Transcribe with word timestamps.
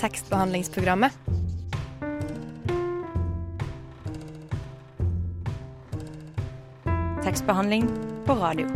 tekstbehandlingsprogrammet. 0.00 1.12
Tekstbehandling 7.24 7.88
på 8.26 8.32
radio. 8.32 8.66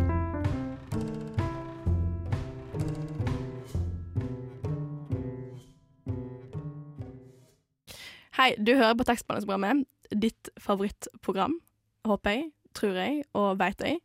Hei, 8.36 8.54
du 8.56 8.74
hører 8.74 8.94
på 8.94 9.04
tekstbehandlingsprogrammet. 9.04 9.84
Ditt 10.10 10.48
favorittprogram, 10.58 11.60
håper 12.08 12.30
jeg, 12.30 12.46
tror 12.74 12.96
jeg 12.96 13.22
og 13.36 13.58
veit 13.60 13.84
jeg. 13.84 14.00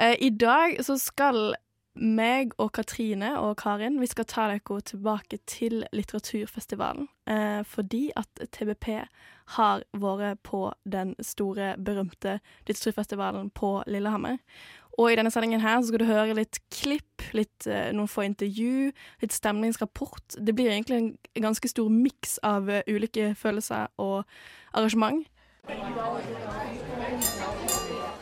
Eh, 0.00 0.16
I 0.18 0.30
dag 0.30 0.80
så 0.84 0.98
skal 0.98 1.54
meg 1.94 2.54
og 2.58 2.72
Katrine 2.72 3.34
og 3.40 3.56
Karin 3.60 3.98
vi 4.00 4.08
skal 4.08 4.26
ta 4.28 4.46
dere 4.50 4.80
tilbake 4.80 5.38
til 5.46 5.84
litteraturfestivalen. 5.92 7.08
Eh, 7.28 7.62
fordi 7.64 8.10
at 8.16 8.44
TBP 8.52 9.04
har 9.56 9.82
vært 9.92 10.40
på 10.42 10.72
den 10.84 11.14
store, 11.20 11.74
berømte 11.76 12.40
litteraturfestivalen 12.66 13.50
på 13.50 13.82
Lillehammer. 13.86 14.38
Og 14.98 15.12
i 15.12 15.16
denne 15.16 15.30
sendingen 15.30 15.60
her 15.60 15.80
så 15.80 15.88
skal 15.88 16.02
du 16.02 16.04
høre 16.04 16.34
litt 16.36 16.58
klipp, 16.70 17.22
litt, 17.32 17.66
eh, 17.66 17.92
noen 17.92 18.08
få 18.08 18.26
intervju, 18.26 18.92
litt 19.20 19.32
stemningsrapport. 19.32 20.36
Det 20.36 20.54
blir 20.54 20.70
egentlig 20.70 20.96
en 21.36 21.42
ganske 21.42 21.68
stor 21.68 21.88
miks 21.88 22.38
av 22.42 22.68
eh, 22.68 22.82
ulike 22.88 23.34
følelser 23.34 23.88
og 23.98 24.24
arrangement. 24.74 25.26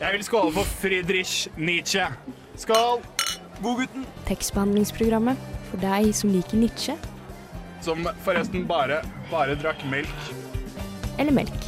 Jeg 0.01 0.13
vil 0.13 0.23
skåle 0.23 0.53
for 0.53 0.63
Friedrich 0.63 1.47
Nietzsche. 1.57 2.07
Skål! 2.55 3.20
Godgutten. 3.61 4.05
Tekstbehandlingsprogrammet 4.25 5.37
for 5.69 5.81
deg 5.83 6.09
som 6.17 6.31
liker 6.33 6.57
Nietzsche 6.57 6.95
Som 7.85 8.07
forresten 8.25 8.65
bare, 8.67 9.01
bare 9.29 9.53
drakk 9.55 9.83
melk. 9.89 10.31
eller 11.19 11.31
melk. 11.31 11.67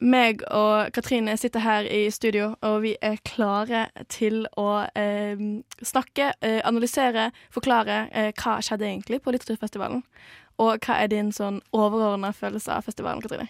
Meg 0.00 0.40
og 0.48 0.92
Katrine 0.96 1.36
sitter 1.36 1.60
her 1.60 1.84
i 1.84 2.10
studio, 2.10 2.54
og 2.64 2.82
vi 2.82 2.94
er 3.02 3.18
klare 3.24 3.88
til 4.08 4.46
å 4.56 4.86
eh, 4.96 5.36
snakke, 5.84 6.32
eh, 6.40 6.60
analysere, 6.64 7.30
forklare 7.52 8.08
eh, 8.12 8.32
hva 8.32 8.62
skjedde 8.64 8.88
egentlig 8.88 9.20
på 9.20 9.34
litteraturfestivalen. 9.36 10.00
Og 10.56 10.80
hva 10.80 11.02
er 11.02 11.12
din 11.12 11.32
sånn 11.32 11.60
overordna 11.72 12.32
følelse 12.32 12.72
av 12.72 12.88
festivalen, 12.88 13.20
Katrine? 13.20 13.48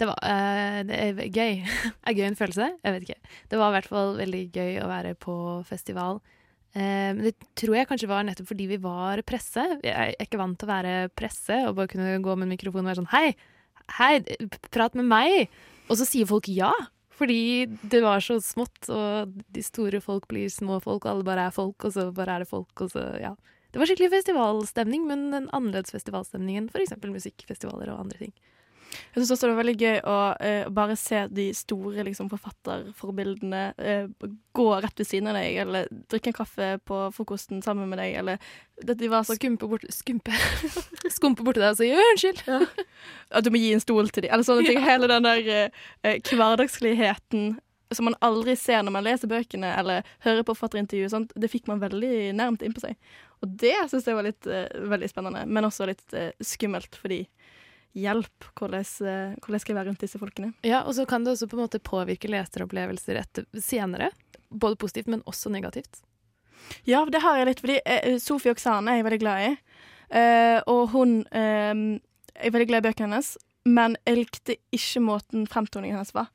Det 0.00 0.08
var 0.10 0.18
uh, 0.18 0.80
det 0.88 1.00
er 1.00 1.20
gøy. 1.30 1.60
er 2.06 2.16
gøy 2.16 2.28
en 2.28 2.38
følelse? 2.38 2.70
Jeg 2.82 2.96
vet 2.96 3.08
ikke. 3.08 3.34
Det 3.50 3.60
var 3.60 3.70
i 3.70 3.76
hvert 3.78 3.90
fall 3.90 4.16
veldig 4.18 4.44
gøy 4.54 4.80
å 4.82 4.88
være 4.90 5.14
på 5.18 5.36
festival. 5.68 6.22
Eh, 6.74 7.10
men 7.14 7.22
det 7.28 7.36
tror 7.54 7.76
jeg 7.78 7.86
kanskje 7.86 8.10
var 8.10 8.24
nettopp 8.26 8.48
fordi 8.50 8.66
vi 8.72 8.80
var 8.82 9.22
presse. 9.26 9.62
Jeg 9.84 9.94
er 9.94 10.26
ikke 10.26 10.40
vant 10.40 10.58
til 10.58 10.66
å 10.66 10.72
være 10.72 10.94
presse 11.14 11.60
og 11.68 11.76
bare 11.78 11.92
kunne 11.92 12.16
gå 12.24 12.34
med 12.34 12.48
en 12.48 12.54
mikrofon 12.56 12.82
og 12.82 12.90
være 12.90 12.98
sånn 13.02 13.12
Hei, 13.12 13.28
hei, 14.00 14.10
prat 14.74 14.98
med 14.98 15.06
meg! 15.06 15.54
Og 15.86 16.00
så 16.00 16.08
sier 16.08 16.26
folk 16.26 16.50
ja. 16.50 16.72
Fordi 17.14 17.68
det 17.86 18.00
var 18.02 18.18
så 18.24 18.40
smått, 18.42 18.88
og 18.90 19.36
de 19.54 19.62
store 19.62 20.00
folk 20.02 20.24
blir 20.26 20.48
små 20.50 20.80
folk, 20.82 21.04
og 21.04 21.12
alle 21.12 21.26
bare 21.28 21.44
er 21.46 21.54
folk, 21.54 21.76
og 21.86 21.94
så 21.94 22.08
bare 22.10 22.34
er 22.34 22.42
det 22.42 22.50
folk, 22.50 22.72
og 22.82 22.90
så 22.90 23.04
ja. 23.22 23.30
Det 23.70 23.78
var 23.78 23.86
skikkelig 23.86 24.10
festivalstemning, 24.16 25.04
men 25.06 25.28
en 25.30 25.46
annerledes 25.54 25.94
festivalstemning 25.94 26.58
enn 26.58 26.66
f.eks. 26.72 26.96
musikkfestivaler 27.06 27.92
og 27.92 28.02
andre 28.02 28.24
ting. 28.24 28.34
Jeg 28.94 29.22
syns 29.22 29.32
også 29.34 29.48
det 29.48 29.52
var 29.54 29.60
veldig 29.62 29.76
gøy 29.80 29.98
å 30.10 30.16
eh, 30.44 30.68
bare 30.74 30.96
se 30.98 31.24
de 31.34 31.48
store 31.56 32.06
liksom, 32.06 32.30
forfatterforbildene 32.32 33.62
eh, 33.78 34.06
gå 34.54 34.68
rett 34.84 35.02
ved 35.02 35.08
siden 35.08 35.32
av 35.32 35.38
deg, 35.38 35.58
eller 35.64 35.90
drikke 36.12 36.32
en 36.32 36.38
kaffe 36.38 36.70
på 36.86 37.00
frokosten 37.16 37.62
sammen 37.64 37.90
med 37.90 38.00
deg, 38.02 38.16
eller 38.22 38.94
de 38.94 39.10
var 39.10 39.26
så 39.26 39.36
Skumpe 39.38 39.68
bort 39.70 39.84
borti 41.46 41.62
deg 41.62 41.68
og 41.70 41.78
si 41.78 41.90
unnskyld. 41.94 42.42
At 43.34 43.46
du 43.46 43.52
må 43.54 43.60
gi 43.60 43.74
en 43.74 43.82
stol 43.82 44.10
til 44.10 44.26
dem, 44.26 44.34
eller 44.34 44.46
sånne 44.46 44.66
ting. 44.66 44.82
Hele 44.84 45.10
den 45.10 45.26
der 45.26 45.52
eh, 45.58 45.84
eh, 46.06 46.34
hverdagsligheten 46.34 47.54
som 47.94 48.08
man 48.08 48.16
aldri 48.24 48.56
ser 48.58 48.82
når 48.82 48.94
man 48.96 49.06
leser 49.06 49.30
bøkene 49.30 49.70
eller 49.78 50.08
hører 50.24 50.42
på 50.42 50.54
forfatterintervju, 50.54 51.08
sånt, 51.12 51.34
det 51.38 51.50
fikk 51.52 51.68
man 51.70 51.82
veldig 51.82 52.32
nærmt 52.36 52.64
innpå 52.64 52.82
seg. 52.82 52.96
Og 53.44 53.56
det 53.60 53.76
syns 53.90 54.08
jeg 54.08 54.16
var 54.16 54.26
litt, 54.26 54.48
uh, 54.48 54.66
veldig 54.90 55.10
spennende, 55.10 55.44
men 55.46 55.68
også 55.68 55.88
litt 55.90 56.16
uh, 56.16 56.30
skummelt, 56.44 56.96
fordi 57.00 57.24
hjelp, 57.94 58.48
hvordan, 58.58 58.84
eh, 59.06 59.36
hvordan 59.42 59.62
skal 59.62 59.72
jeg 59.72 59.78
være 59.78 59.88
rundt 59.90 60.02
disse 60.04 60.20
folkene? 60.20 60.52
Ja, 60.66 60.82
og 60.82 60.94
så 60.96 61.06
kan 61.06 61.24
det 61.24 61.34
også 61.34 61.48
på 61.50 61.58
en 61.58 61.64
måte 61.64 61.82
påvirke 61.82 62.30
leseropplevelser 62.30 63.20
etter, 63.20 63.46
senere. 63.62 64.10
Både 64.50 64.76
positivt, 64.76 65.10
men 65.10 65.22
også 65.30 65.50
negativt. 65.50 66.02
Ja, 66.88 67.04
det 67.04 67.20
har 67.22 67.38
jeg 67.38 67.50
litt, 67.50 67.62
fordi 67.64 67.80
eh, 67.84 68.18
Sofie 68.22 68.54
Oksane 68.54 68.92
er 68.92 69.00
jeg 69.00 69.08
veldig 69.08 69.22
glad 69.22 69.46
i. 69.46 69.50
Eh, 70.14 70.60
og 70.70 70.92
hun 70.94 71.22
eh, 71.32 71.74
Jeg 72.34 72.50
er 72.50 72.54
veldig 72.54 72.68
glad 72.70 72.82
i 72.82 72.88
bøkene 72.88 73.08
hennes, 73.08 73.34
men 73.64 73.96
jeg 74.04 74.18
likte 74.18 74.56
ikke 74.74 75.02
måten 75.04 75.46
fremtoningen 75.50 75.96
hennes 75.96 76.14
var. 76.16 76.32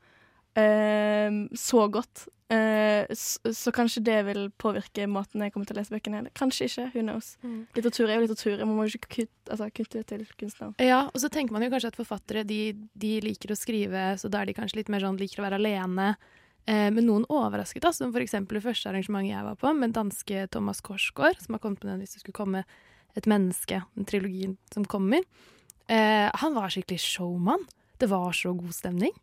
Eh, 0.58 1.40
så 1.58 1.86
godt. 1.92 2.28
Eh, 2.50 3.06
så, 3.14 3.54
så 3.54 3.72
kanskje 3.72 4.02
det 4.02 4.18
vil 4.26 4.48
påvirke 4.58 5.06
måten 5.06 5.44
jeg 5.46 5.54
kommer 5.54 5.70
til 5.70 5.78
å 5.78 5.80
lese 5.80 5.94
bøkene. 5.94 6.24
på. 6.26 6.34
kanskje 6.42 6.66
ikke. 6.66 6.88
Who 6.96 7.04
knows. 7.06 7.36
Litteratur 7.78 8.10
er 8.10 8.18
jo 8.18 8.26
litteratur. 8.26 8.66
Man 8.66 8.76
må 8.80 8.88
jo 8.88 8.98
ikke 8.98 9.14
kutte, 9.20 9.52
altså, 9.54 9.70
kutte 9.70 10.04
til 10.10 10.26
kunstneren. 10.40 10.74
Ja, 10.82 11.04
og 11.14 11.22
så 11.22 11.30
tenker 11.30 11.54
man 11.54 11.66
jo 11.66 11.72
kanskje 11.74 11.94
at 11.94 12.00
forfattere 12.00 12.44
de, 12.50 12.74
de 12.98 13.14
liker 13.26 13.54
å 13.54 13.60
skrive, 13.60 14.12
så 14.18 14.32
da 14.32 14.42
er 14.42 14.50
de 14.50 14.58
kanskje 14.58 14.82
litt 14.82 14.90
mer 14.90 15.06
sånn 15.06 15.20
liker 15.22 15.44
å 15.44 15.46
være 15.46 15.62
alene. 15.62 16.12
Eh, 16.66 16.90
men 16.94 17.06
noen 17.06 17.28
overrasket 17.30 17.86
oss, 17.86 18.02
som 18.02 18.16
eksempel 18.18 18.58
det 18.58 18.66
første 18.66 18.90
arrangementet 18.90 19.36
jeg 19.36 19.46
var 19.46 19.62
på, 19.62 19.74
med 19.78 19.94
danske 19.96 20.48
Thomas 20.54 20.81
Korsgaard, 20.86 21.38
som 21.44 21.56
har 21.56 21.64
kommet 21.64 21.86
med 21.86 21.94
den 21.94 22.04
hvis 22.04 22.18
det 22.18 22.26
skulle 22.26 22.42
komme 22.42 22.66
et 23.18 23.30
menneske, 23.30 23.84
den 23.98 24.10
trilogien 24.10 24.58
som 24.74 24.86
kommer. 24.90 25.22
Eh, 25.90 26.30
han 26.34 26.58
var 26.58 26.74
skikkelig 26.74 27.02
showman. 27.02 27.66
Det 28.00 28.10
var 28.10 28.34
så 28.34 28.54
god 28.58 28.74
stemning. 28.74 29.14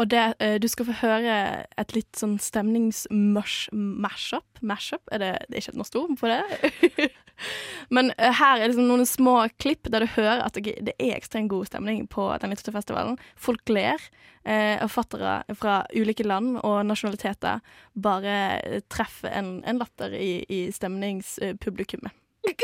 Og 0.00 0.08
det, 0.08 0.34
eh, 0.40 0.56
du 0.60 0.68
skal 0.68 0.86
få 0.88 0.94
høre 1.02 1.66
et 1.78 1.92
litt 1.92 2.16
sånn 2.16 2.38
stemnings-mashup. 2.40 4.62
Mashup? 4.64 5.02
Er 5.12 5.20
det, 5.20 5.32
det 5.48 5.58
er 5.58 5.60
ikke 5.60 5.74
et 5.74 5.80
norsk 5.80 5.98
ord 6.00 6.14
på 6.20 6.30
det? 6.30 7.10
Men 7.94 8.12
eh, 8.16 8.32
her 8.36 8.60
er 8.60 8.72
det 8.72 8.80
noen 8.80 9.06
små 9.08 9.48
klipp 9.60 9.90
der 9.92 10.04
du 10.04 10.08
hører 10.16 10.40
at 10.46 10.56
det, 10.56 10.94
er 10.96 11.16
ekstremt 11.16 11.52
god 11.52 11.68
stemning 11.68 12.06
på 12.08 12.30
den 12.40 12.54
litteraturfestivalen. 12.54 13.18
Folk 13.36 13.68
ler. 13.72 14.00
Eh, 14.44 14.80
Forfattere 14.86 15.42
fra 15.60 15.82
ulike 15.92 16.24
land 16.24 16.56
og 16.64 16.80
nasjonaliteter 16.88 17.60
bare 17.92 18.36
eh, 18.64 18.80
treffer 18.88 19.28
en, 19.36 19.58
en 19.68 19.80
latter 19.82 20.16
i, 20.16 20.44
i 20.48 20.62
stemningspublikummet. 20.72 22.16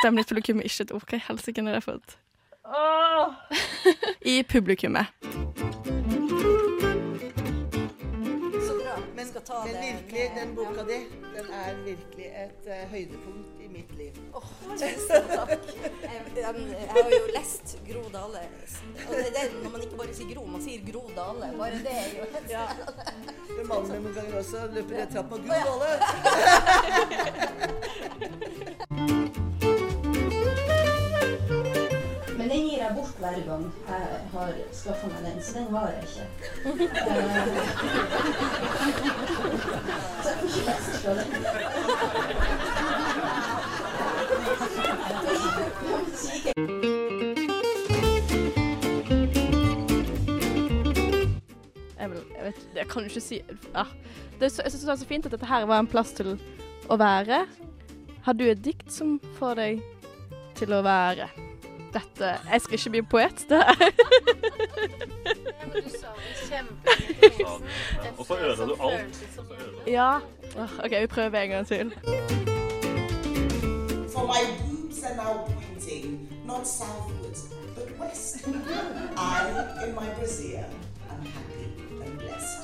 Stemningspublikummet, 0.00 0.66
ikke 0.66 0.88
et 0.88 0.96
ord. 0.96 1.06
Hva 1.06 1.18
i 1.18 1.26
helsike 1.28 1.62
er 1.62 1.78
det 1.78 1.86
for 1.86 2.00
et 2.00 2.18
I 4.30 4.42
publikummet. 4.46 5.10
Bra. 9.46 9.64
Men, 9.64 9.72
men 9.74 9.82
virkelig, 9.88 10.24
den 10.36 10.54
boka 10.54 10.82
di, 10.88 10.98
den 11.36 11.46
er 11.60 11.70
virkelig 11.84 12.28
et 12.44 12.62
uh, 12.66 12.90
høydepunkt 12.92 13.48
i 13.64 13.68
mitt 13.74 13.92
liv. 13.98 14.12
Tusen 14.82 15.28
takk. 15.30 15.50
Jeg, 16.02 16.20
jeg, 16.36 16.54
jeg 16.70 16.88
har 16.90 17.10
jo 17.14 17.26
lest 17.36 17.66
Gro 17.88 18.02
Dale. 18.14 18.42
Og 19.08 19.12
det 19.14 19.26
er 19.26 19.32
det 19.38 19.44
når 19.62 19.70
man 19.70 19.80
ikke 19.86 19.98
bare 20.02 20.14
sier 20.18 20.28
Gro, 20.34 20.42
man 20.56 20.62
sier 20.64 20.80
Gro 20.92 21.02
Dale. 21.16 21.46
Bare 21.58 21.76
det 21.86 21.96
er 22.02 22.10
jo 22.18 22.24
Ja. 22.50 22.64
Det 23.50 23.64
mannen 23.68 23.90
min 23.90 24.02
noen 24.06 24.14
ganger 24.20 24.34
også 24.44 24.58
løper 24.74 24.94
rett 25.02 25.10
trapp 25.14 25.30
Gro 25.30 25.38
Dale. 25.48 25.90
Men 32.50 32.58
den 32.58 32.68
gir 32.68 32.78
jeg 32.82 32.94
bort 32.96 33.14
hver 33.18 33.40
gang 33.46 33.72
jeg 33.88 34.06
har 34.32 34.52
skaffa 34.72 35.06
meg 35.06 35.24
den, 35.26 35.42
så 35.42 35.58
den 35.58 35.72
varer 35.72 35.92
jeg 35.92 36.02
ikke. 36.02 36.26
Så 40.22 40.28
jeg 40.28 40.36
får 40.38 40.46
ikke 40.46 40.64
lest 40.66 40.90
fra 41.04 41.12
den. 41.14 41.26
jeg, 51.98 52.10
vil, 52.10 52.18
jeg, 52.36 52.44
vet, 52.44 52.68
jeg 52.76 52.86
kan 52.88 53.02
jo 53.02 53.08
ikke 53.10 53.20
si 53.22 53.40
ja. 53.74 53.84
det, 54.38 54.44
er 54.44 54.48
så- 54.48 54.62
Jeg 54.64 54.72
syns 54.72 54.84
det 54.84 54.92
er 54.92 54.96
så 54.96 55.06
fint 55.06 55.26
at 55.26 55.32
dette 55.32 55.46
her 55.46 55.66
var 55.66 55.78
en 55.78 55.86
plass 55.86 56.12
til 56.12 56.38
å 56.88 56.96
være. 56.96 57.46
Har 58.24 58.32
du 58.32 58.44
et 58.44 58.62
dikt 58.64 58.92
som 58.92 59.20
får 59.38 59.54
deg 59.54 59.80
til 60.54 60.72
å 60.72 60.82
være 60.82 61.28
dette 61.92 62.24
Jeg 62.52 62.60
skal 62.60 62.74
ikke 62.78 62.90
bli 62.90 63.02
poet. 63.02 63.46
Det. 63.48 63.62
Og 68.18 68.26
så 68.26 68.38
ødela 68.38 68.64
du 68.64 68.76
alt. 68.82 69.24
Ja. 69.86 70.16
OK, 70.84 70.90
vi 71.00 71.06
prøver 71.06 71.40
en 71.40 71.50
gang 71.50 71.66
til. 71.66 71.92
For 74.12 74.26
my 74.26 74.42
boobs 74.58 75.02
are 75.04 75.16
now 75.16 75.46
pointing 75.46 76.28
not 76.44 76.66
southwards, 76.66 77.54
but 77.74 77.98
west. 78.00 78.46
I, 79.16 79.50
in 79.86 79.94
my 79.94 80.08
brassiere, 80.18 80.66
am 81.10 81.24
happy 81.24 81.64
and 82.04 82.18
blessed. 82.18 82.60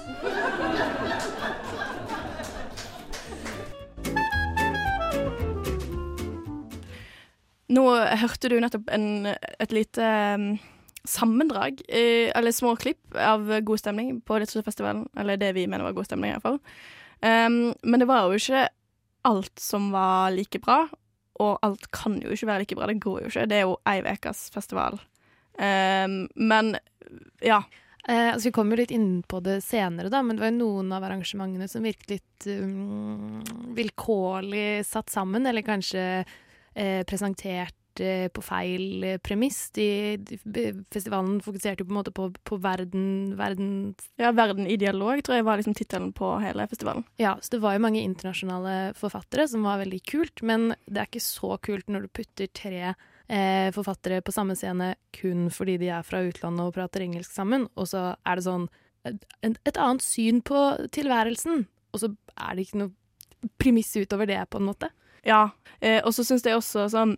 Nå 7.76 7.84
hørte 8.22 8.50
du 8.50 8.56
nettopp 8.62 8.88
en, 8.94 9.28
et 9.36 9.74
lite 9.74 10.10
um, 10.36 10.50
sammendrag, 11.06 11.82
eh, 11.88 12.32
eller 12.36 12.54
små 12.54 12.74
klipp, 12.80 13.02
av 13.14 13.48
god 13.60 13.82
stemning 13.82 14.20
på 14.20 14.38
Litteraturfestivalen. 14.40 15.06
Eller 15.18 15.40
det 15.40 15.52
vi 15.56 15.66
mener 15.68 15.86
var 15.86 15.96
god 15.96 16.08
stemning, 16.08 16.32
iallfall. 16.34 16.60
Um, 17.20 17.74
men 17.82 18.02
det 18.02 18.08
var 18.08 18.26
jo 18.26 18.40
ikke 18.40 18.66
alt 19.26 19.60
som 19.60 19.90
var 19.94 20.30
like 20.34 20.60
bra, 20.62 20.84
og 21.42 21.58
alt 21.66 21.90
kan 21.92 22.20
jo 22.22 22.32
ikke 22.32 22.48
være 22.48 22.64
like 22.64 22.78
bra. 22.78 22.88
Det 22.90 23.00
går 23.02 23.24
jo 23.24 23.32
ikke. 23.32 23.48
Det 23.50 23.58
er 23.58 23.66
jo 23.66 23.76
ei 23.88 23.98
ukes 24.06 24.46
festival. 24.54 25.00
Um, 25.58 26.24
men 26.34 26.76
ja. 27.44 27.62
Eh, 28.06 28.28
altså 28.32 28.48
vi 28.48 28.54
kommer 28.54 28.76
jo 28.76 28.84
litt 28.84 28.92
inn 28.94 29.22
på 29.26 29.40
det 29.42 29.56
senere, 29.66 30.10
da, 30.12 30.20
men 30.22 30.36
det 30.36 30.44
var 30.44 30.52
jo 30.52 30.60
noen 30.60 30.92
av 30.94 31.02
arrangementene 31.08 31.66
som 31.66 31.82
virket 31.82 32.12
litt 32.12 32.46
um, 32.62 33.40
vilkårlig 33.74 34.84
satt 34.86 35.10
sammen, 35.10 35.48
eller 35.50 35.66
kanskje 35.66 36.04
presentert 37.08 37.74
eh, 38.00 38.28
på 38.28 38.42
feil 38.44 39.04
eh, 39.04 39.18
premiss. 39.18 39.70
De, 39.70 40.16
de, 40.44 40.66
festivalen 40.92 41.40
fokuserte 41.44 41.82
jo 41.82 41.88
på 41.88 41.94
en 41.94 41.98
måte 41.98 42.14
på, 42.14 42.28
på 42.44 42.58
verden, 42.62 43.36
verden 43.38 43.94
Ja, 44.20 44.32
Verden 44.36 44.66
i 44.66 44.78
dialog 44.80 45.22
tror 45.24 45.38
jeg 45.38 45.46
var 45.46 45.60
liksom 45.60 45.76
tittelen 45.76 46.12
på 46.16 46.36
hele 46.42 46.66
festivalen. 46.70 47.04
Ja, 47.20 47.36
så 47.40 47.56
det 47.56 47.62
var 47.64 47.76
jo 47.76 47.84
mange 47.86 48.02
internasjonale 48.04 48.94
forfattere 48.98 49.48
som 49.48 49.66
var 49.66 49.80
veldig 49.82 50.02
kult, 50.08 50.42
men 50.42 50.74
det 50.86 51.02
er 51.02 51.10
ikke 51.10 51.24
så 51.24 51.56
kult 51.62 51.88
når 51.92 52.06
du 52.06 52.14
putter 52.20 52.50
tre 52.52 52.82
eh, 52.82 53.70
forfattere 53.74 54.22
på 54.24 54.34
samme 54.34 54.56
scene 54.58 54.94
kun 55.16 55.48
fordi 55.54 55.78
de 55.82 55.92
er 55.94 56.06
fra 56.06 56.22
utlandet 56.26 56.66
og 56.66 56.76
prater 56.76 57.06
engelsk 57.06 57.32
sammen, 57.32 57.68
og 57.76 57.90
så 57.92 58.12
er 58.26 58.38
det 58.38 58.46
sånn 58.46 58.68
et, 59.06 59.26
et 59.46 59.78
annet 59.78 60.02
syn 60.02 60.42
på 60.42 60.68
tilværelsen, 60.94 61.66
og 61.94 62.02
så 62.02 62.10
er 62.34 62.56
det 62.56 62.66
ikke 62.66 62.80
noe 62.84 63.50
premiss 63.60 63.92
utover 63.94 64.26
det, 64.26 64.40
på 64.50 64.58
en 64.58 64.66
måte. 64.66 64.88
Ja, 65.26 65.48
eh, 65.80 66.00
og 66.04 66.14
så 66.14 66.24
syns 66.24 66.46
jeg 66.46 66.58
også 66.58 66.88
sånn 66.92 67.16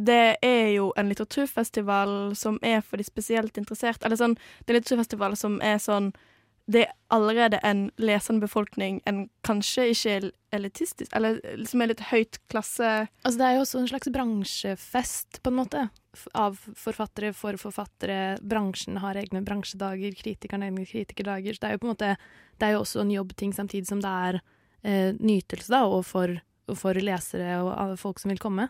det 0.00 0.36
er 0.40 0.68
jo 0.72 0.90
en 0.96 1.10
litteraturfestival 1.10 2.34
som 2.38 2.58
er 2.62 2.80
for 2.80 3.00
de 3.00 3.04
spesielt 3.04 3.58
interesserte. 3.60 4.06
Eller 4.06 4.16
sånn, 4.20 4.36
det 4.64 4.70
er 4.70 4.76
en 4.76 4.80
litteraturfestival 4.80 5.36
som 5.36 5.60
er 5.64 5.80
sånn 5.82 6.12
Det 6.70 6.84
er 6.84 6.92
allerede 7.10 7.58
en 7.66 7.88
lesende 7.98 8.44
befolkning, 8.44 9.00
en 9.04 9.24
kanskje 9.42 9.88
ikke 9.90 10.30
elitistisk, 10.54 11.10
eller 11.16 11.40
som 11.66 11.82
er 11.82 11.90
litt 11.90 12.04
høyt 12.12 12.38
klasse 12.52 13.08
Altså 13.24 13.40
det 13.40 13.46
er 13.46 13.56
jo 13.56 13.64
også 13.64 13.80
en 13.80 13.88
slags 13.90 14.10
bransjefest, 14.14 15.40
på 15.42 15.50
en 15.50 15.56
måte. 15.58 15.88
Av 16.38 16.60
forfattere 16.78 17.32
for 17.34 17.58
forfattere. 17.58 18.38
Bransjen 18.42 19.00
har 19.02 19.18
egne 19.18 19.42
bransjedager, 19.42 20.14
kritikerne 20.14 20.70
egne 20.70 20.86
kritikerdager. 20.86 21.58
Så 21.58 21.64
det 21.64 21.68
er 21.68 21.74
jo 21.74 21.82
på 21.82 21.88
en 21.88 21.94
måte 21.96 22.14
Det 22.60 22.68
er 22.68 22.76
jo 22.76 22.84
også 22.84 23.02
en 23.02 23.14
jobbting 23.16 23.56
samtidig 23.56 23.90
som 23.90 24.04
det 24.04 24.14
er 24.28 24.40
eh, 24.84 25.10
nytelse, 25.18 25.72
da, 25.72 25.82
og 25.90 26.06
for, 26.06 26.38
for 26.78 26.98
lesere 26.98 27.60
og 27.62 27.96
folk 28.00 28.20
som 28.22 28.32
vil 28.32 28.42
komme. 28.42 28.68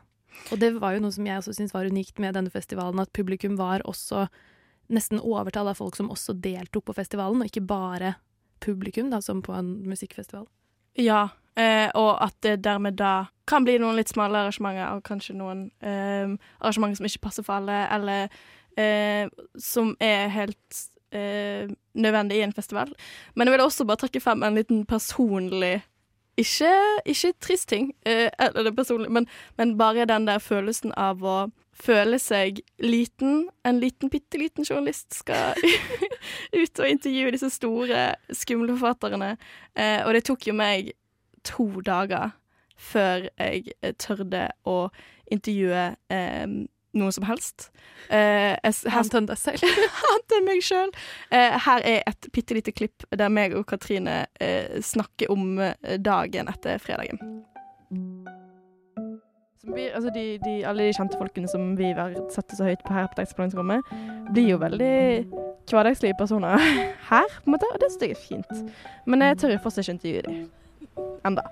Og 0.52 0.60
det 0.62 0.72
var 0.78 0.94
jo 0.94 1.02
noe 1.04 1.14
som 1.14 1.26
jeg 1.26 1.40
også 1.40 1.54
syntes 1.56 1.74
var 1.74 1.88
unikt 1.90 2.20
med 2.22 2.36
denne 2.38 2.52
festivalen, 2.52 3.02
at 3.02 3.12
publikum 3.16 3.56
var 3.58 3.84
også 3.88 4.28
nesten 4.90 5.22
overtall 5.22 5.70
av 5.70 5.78
folk 5.78 5.98
som 5.98 6.10
også 6.10 6.34
deltok 6.42 6.88
på 6.88 6.96
festivalen, 6.98 7.42
og 7.42 7.50
ikke 7.50 7.66
bare 7.66 8.14
publikum, 8.62 9.10
da, 9.12 9.20
som 9.24 9.42
på 9.42 9.54
en 9.56 9.76
musikkfestival. 9.88 10.46
Ja, 10.98 11.28
eh, 11.58 11.88
og 11.98 12.16
at 12.22 12.36
det 12.44 12.60
dermed 12.66 12.98
da 12.98 13.30
kan 13.50 13.66
bli 13.66 13.78
noen 13.82 13.98
litt 13.98 14.10
smale 14.12 14.42
arrangementer, 14.42 14.96
og 14.96 15.04
kanskje 15.06 15.38
noen 15.38 15.68
eh, 15.82 16.34
arrangementer 16.60 17.00
som 17.00 17.10
ikke 17.10 17.26
passer 17.28 17.46
for 17.46 17.60
alle, 17.60 17.84
eller 17.94 18.40
eh, 18.78 19.30
som 19.58 19.94
er 20.02 20.30
helt 20.34 20.82
eh, 21.14 21.70
nødvendig 21.94 22.40
i 22.40 22.44
en 22.46 22.56
festival. 22.56 22.92
Men 23.34 23.48
jeg 23.48 23.56
vil 23.56 23.64
også 23.66 23.86
bare 23.88 24.04
trekke 24.04 24.22
frem 24.22 24.44
en 24.46 24.58
liten 24.58 24.84
personlig 24.88 25.80
ikke, 26.38 26.72
ikke 27.04 27.32
trist 27.42 27.68
ting, 27.68 27.90
eh, 28.06 28.28
eller 28.38 28.72
personlig, 28.72 29.10
men, 29.10 29.26
men, 29.58 29.76
bare 29.78 30.06
den 30.08 30.26
der 30.28 30.38
følelsen 30.38 30.92
av 30.96 31.24
å 31.24 31.38
føle 31.80 32.18
seg 32.20 32.60
liten. 32.78 33.48
En 33.64 33.80
liten, 33.80 34.10
bitte 34.12 34.38
liten 34.38 34.64
journalist 34.64 35.14
skal 35.16 35.58
ut 36.60 36.80
og 36.80 36.88
intervjue 36.88 37.32
disse 37.34 37.50
store, 37.54 38.14
skumle 38.36 38.76
forfatterne. 38.76 39.36
Eh, 39.74 40.00
og 40.06 40.14
det 40.14 40.24
tok 40.28 40.50
jo 40.50 40.56
meg 40.56 40.92
to 41.46 41.70
dager 41.84 42.36
før 42.80 43.28
jeg 43.38 43.74
eh, 43.82 43.94
tørde 44.00 44.48
å 44.68 44.76
intervjue 45.30 45.86
eh, 46.12 46.46
noe 46.96 47.12
som 47.14 47.26
helst. 47.28 47.70
Eh, 48.08 48.56
Hent 48.90 49.14
deg 49.14 49.38
selv. 49.38 49.64
Hente 50.02 50.40
meg 50.46 50.62
sjøl. 50.64 50.90
Eh, 51.30 51.56
her 51.66 51.86
er 51.86 52.02
et 52.10 52.30
bitte 52.34 52.56
lite 52.56 52.74
klipp 52.74 53.06
der 53.10 53.32
meg 53.32 53.54
og 53.58 53.66
Katrine 53.70 54.24
eh, 54.40 54.80
snakker 54.82 55.30
om 55.32 55.58
eh, 55.62 55.96
dagen 56.02 56.50
etter 56.50 56.80
fredagen. 56.82 57.20
Vi, 59.70 59.90
altså 59.92 60.10
de, 60.14 60.38
de, 60.40 60.54
alle 60.66 60.88
de 60.88 60.94
kjente 60.96 61.18
folkene 61.20 61.48
som 61.50 61.74
vi 61.78 61.92
verdsetter 61.94 62.56
så 62.56 62.70
høyt 62.70 62.84
på 62.86 62.96
her 62.96 63.10
på 63.12 63.26
blir 64.32 64.48
jo 64.54 64.60
veldig 64.62 64.94
hverdagslige 65.70 66.16
personer 66.18 66.56
her, 67.10 67.28
på 67.28 67.50
en 67.50 67.54
måte, 67.54 67.68
og 67.74 67.82
det 67.82 67.92
syns 67.92 68.06
jeg 68.06 68.16
er 68.16 68.24
fint. 68.24 68.72
Men 69.06 69.22
jeg 69.22 69.38
tør 69.44 69.60
fortsatt 69.62 69.84
ikke 69.84 69.98
intervjue 69.98 70.24
dem. 70.26 70.40
Enda. 71.28 71.44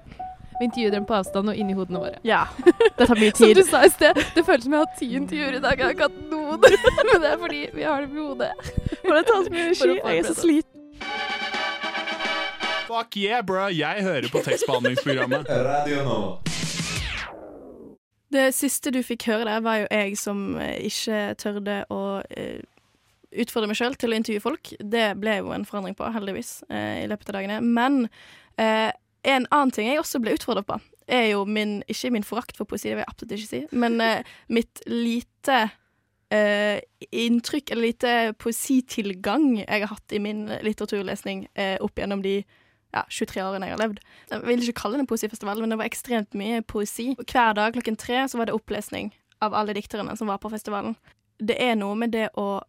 Vi 0.59 0.67
intervjuer 0.67 0.91
dem 0.91 1.05
på 1.07 1.15
avstand 1.15 1.53
og 1.53 1.59
inni 1.59 1.77
hodene 1.79 2.01
våre. 2.03 2.19
Ja. 2.27 2.47
Det 2.99 3.07
tar 3.07 3.21
mye 3.21 3.31
tid. 3.31 3.55
Som 3.55 3.55
du 3.55 3.71
sa 3.71 3.85
i 3.87 3.91
sted, 3.95 4.19
det 4.35 4.43
føles 4.43 4.65
som 4.67 4.75
jeg 4.75 4.81
har 4.81 4.89
hatt 4.89 4.99
ti 4.99 5.09
intervjuer 5.15 5.59
i 5.59 5.61
dag. 5.63 5.79
Jeg 5.79 5.87
har 5.87 5.95
ikke 5.95 6.09
hatt 6.09 6.23
noen. 6.33 6.65
Men 7.13 7.23
det 7.23 7.31
er 7.31 7.39
fordi 7.39 7.61
vi 7.75 7.87
har 7.87 8.03
dem 8.03 8.17
i 8.17 8.25
hodet. 8.27 8.51
Tar 9.05 9.23
så 9.29 9.53
mye 9.55 9.69
energi. 9.69 9.95
Jeg 10.03 10.19
er 10.19 10.27
så 10.27 10.35
sliten. 10.35 10.79
Fuck 12.89 13.17
yeah, 13.21 13.45
bro. 13.47 13.69
Jeg 13.69 14.03
hører 14.03 14.29
på 14.33 14.43
tekstbehandlingsprogrammet. 14.49 15.47
Radio 15.71 16.05
nå. 16.09 16.19
Det 18.33 18.49
siste 18.57 18.91
du 18.93 19.03
fikk 19.05 19.29
høre 19.31 19.47
der, 19.47 19.61
var 19.65 19.83
jo 19.83 19.87
jeg 19.93 20.17
som 20.21 20.57
eh, 20.61 20.81
ikke 20.89 21.21
tørde 21.41 21.79
å 21.93 22.01
uh, 22.21 22.61
utfordre 23.41 23.71
meg 23.71 23.79
sjøl 23.79 23.95
til 23.97 24.13
å 24.13 24.19
intervjue 24.19 24.45
folk. 24.45 24.73
Det 24.81 25.07
ble 25.21 25.39
jo 25.39 25.53
en 25.55 25.65
forandring 25.69 25.97
på, 25.97 26.09
heldigvis, 26.13 26.59
uh, 26.73 27.05
i 27.05 27.07
løpet 27.09 27.31
av 27.31 27.39
dagene. 27.39 27.61
Men 27.65 28.03
uh, 28.61 28.91
en 29.27 29.47
annen 29.51 29.75
ting 29.75 29.89
jeg 29.89 30.01
også 30.01 30.21
ble 30.23 30.37
utfordret 30.37 30.69
på, 30.69 30.79
er 31.09 31.31
jo 31.33 31.45
min 31.49 31.81
Ikke 31.89 32.11
min 32.13 32.27
forakt 32.27 32.57
for 32.57 32.69
poesi, 32.69 32.91
det 32.91 32.99
vil 32.99 33.05
jeg 33.05 33.11
absolutt 33.11 33.35
ikke 33.37 33.51
si, 33.51 33.61
men 33.73 34.01
uh, 34.01 34.21
mitt 34.57 34.83
lite 34.87 35.59
uh, 36.35 36.79
inntrykk, 37.11 37.73
eller 37.73 37.89
lite 37.89 38.15
poesitilgang 38.39 39.51
jeg 39.65 39.83
har 39.85 39.93
hatt 39.93 40.15
i 40.15 40.23
min 40.23 40.47
litteraturlesning 40.63 41.47
uh, 41.59 41.77
opp 41.85 41.99
gjennom 41.99 42.23
de 42.25 42.41
ja, 42.95 43.05
23 43.13 43.43
årene 43.45 43.69
jeg 43.69 43.77
har 43.77 43.83
levd. 43.83 43.99
Jeg 44.31 44.45
vil 44.47 44.65
ikke 44.65 44.81
kalle 44.83 44.99
det 44.99 45.05
en 45.05 45.11
poesifestival, 45.11 45.61
men 45.61 45.73
det 45.73 45.81
var 45.81 45.89
ekstremt 45.89 46.37
mye 46.39 46.63
poesi. 46.65 47.11
Hver 47.21 47.57
dag 47.59 47.75
klokken 47.77 47.99
tre 48.01 48.23
så 48.29 48.41
var 48.41 48.49
det 48.49 48.57
opplesning 48.57 49.13
av 49.45 49.55
alle 49.55 49.75
dikterne 49.77 50.17
som 50.17 50.31
var 50.31 50.41
på 50.43 50.51
festivalen. 50.53 50.97
Det 51.39 51.59
er 51.63 51.77
noe 51.79 51.99
med 51.99 52.15
det 52.17 52.31
å 52.41 52.63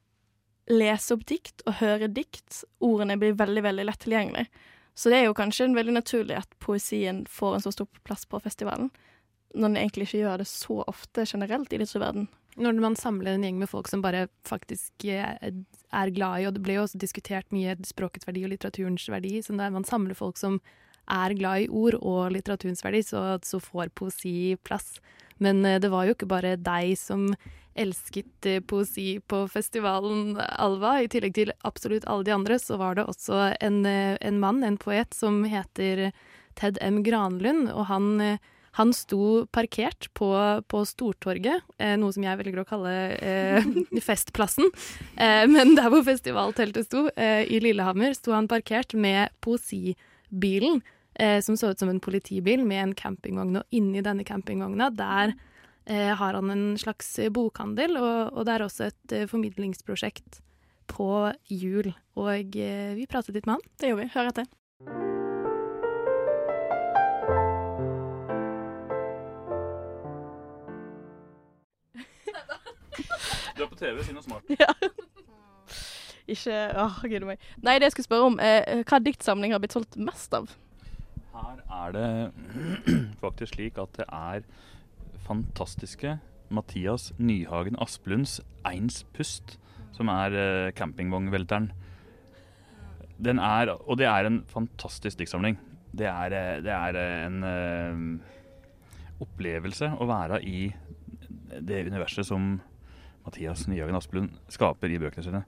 lese 0.70 1.16
opp 1.16 1.24
dikt 1.30 1.64
og 1.66 1.80
høre 1.80 2.10
dikt. 2.12 2.64
Ordene 2.84 3.18
blir 3.20 3.38
veldig, 3.40 3.64
veldig 3.66 3.88
lett 3.88 4.04
tilgjengelig. 4.04 4.46
Så 5.00 5.12
det 5.12 5.22
er 5.22 5.30
jo 5.30 5.38
kanskje 5.38 5.70
veldig 5.72 5.96
naturlig 5.96 6.36
at 6.42 6.58
poesien 6.60 7.24
får 7.32 7.56
en 7.56 7.64
så 7.64 7.72
stor 7.72 7.88
plass 8.04 8.26
på 8.28 8.42
festivalen, 8.44 8.90
når 9.56 9.72
den 9.72 9.80
egentlig 9.80 10.10
ikke 10.10 10.24
gjør 10.26 10.42
det 10.42 10.50
så 10.52 10.82
ofte 10.92 11.24
generelt 11.30 11.72
i 11.72 11.80
litteraturverdenen. 11.80 12.28
Når 12.60 12.82
man 12.84 12.98
samler 13.00 13.38
en 13.38 13.46
gjeng 13.46 13.62
med 13.62 13.70
folk 13.72 13.88
som 13.88 14.02
bare 14.04 14.26
faktisk 14.48 15.06
eh, 15.08 15.38
er 15.40 16.12
glad 16.12 16.42
i, 16.42 16.48
og 16.50 16.58
det 16.58 16.64
ble 16.66 16.76
jo 16.76 16.84
også 16.84 17.00
diskutert 17.00 17.48
mye 17.56 17.78
språkets 17.88 18.28
verdi 18.28 18.44
og 18.44 18.52
litteraturens 18.52 19.08
verdi, 19.08 19.38
så 19.46 19.56
når 19.56 19.72
man 19.78 19.88
samler 19.88 20.18
folk 20.18 20.42
som 20.42 20.60
er 21.10 21.38
glad 21.38 21.64
i 21.64 21.70
ord 21.72 21.96
og 22.02 22.34
litteraturens 22.36 22.84
verdi, 22.84 23.00
så, 23.06 23.24
så 23.46 23.62
får 23.64 23.94
poesi 23.96 24.58
plass. 24.68 24.98
Men 25.40 25.64
eh, 25.64 25.80
det 25.80 25.94
var 25.94 26.10
jo 26.10 26.18
ikke 26.18 26.30
bare 26.30 26.58
deg 26.60 26.98
som 27.00 27.30
elsket 27.76 28.46
eh, 28.46 28.60
poesi 28.60 29.20
på 29.28 29.44
festivalen 29.48 30.38
Alva. 30.40 31.00
I 31.02 31.10
tillegg 31.12 31.36
til 31.38 31.54
absolutt 31.68 32.08
alle 32.10 32.28
de 32.28 32.36
andre, 32.36 32.60
så 32.60 32.80
var 32.80 32.98
det 32.98 33.08
også 33.10 33.50
en, 33.62 33.82
eh, 33.86 34.18
en 34.22 34.40
mann, 34.40 34.64
en 34.64 34.78
poet, 34.78 35.14
som 35.14 35.44
heter 35.44 36.12
Ted 36.60 36.80
M. 36.82 37.02
Granlund. 37.04 37.70
Og 37.74 37.86
han, 37.92 38.22
eh, 38.22 38.38
han 38.80 38.94
sto 38.94 39.46
parkert 39.52 40.10
på, 40.14 40.30
på 40.68 40.84
Stortorget, 40.86 41.66
eh, 41.80 41.96
noe 42.00 42.14
som 42.16 42.26
jeg 42.26 42.40
velger 42.42 42.62
å 42.64 42.68
kalle 42.70 42.96
eh, 43.18 43.70
Festplassen. 44.08 44.72
Eh, 45.16 45.46
men 45.50 45.76
der 45.80 45.92
hvor 45.94 46.06
festivalteltet 46.08 46.90
sto, 46.90 47.08
i 47.18 47.60
Lillehammer, 47.64 48.16
sto 48.18 48.36
han 48.36 48.50
parkert 48.52 48.94
med 48.94 49.30
poesibilen. 49.42 50.82
som 51.44 51.58
så 51.58 51.74
ut 51.74 51.80
som 51.80 51.90
en 51.90 52.00
politibil 52.00 52.64
med 52.64 52.84
en 52.84 52.94
campingvogn. 52.96 53.58
Og 53.60 53.76
inni 53.76 54.00
denne 54.00 54.24
campingvogna, 54.24 54.88
der 54.96 55.34
eh, 55.34 55.40
har 55.90 56.38
han 56.38 56.52
en 56.54 56.78
slags 56.78 57.16
bokhandel, 57.34 57.98
og, 57.98 58.36
og 58.38 58.46
det 58.46 58.54
er 58.54 58.64
også 58.66 58.90
et 58.92 59.16
eh, 59.16 59.28
formidlingsprosjekt 59.30 60.42
på 60.90 61.10
jul. 61.50 61.92
Og 62.20 62.58
eh, 62.58 62.96
vi 62.98 63.08
pratet 63.10 63.36
litt 63.36 63.50
med 63.50 63.58
han. 63.58 63.70
Det 63.80 63.92
gjorde 63.92 64.06
vi. 64.06 64.12
Hør 64.14 64.32
etter. 64.32 64.50
Du 73.60 73.66
er 73.66 73.72
på 73.74 73.76
TV, 73.76 74.04
si 74.04 74.16
noe 74.16 74.26
smart. 74.26 74.50
Ja. 74.62 74.74
Ikke 76.30 76.58
Åh, 76.78 76.98
gud 77.10 77.24
meg. 77.26 77.42
Nei, 77.66 77.80
det 77.82 77.88
jeg 77.88 77.96
skulle 77.96 78.06
spørre 78.06 78.28
om, 78.30 78.36
eh, 78.44 78.84
hva 78.86 79.00
diktsamling 79.02 79.56
har 79.56 79.62
blitt 79.64 79.74
solgt 79.74 79.98
mest 79.98 80.34
av? 80.38 80.52
Her 81.34 81.64
er 81.80 81.96
det 81.96 82.10
faktisk 83.24 83.56
slik 83.56 83.80
at 83.82 83.98
det 83.98 84.06
er 84.06 84.46
fantastiske 85.30 86.18
Mathias 86.50 87.12
Nyhagen 87.22 87.78
Asplunds 87.82 88.40
Eins 88.66 89.04
Pust, 89.14 89.58
som 89.94 90.10
er 90.10 90.36
eh, 90.36 90.72
campingvognvelteren. 90.78 91.70
Den 93.20 93.42
er, 93.44 93.74
og 93.76 94.00
det 94.00 94.08
er 94.10 94.26
en 94.26 94.42
fantastisk 94.50 95.20
diktsamling. 95.20 95.60
Det 95.92 96.08
er, 96.08 96.34
eh, 96.34 96.62
det 96.64 96.74
er 96.74 96.98
eh, 96.98 97.26
en 97.28 97.44
eh, 97.46 99.22
opplevelse 99.22 99.92
å 100.00 100.08
være 100.10 100.42
i 100.48 100.70
det 101.60 101.84
universet 101.90 102.28
som 102.30 102.60
Mathias 103.26 103.66
Nyhagen 103.68 103.98
Asplund 103.98 104.38
skaper 104.54 104.90
i 104.94 105.00
bøkene 105.02 105.26
sine. 105.26 105.44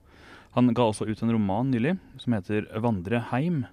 Han 0.52 0.74
ga 0.76 0.84
også 0.84 1.08
ut 1.08 1.22
en 1.24 1.32
roman 1.32 1.70
nylig 1.72 1.96
som 2.20 2.34
heter 2.36 2.68
'Vandre 2.76 3.24
heim'. 3.32 3.64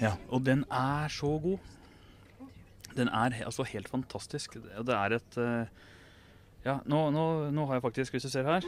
Ja, 0.00 0.12
og 0.30 0.44
den 0.44 0.64
er 0.70 1.08
så 1.08 1.38
god. 1.40 1.58
Den 2.96 3.08
er 3.12 3.36
altså 3.44 3.66
helt 3.68 3.88
fantastisk. 3.92 4.56
Det 4.62 4.86
det 4.88 4.96
er 4.96 5.16
et 5.18 5.38
eh, 5.42 5.66
Ja, 6.66 6.78
nå, 6.88 7.10
nå, 7.14 7.24
nå 7.54 7.66
har 7.68 7.78
jeg 7.78 7.84
faktisk, 7.84 8.16
hvis 8.16 8.26
du 8.26 8.30
ser 8.32 8.48
her, 8.48 8.64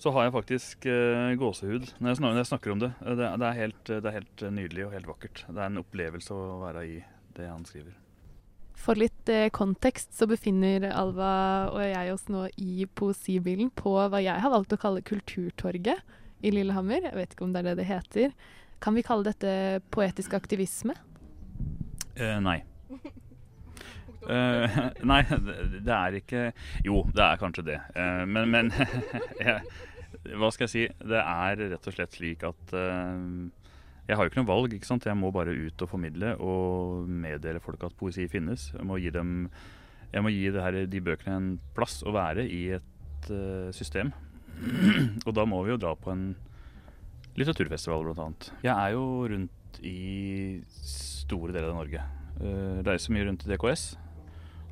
så 0.00 0.10
har 0.16 0.24
jeg 0.24 0.32
faktisk 0.34 0.86
uh, 0.88 1.34
gåsehud 1.38 1.90
når 2.00 2.08
jeg, 2.08 2.16
snak, 2.18 2.30
når 2.32 2.38
jeg 2.40 2.48
snakker 2.48 2.72
om 2.72 2.80
det. 2.80 2.88
Det, 3.04 3.26
er- 3.26 3.36
det, 3.38 3.48
er 3.50 3.58
helt, 3.58 3.82
det 3.90 4.08
er 4.08 4.16
helt 4.16 4.44
nydelig 4.56 4.86
og 4.86 4.94
helt 4.96 5.10
vakkert. 5.10 5.42
Det 5.48 5.60
er 5.60 5.68
en 5.68 5.82
opplevelse 5.82 6.32
å 6.34 6.56
være 6.62 6.86
i 6.88 6.96
det 7.36 7.50
han 7.50 7.66
skriver. 7.68 7.92
For 8.82 8.98
litt 8.98 9.28
eh, 9.30 9.50
kontekst 9.54 10.16
så 10.16 10.26
befinner 10.26 10.88
Alva 10.90 11.28
og 11.70 11.84
jeg 11.84 12.14
oss 12.16 12.24
nå 12.32 12.46
i 12.58 12.88
poesibilen 12.98 13.68
på 13.78 13.92
hva 14.10 14.18
jeg 14.24 14.40
har 14.42 14.50
valgt 14.56 14.72
å 14.74 14.80
kalle 14.80 15.04
Kulturtorget 15.06 16.00
i 16.42 16.50
Lillehammer. 16.50 17.04
Jeg 17.12 17.18
vet 17.20 17.36
ikke 17.36 17.46
om 17.46 17.52
det 17.54 17.60
er 17.62 17.68
det 17.70 17.76
det 17.84 17.90
heter. 17.92 18.32
Kan 18.82 18.96
vi 18.98 19.04
kalle 19.06 19.28
dette 19.28 19.52
poetisk 19.94 20.34
aktivisme? 20.40 20.96
Eh, 22.16 22.40
nei. 22.42 22.62
Eh, 24.22 24.76
nei, 25.10 25.22
det, 25.26 25.94
er 25.94 26.18
ikke 26.20 26.44
Jo, 26.86 27.02
det 27.10 27.24
er 27.24 27.40
kanskje 27.40 27.66
det. 27.72 27.80
Uh, 27.96 28.22
men 28.28 28.50
men 28.52 28.70
hva 30.38 30.52
skal 30.54 30.68
jeg 30.68 30.72
si? 30.72 30.84
Det 31.02 31.18
er 31.18 31.64
rett 31.72 31.88
og 31.90 31.96
slett 31.96 32.14
slik 32.14 32.44
at 32.46 32.74
uh, 32.76 33.18
jeg 34.08 34.18
har 34.18 34.26
jo 34.26 34.32
ikke 34.32 34.42
noe 34.42 34.50
valg. 34.50 34.74
ikke 34.74 34.88
sant? 34.88 35.06
Jeg 35.06 35.18
må 35.18 35.32
bare 35.34 35.54
ut 35.54 35.84
og 35.84 35.90
formidle 35.90 36.34
og 36.42 37.08
meddele 37.08 37.62
folk 37.62 37.82
at 37.86 37.96
poesi 37.98 38.28
finnes. 38.30 38.70
Jeg 38.74 38.86
må 38.86 38.98
gi 39.02 39.14
dem 39.14 39.46
jeg 40.12 40.20
må 40.20 40.28
gi 40.28 40.50
her, 40.52 40.76
de 40.92 41.00
bøkene 41.00 41.36
en 41.38 41.52
plass 41.72 42.02
å 42.04 42.12
være 42.12 42.44
i 42.44 42.66
et 42.76 43.28
system. 43.72 44.10
og 45.26 45.32
da 45.32 45.46
må 45.48 45.62
vi 45.64 45.72
jo 45.72 45.78
dra 45.80 45.94
på 45.96 46.12
en 46.12 46.26
litteraturfestival, 47.38 48.04
blant 48.04 48.20
annet. 48.26 48.50
Jeg 48.66 48.74
er 48.74 48.92
jo 48.92 49.04
rundt 49.32 49.80
i 49.80 50.60
store 50.84 51.54
deler 51.54 51.72
av 51.72 51.80
Norge. 51.80 52.04
Uh, 52.42 52.82
reiser 52.84 53.14
mye 53.14 53.26
rundt 53.28 53.46
i 53.46 53.52
DKS. 53.52 53.86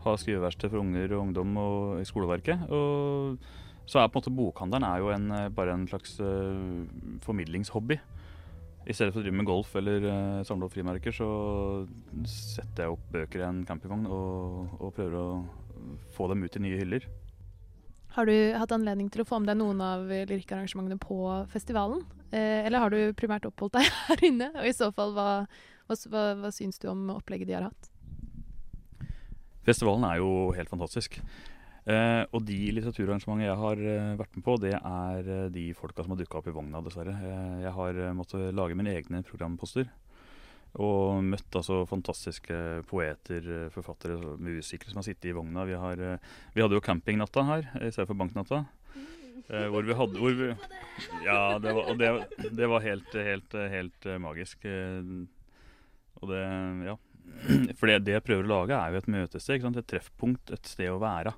Har 0.05 0.21
skriveverksted 0.21 0.73
for 0.73 0.81
unger 0.81 1.13
og 1.15 1.27
ungdom 1.27 1.57
og 1.61 2.01
i 2.01 2.07
skoleverket. 2.09 2.71
Og 2.73 3.41
så 3.91 4.01
er 4.01 4.09
på 4.09 4.21
en 4.21 4.23
måte 4.23 4.35
bokhandelen 4.37 4.87
er 4.87 5.03
jo 5.03 5.11
en, 5.13 5.31
eh, 5.35 5.49
bare 5.53 5.75
en 5.75 5.87
slags 5.91 6.19
uh, 6.23 6.87
formidlingshobby. 7.25 7.99
I 8.87 8.95
stedet 8.97 9.13
for 9.13 9.21
å 9.21 9.25
drive 9.25 9.37
med 9.37 9.49
golf 9.49 9.75
eller 9.77 10.07
uh, 10.07 10.45
samle 10.47 10.69
opp 10.69 10.77
frimerker, 10.77 11.13
så 11.13 11.31
setter 12.25 12.87
jeg 12.87 12.95
opp 12.95 13.11
bøker 13.13 13.43
i 13.43 13.49
en 13.49 13.65
campingvogn 13.69 14.07
og, 14.07 14.79
og 14.79 14.95
prøver 14.97 15.19
å 15.19 15.27
få 16.15 16.31
dem 16.31 16.47
ut 16.47 16.57
i 16.57 16.65
nye 16.65 16.79
hyller. 16.81 17.09
Har 18.15 18.27
du 18.27 18.35
hatt 18.59 18.73
anledning 18.75 19.11
til 19.11 19.23
å 19.23 19.29
få 19.29 19.39
med 19.39 19.53
deg 19.53 19.61
noen 19.61 19.83
av 19.85 20.09
lyrikkarrangementene 20.09 20.99
på 21.03 21.21
festivalen? 21.53 22.03
Eh, 22.31 22.67
eller 22.67 22.83
har 22.83 22.95
du 22.95 23.15
primært 23.19 23.47
oppholdt 23.47 23.79
deg 23.79 23.91
her 24.09 24.25
inne? 24.27 24.51
Og 24.57 24.67
i 24.67 24.75
så 24.75 24.91
fall, 24.95 25.15
hva, 25.15 25.31
hva, 25.91 26.25
hva 26.43 26.51
syns 26.55 26.83
du 26.83 26.89
om 26.91 27.09
opplegget 27.15 27.51
de 27.51 27.59
har 27.59 27.69
hatt? 27.69 27.90
Festivalen 29.67 30.07
er 30.09 30.21
jo 30.23 30.51
helt 30.57 30.71
fantastisk. 30.73 31.21
Eh, 31.89 32.23
og 32.37 32.45
de 32.45 32.59
litteraturarrangementene 32.77 33.47
jeg 33.47 33.57
har 33.57 33.81
eh, 33.81 34.11
vært 34.21 34.37
med 34.37 34.45
på, 34.45 34.57
det 34.61 34.75
er 34.77 35.31
eh, 35.33 35.47
de 35.53 35.65
folka 35.77 36.05
som 36.05 36.13
har 36.13 36.21
dukka 36.21 36.41
opp 36.41 36.51
i 36.51 36.55
vogna, 36.55 36.83
dessverre. 36.85 37.15
Jeg 37.65 37.73
har 37.77 38.01
måttet 38.17 38.53
lage 38.57 38.77
mine 38.79 38.93
egne 38.95 39.23
programposter. 39.27 39.89
Og 40.81 41.25
møtt 41.27 41.57
altså 41.59 41.81
fantastiske 41.91 42.57
poeter, 42.87 43.49
forfattere, 43.75 44.37
musikere 44.39 44.93
som 44.93 45.01
har 45.01 45.09
sittet 45.09 45.33
i 45.33 45.35
vogna. 45.35 45.65
Vi, 45.67 45.75
har, 45.75 46.03
vi 46.55 46.63
hadde 46.63 46.77
jo 46.77 46.85
campingnatta 46.85 47.43
her 47.49 47.67
i 47.81 47.89
stedet 47.91 48.07
for 48.07 48.21
banknatta. 48.21 48.61
Hvor 49.51 49.83
vi 49.83 49.97
hadde 49.99 50.21
hvor 50.23 50.37
vi, 50.39 50.53
Ja, 51.25 51.59
det 51.59 51.73
var, 51.75 51.91
det, 51.99 52.13
det 52.55 52.69
var 52.71 52.87
helt, 52.87 53.19
helt, 53.19 53.59
helt 53.75 54.11
magisk. 54.23 54.63
Og 56.21 56.31
det 56.31 56.45
Ja. 56.87 56.95
For 57.79 57.91
det, 57.91 58.03
det 58.07 58.19
jeg 58.19 58.27
prøver 58.27 58.47
å 58.47 58.53
lage, 58.55 58.77
er 58.77 58.93
jo 58.93 59.01
et 59.01 59.15
møtested. 59.15 59.65
Et 59.71 59.89
treffpunkt, 59.95 60.53
et 60.55 60.71
sted 60.71 60.93
å 60.93 61.01
være 61.03 61.35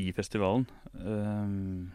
i 0.00 0.10
festivalen. 0.16 0.66
Um, 0.94 1.90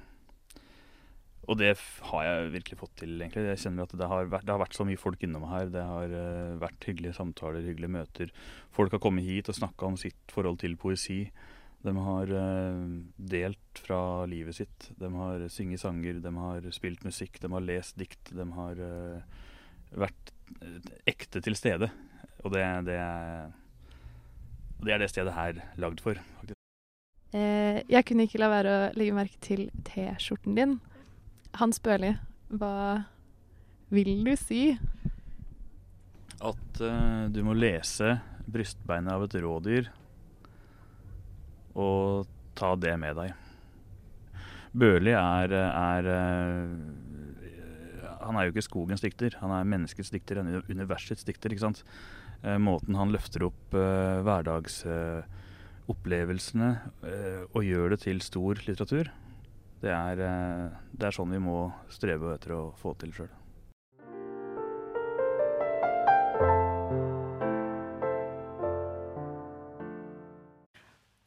og 1.45 1.59
det 1.59 1.75
har 2.09 2.23
jeg 2.25 2.53
virkelig 2.55 2.79
fått 2.79 2.95
til, 3.03 3.15
egentlig. 3.21 3.45
Jeg 3.51 3.61
kjenner 3.65 3.85
at 3.85 3.97
det 3.97 4.07
har 4.09 4.29
vært, 4.31 4.47
det 4.47 4.53
har 4.55 4.61
vært 4.63 4.77
så 4.77 4.85
mye 4.87 5.01
folk 5.01 5.25
innom 5.25 5.45
her. 5.51 5.69
Det 5.73 5.83
har 5.85 6.13
uh, 6.13 6.55
vært 6.61 6.87
hyggelige 6.89 7.17
samtaler, 7.17 7.65
hyggelige 7.65 7.95
møter. 7.99 8.31
Folk 8.73 8.95
har 8.95 9.03
kommet 9.03 9.27
hit 9.27 9.51
og 9.51 9.59
snakka 9.59 9.91
om 9.91 9.99
sitt 9.99 10.33
forhold 10.33 10.59
til 10.63 10.77
poesi. 10.81 11.19
De 11.85 11.93
har 12.07 12.31
uh, 12.33 12.85
delt 13.35 13.83
fra 13.85 13.99
livet 14.29 14.57
sitt. 14.57 14.89
De 14.97 15.11
har 15.13 15.45
synget 15.53 15.83
sanger, 15.83 16.21
de 16.23 16.33
har 16.39 16.65
spilt 16.73 17.05
musikk, 17.05 17.37
de 17.43 17.51
har 17.53 17.67
lest 17.67 17.99
dikt. 18.01 18.33
De 18.33 18.47
har 18.57 18.81
uh, 18.81 19.45
vært 20.05 20.33
ekte 21.09 21.41
til 21.45 21.57
stede. 21.57 21.91
Og 22.45 22.53
det, 22.53 22.65
det, 22.85 22.99
det 24.85 24.93
er 24.93 25.01
det 25.01 25.09
stedet 25.09 25.33
her 25.33 25.63
lagd 25.81 26.03
for, 26.05 26.19
faktisk. 26.37 26.59
Eh, 27.35 27.81
jeg 27.89 28.05
kunne 28.05 28.27
ikke 28.27 28.39
la 28.39 28.51
være 28.51 28.73
å 28.73 28.83
legge 28.95 29.15
merke 29.17 29.39
til 29.43 29.65
T-skjorten 29.87 30.55
din. 30.55 30.77
Hans 31.57 31.81
Børli, 31.83 32.13
hva 32.53 32.75
vil 33.93 34.21
du 34.27 34.35
si? 34.39 34.75
At 36.45 36.81
eh, 36.83 37.25
du 37.33 37.41
må 37.47 37.55
lese 37.57 38.19
'Brystbeinet 38.45 39.11
av 39.11 39.25
et 39.25 39.35
rådyr' 39.41 39.89
og 41.75 42.29
ta 42.55 42.75
det 42.77 42.93
med 43.01 43.17
deg. 43.17 43.33
Børli 44.75 45.15
er, 45.17 45.55
er 45.55 46.11
eh, 46.13 46.69
Han 48.21 48.37
er 48.37 48.45
jo 48.45 48.53
ikke 48.53 48.67
skogens 48.69 49.01
dikter, 49.01 49.35
han 49.41 49.51
er 49.51 49.67
menneskets 49.67 50.13
dikter, 50.13 50.39
han 50.39 50.47
er 50.53 50.69
universets 50.69 51.25
dikter. 51.25 51.51
ikke 51.51 51.65
sant? 51.65 51.83
Eh, 52.45 52.57
måten 52.61 52.95
han 52.95 53.11
løfter 53.11 53.43
opp 53.49 53.73
uh, 53.73 54.21
hverdagsopplevelsene 54.21 56.79
og 57.51 57.63
gjør 57.65 57.89
det 57.95 57.99
til 58.05 58.21
stor 58.21 58.55
litteratur, 58.67 59.09
det 59.85 59.93
er, 59.93 60.19
eh, 60.19 60.69
det 60.97 61.07
er 61.07 61.11
sånn 61.13 61.29
vi 61.29 61.37
må 61.41 61.71
strebe 61.93 62.33
etter 62.33 62.51
å 62.55 62.73
få 62.79 62.93
til 62.97 63.11
sjøl. 63.13 63.29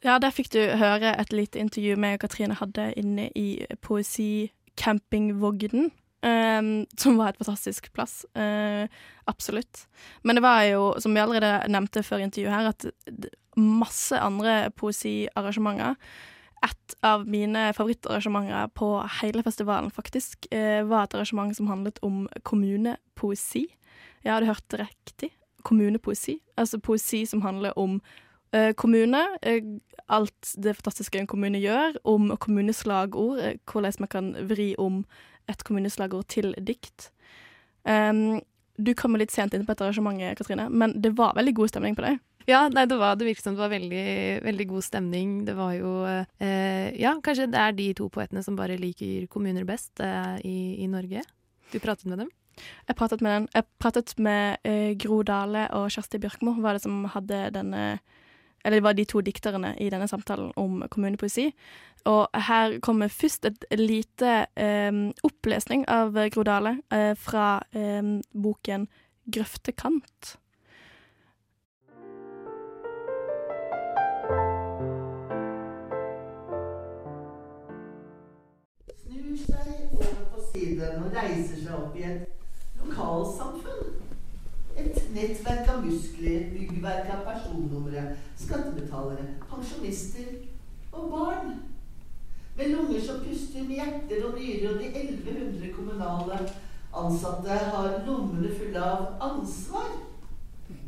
Ja, 0.03 0.17
der 0.17 0.31
fikk 0.31 0.49
du 0.55 0.59
høre 0.79 1.15
et 1.19 1.33
lite 1.35 1.59
intervju 1.59 1.95
med 1.99 2.19
Katrine 2.19 2.55
hadde 2.57 2.93
inne 2.97 3.29
i 3.35 3.65
Poesicampingvognen. 3.83 5.91
Um, 6.19 6.83
som 6.99 7.15
var 7.15 7.31
et 7.31 7.37
fantastisk 7.39 7.93
plass. 7.95 8.25
Uh, 8.35 8.91
absolutt. 9.25 9.85
Men 10.21 10.35
det 10.35 10.43
var 10.43 10.65
jo, 10.67 10.89
som 10.99 11.13
vi 11.15 11.21
allerede 11.21 11.69
nevnte 11.71 12.03
før 12.03 12.25
intervjuet 12.25 12.51
her, 12.51 12.73
at 12.73 13.29
masse 13.59 14.19
andre 14.19 14.69
poesiarrangementer 14.75 15.95
Et 16.59 16.95
av 17.07 17.23
mine 17.23 17.69
favorittarrangementer 17.71 18.67
på 18.75 18.87
hele 19.21 19.43
festivalen 19.43 19.91
faktisk 19.95 20.43
uh, 20.51 20.83
var 20.83 21.05
et 21.05 21.13
arrangement 21.15 21.55
som 21.55 21.69
handlet 21.71 21.99
om 22.03 22.27
kommunepoesi. 22.43 23.63
Ja, 24.25 24.39
du 24.39 24.45
hørte 24.45 24.81
riktig. 24.81 25.31
Kommunepoesi. 25.63 26.41
Altså 26.57 26.81
poesi 26.83 27.23
som 27.25 27.41
handler 27.41 27.71
om 27.79 28.01
uh, 28.55 28.73
kommune, 28.75 29.23
alt 30.09 30.51
det 30.57 30.75
fantastiske 30.75 31.19
en 31.19 31.31
kommune 31.31 31.63
gjør, 31.63 31.95
om 32.03 32.35
kommuneslagord, 32.35 33.39
hvordan 33.71 33.93
man 34.03 34.11
kan 34.11 34.35
vri 34.49 34.73
om 34.77 35.05
et 35.49 35.65
kommuneslagord 35.67 36.29
til 36.31 36.53
dikt. 36.57 37.09
Um, 37.83 38.39
du 38.79 38.93
kom 38.95 39.17
litt 39.19 39.33
sent 39.33 39.53
inn 39.55 39.65
på 39.65 39.73
dette 39.73 39.87
arrangementet, 39.87 40.39
Katrine, 40.39 40.69
men 40.71 40.95
det 41.01 41.15
var 41.17 41.35
veldig 41.37 41.55
god 41.57 41.73
stemning 41.73 41.97
på 41.97 42.05
deg. 42.05 42.19
Ja, 42.49 42.63
nei, 42.71 42.85
det, 42.89 42.97
var, 42.97 43.17
det 43.19 43.27
virket 43.27 43.45
som 43.45 43.53
det 43.53 43.61
var 43.61 43.73
veldig, 43.73 44.05
veldig 44.45 44.65
god 44.71 44.85
stemning. 44.85 45.33
Det 45.45 45.53
var 45.57 45.75
jo 45.77 45.91
eh, 46.07 46.89
Ja, 46.97 47.13
kanskje 47.21 47.49
det 47.51 47.59
er 47.61 47.75
de 47.77 47.89
to 47.99 48.07
poetene 48.09 48.41
som 48.45 48.57
bare 48.57 48.79
liker 48.79 49.27
kommuner 49.29 49.67
best 49.69 50.01
eh, 50.01 50.39
i, 50.47 50.59
i 50.81 50.87
Norge. 50.89 51.21
Du 51.69 51.77
pratet 51.77 52.09
med 52.09 52.23
dem? 52.23 52.31
Jeg 52.87 52.97
pratet 52.97 53.21
med, 53.21 53.35
den. 53.35 53.49
Jeg 53.53 53.67
pratet 53.79 54.15
med 54.17 54.65
eh, 54.67 54.95
Gro 54.99 55.21
Dale 55.27 55.67
og 55.77 55.91
Kjersti 55.93 56.19
Bjørkmo, 56.23 56.55
var 56.63 56.75
det 56.75 56.83
som 56.87 57.03
hadde 57.13 57.43
denne 57.55 57.83
eller 58.65 58.77
det 58.77 58.83
var 58.83 58.93
de 58.93 59.05
to 59.05 59.21
dikterne 59.21 59.75
i 59.79 59.89
denne 59.89 60.07
samtalen 60.07 60.51
om 60.59 60.83
kommunepoesi. 60.91 61.49
Og 62.05 62.27
her 62.47 62.79
kommer 62.79 63.07
først 63.07 63.45
et 63.45 63.65
lite 63.79 64.45
um, 64.89 65.09
opplesning 65.23 65.85
av 65.89 66.15
Gro 66.33 66.43
Dale 66.43 66.77
uh, 66.93 66.97
eh, 66.97 67.15
fra 67.15 67.61
um, 67.75 68.21
boken 68.33 68.87
'Grøftekant'. 69.29 70.37
Snur 79.03 79.35
seg 79.37 79.67
over 79.91 80.25
på 80.33 80.45
siden 80.53 81.03
og 81.03 81.11
reiser 81.13 81.59
seg 81.61 81.73
opp 81.75 81.97
i 81.99 82.07
et 82.07 82.27
lokalsamfunn 82.79 83.98
et 84.79 84.99
nettverk 85.13 85.67
av 85.73 85.83
muskler, 85.85 86.45
byggverk 86.53 87.09
av 87.11 87.25
personnumre, 87.27 88.03
skattebetalere, 88.39 89.25
pensjonister 89.49 90.29
og 90.91 91.11
barn. 91.11 91.51
Med 92.57 92.71
lunger 92.71 93.01
som 93.03 93.19
puster 93.23 93.63
med 93.67 93.75
hjerter 93.79 94.25
og 94.27 94.39
nyrer, 94.39 94.71
og 94.71 94.79
de 94.79 94.87
1100 94.87 95.73
kommunale 95.75 96.39
ansatte 96.95 97.59
har 97.73 97.99
lommene 98.07 98.55
fulle 98.55 98.83
av 98.83 99.05
ansvar. 99.29 99.91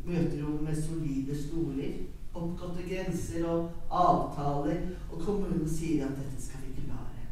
Møterom 0.04 0.64
med 0.64 0.76
solide 0.82 1.36
stoler, 1.38 1.94
oppgåtte 2.34 2.88
grenser 2.88 3.46
og 3.48 3.70
avtaler, 3.90 4.84
og 5.12 5.24
kommunen 5.24 5.68
sier 5.68 6.08
at 6.08 6.16
dette 6.18 6.42
skal 6.48 6.64
vi 6.64 6.74
klare. 6.80 7.28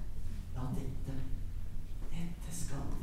Ja, 0.55 0.69
dette. 0.76 1.17
Dette 2.12 2.57
skal 2.62 2.85
vi 2.93 3.00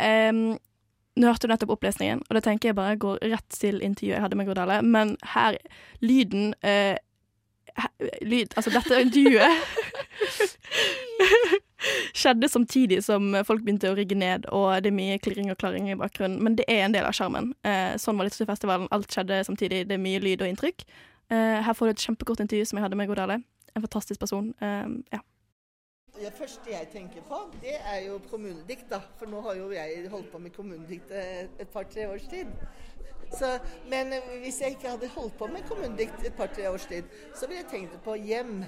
Em, 0.00 0.44
nå 1.14 1.30
hørte 1.30 1.46
du 1.46 1.52
nettopp 1.52 1.76
opplesningen, 1.76 2.22
og 2.26 2.36
det 2.36 2.44
tenker 2.46 2.70
jeg 2.70 2.78
bare 2.78 3.00
går 3.00 3.20
rett 3.22 3.50
til 3.54 3.82
intervjuet 3.82 4.16
jeg 4.16 4.24
hadde 4.24 4.38
med 4.38 4.48
Gordale. 4.50 4.80
Men 4.82 5.16
her 5.34 5.58
Lyden 6.02 6.54
uh, 6.66 6.96
Lyd 8.22 8.54
Altså, 8.54 8.70
dette 8.70 9.00
intervjuet 9.02 9.54
skjedde 12.14 12.48
samtidig 12.48 13.00
som 13.04 13.34
folk 13.46 13.64
begynte 13.64 13.90
å 13.90 13.96
rigge 13.98 14.16
ned, 14.18 14.46
og 14.54 14.82
det 14.82 14.90
er 14.90 14.96
mye 14.96 15.18
klirring 15.22 15.50
og 15.52 15.58
klaring 15.60 15.90
i 15.90 15.98
bakgrunnen. 15.98 16.40
Men 16.42 16.56
det 16.58 16.66
er 16.70 16.84
en 16.84 16.94
del 16.94 17.06
av 17.06 17.14
skjermen. 17.16 17.52
Uh, 17.66 17.94
sånn 18.00 18.18
var 18.18 18.28
Litteraturfestivalen. 18.28 18.90
Alt 18.94 19.12
skjedde 19.12 19.42
samtidig. 19.46 19.84
Det 19.90 19.98
er 19.98 20.02
mye 20.02 20.22
lyd 20.22 20.42
og 20.42 20.50
inntrykk. 20.50 20.86
Uh, 21.32 21.60
her 21.66 21.76
får 21.76 21.90
du 21.90 21.94
et 21.94 22.06
kjempekort 22.08 22.42
intervju 22.44 22.70
som 22.70 22.80
jeg 22.80 22.86
hadde 22.86 22.98
med 22.98 23.10
Gordale. 23.10 23.40
En 23.74 23.82
fantastisk 23.82 24.20
person. 24.20 24.54
Eh, 24.62 24.86
ja. 25.12 25.18
Det 26.14 26.30
første 26.32 26.70
jeg 26.70 26.88
tenker 26.92 27.22
på, 27.28 27.38
det 27.62 27.74
er 27.90 28.00
jo 28.06 28.20
kommunedikt, 28.30 28.86
da. 28.90 29.00
For 29.18 29.26
nå 29.26 29.40
har 29.42 29.56
jo 29.58 29.70
jeg 29.74 30.08
holdt 30.12 30.30
på 30.32 30.38
med 30.38 30.50
kommunedikt 30.54 31.10
eh, 31.10 31.48
et 31.58 31.68
par-tre 31.72 32.06
års 32.08 32.28
tid. 32.30 32.46
Så, 33.34 33.58
men 33.90 34.12
eh, 34.12 34.28
hvis 34.44 34.60
jeg 34.62 34.76
ikke 34.76 34.92
hadde 34.94 35.08
holdt 35.16 35.34
på 35.38 35.46
med 35.50 35.66
kommunedikt 35.68 36.22
et 36.28 36.36
par-tre 36.38 36.68
års 36.70 36.86
tid, 36.86 37.02
så 37.34 37.48
ville 37.50 37.64
jeg 37.64 37.70
tenkt 37.72 37.98
på 38.06 38.14
hjem. 38.14 38.62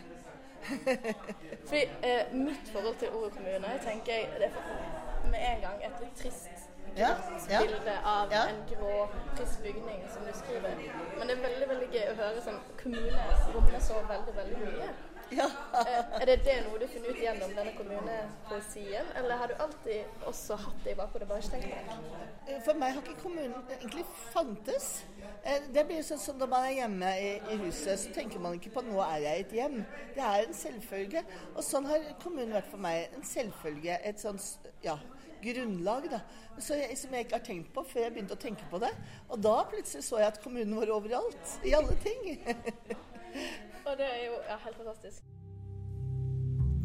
Fordi 1.69 1.83
eh, 2.03 2.35
mitt 2.35 2.69
forhold 2.73 2.97
til 2.99 3.11
ordet 3.15 3.33
kommune 3.37 3.75
tenker 3.85 4.12
jeg 4.12 4.29
det 4.41 4.49
er 4.50 5.31
med 5.31 5.41
en 5.53 5.61
gang 5.62 5.85
et 5.87 6.00
litt 6.03 6.17
trist 6.19 6.49
Ja, 6.97 7.12
ja. 7.50 7.61
bilde 7.62 7.95
av 8.09 8.33
Ja. 8.33 8.43
en 8.50 8.62
grå, 8.71 9.07
trist 9.37 9.62
bygning 9.62 10.03
som 10.12 10.25
du 10.26 10.33
skriver. 10.35 10.75
Men 11.19 11.29
det 11.29 11.37
er 11.37 11.43
veldig 11.49 11.69
veldig 11.75 11.88
gøy 11.93 12.07
å 12.11 12.17
høre 12.23 12.43
sånn 12.47 12.59
kommune 12.83 13.26
rommer 13.55 13.85
så 13.85 14.00
veldig, 14.09 14.35
veldig 14.41 14.62
mye. 14.65 14.88
Ja. 15.35 15.47
Eh, 15.75 16.21
er 16.21 16.25
det 16.28 16.37
det 16.47 16.54
noe 16.66 16.78
du 16.78 16.87
funnet 16.87 17.11
ut 17.11 17.18
gjennom 17.18 17.50
denne 17.56 17.73
kommunepoesien, 17.75 19.09
eller 19.18 19.40
har 19.40 19.50
du 19.50 19.54
alltid 19.64 20.23
også 20.30 20.54
hatt 20.62 20.85
det 20.85 20.92
i 20.95 20.99
bakhodet, 20.99 21.26
bare 21.28 21.42
ikke 21.42 21.56
tenkt 21.56 21.73
på 21.75 22.21
det? 22.21 22.59
For 22.64 22.78
meg 22.78 22.95
har 22.95 23.02
ikke 23.02 23.23
kommunen 23.25 23.73
egentlig 23.75 24.04
fantes. 24.33 25.04
Eh, 25.42 25.66
Det 25.75 25.87
blir 25.88 26.04
sånn 26.06 26.23
som 26.23 26.38
når 26.38 26.50
man 26.52 26.68
er 26.68 26.76
hjemme 26.78 27.11
i, 27.18 27.33
i 27.52 27.59
huset, 27.64 27.99
så 27.99 28.14
tenker 28.14 28.38
man 28.42 28.54
ikke 28.54 28.71
på 28.76 28.85
'nå 28.87 29.00
er 29.02 29.18
jeg 29.25 29.37
i 29.37 29.40
et 29.40 29.52
hjem'. 29.59 29.85
Det 30.14 30.23
er 30.23 30.47
en 30.47 30.54
selvfølge. 30.54 31.25
Og 31.56 31.62
sånn 31.64 31.87
har 31.87 32.06
kommunen 32.23 32.54
vært 32.54 32.71
for 32.71 32.78
meg. 32.78 33.09
En 33.16 33.25
selvfølge. 33.25 33.99
Et 34.04 34.21
sånt 34.21 34.71
ja, 34.83 34.99
grunnlag, 35.42 36.11
da. 36.11 36.21
Så 36.59 36.75
jeg, 36.75 36.99
som 36.99 37.12
jeg 37.12 37.26
ikke 37.26 37.38
har 37.38 37.45
tenkt 37.45 37.73
på 37.75 37.83
før 37.85 38.00
jeg 38.02 38.12
begynte 38.12 38.35
å 38.38 38.40
tenke 38.47 38.64
på 38.71 38.78
det. 38.78 38.95
Og 39.28 39.42
da 39.42 39.64
plutselig 39.64 40.04
så 40.04 40.18
jeg 40.18 40.26
at 40.26 40.42
kommunen 40.42 40.76
var 40.76 40.87
overalt. 40.95 41.58
I 41.65 41.75
alle 41.75 41.97
ting. 42.04 42.39
Og 43.87 43.95
det 43.99 44.07
er 44.07 44.23
jo 44.27 44.33
ja, 44.49 44.57
helt 44.65 44.77
fantastisk. 44.77 45.23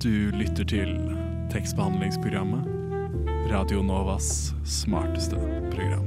Du 0.03 0.37
lytter 0.37 0.65
til 0.69 0.91
tekstbehandlingsprogrammet. 1.49 2.67
Radio 3.49 3.81
Novas 3.81 4.53
smarteste 4.65 5.35
program. 5.73 6.05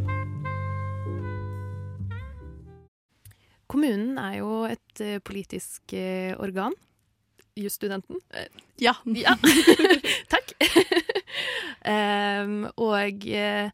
Kommunen 3.66 4.18
er 4.22 4.36
jo 4.38 4.50
et 4.70 5.02
eh, 5.02 5.18
politisk 5.18 5.92
eh, 5.98 6.38
organ. 6.38 6.78
Jusstudenten. 7.58 8.22
Ja. 8.78 8.94
ja. 9.06 9.34
Takk. 10.34 10.54
um, 11.90 12.70
og 12.86 13.26
eh, 13.26 13.70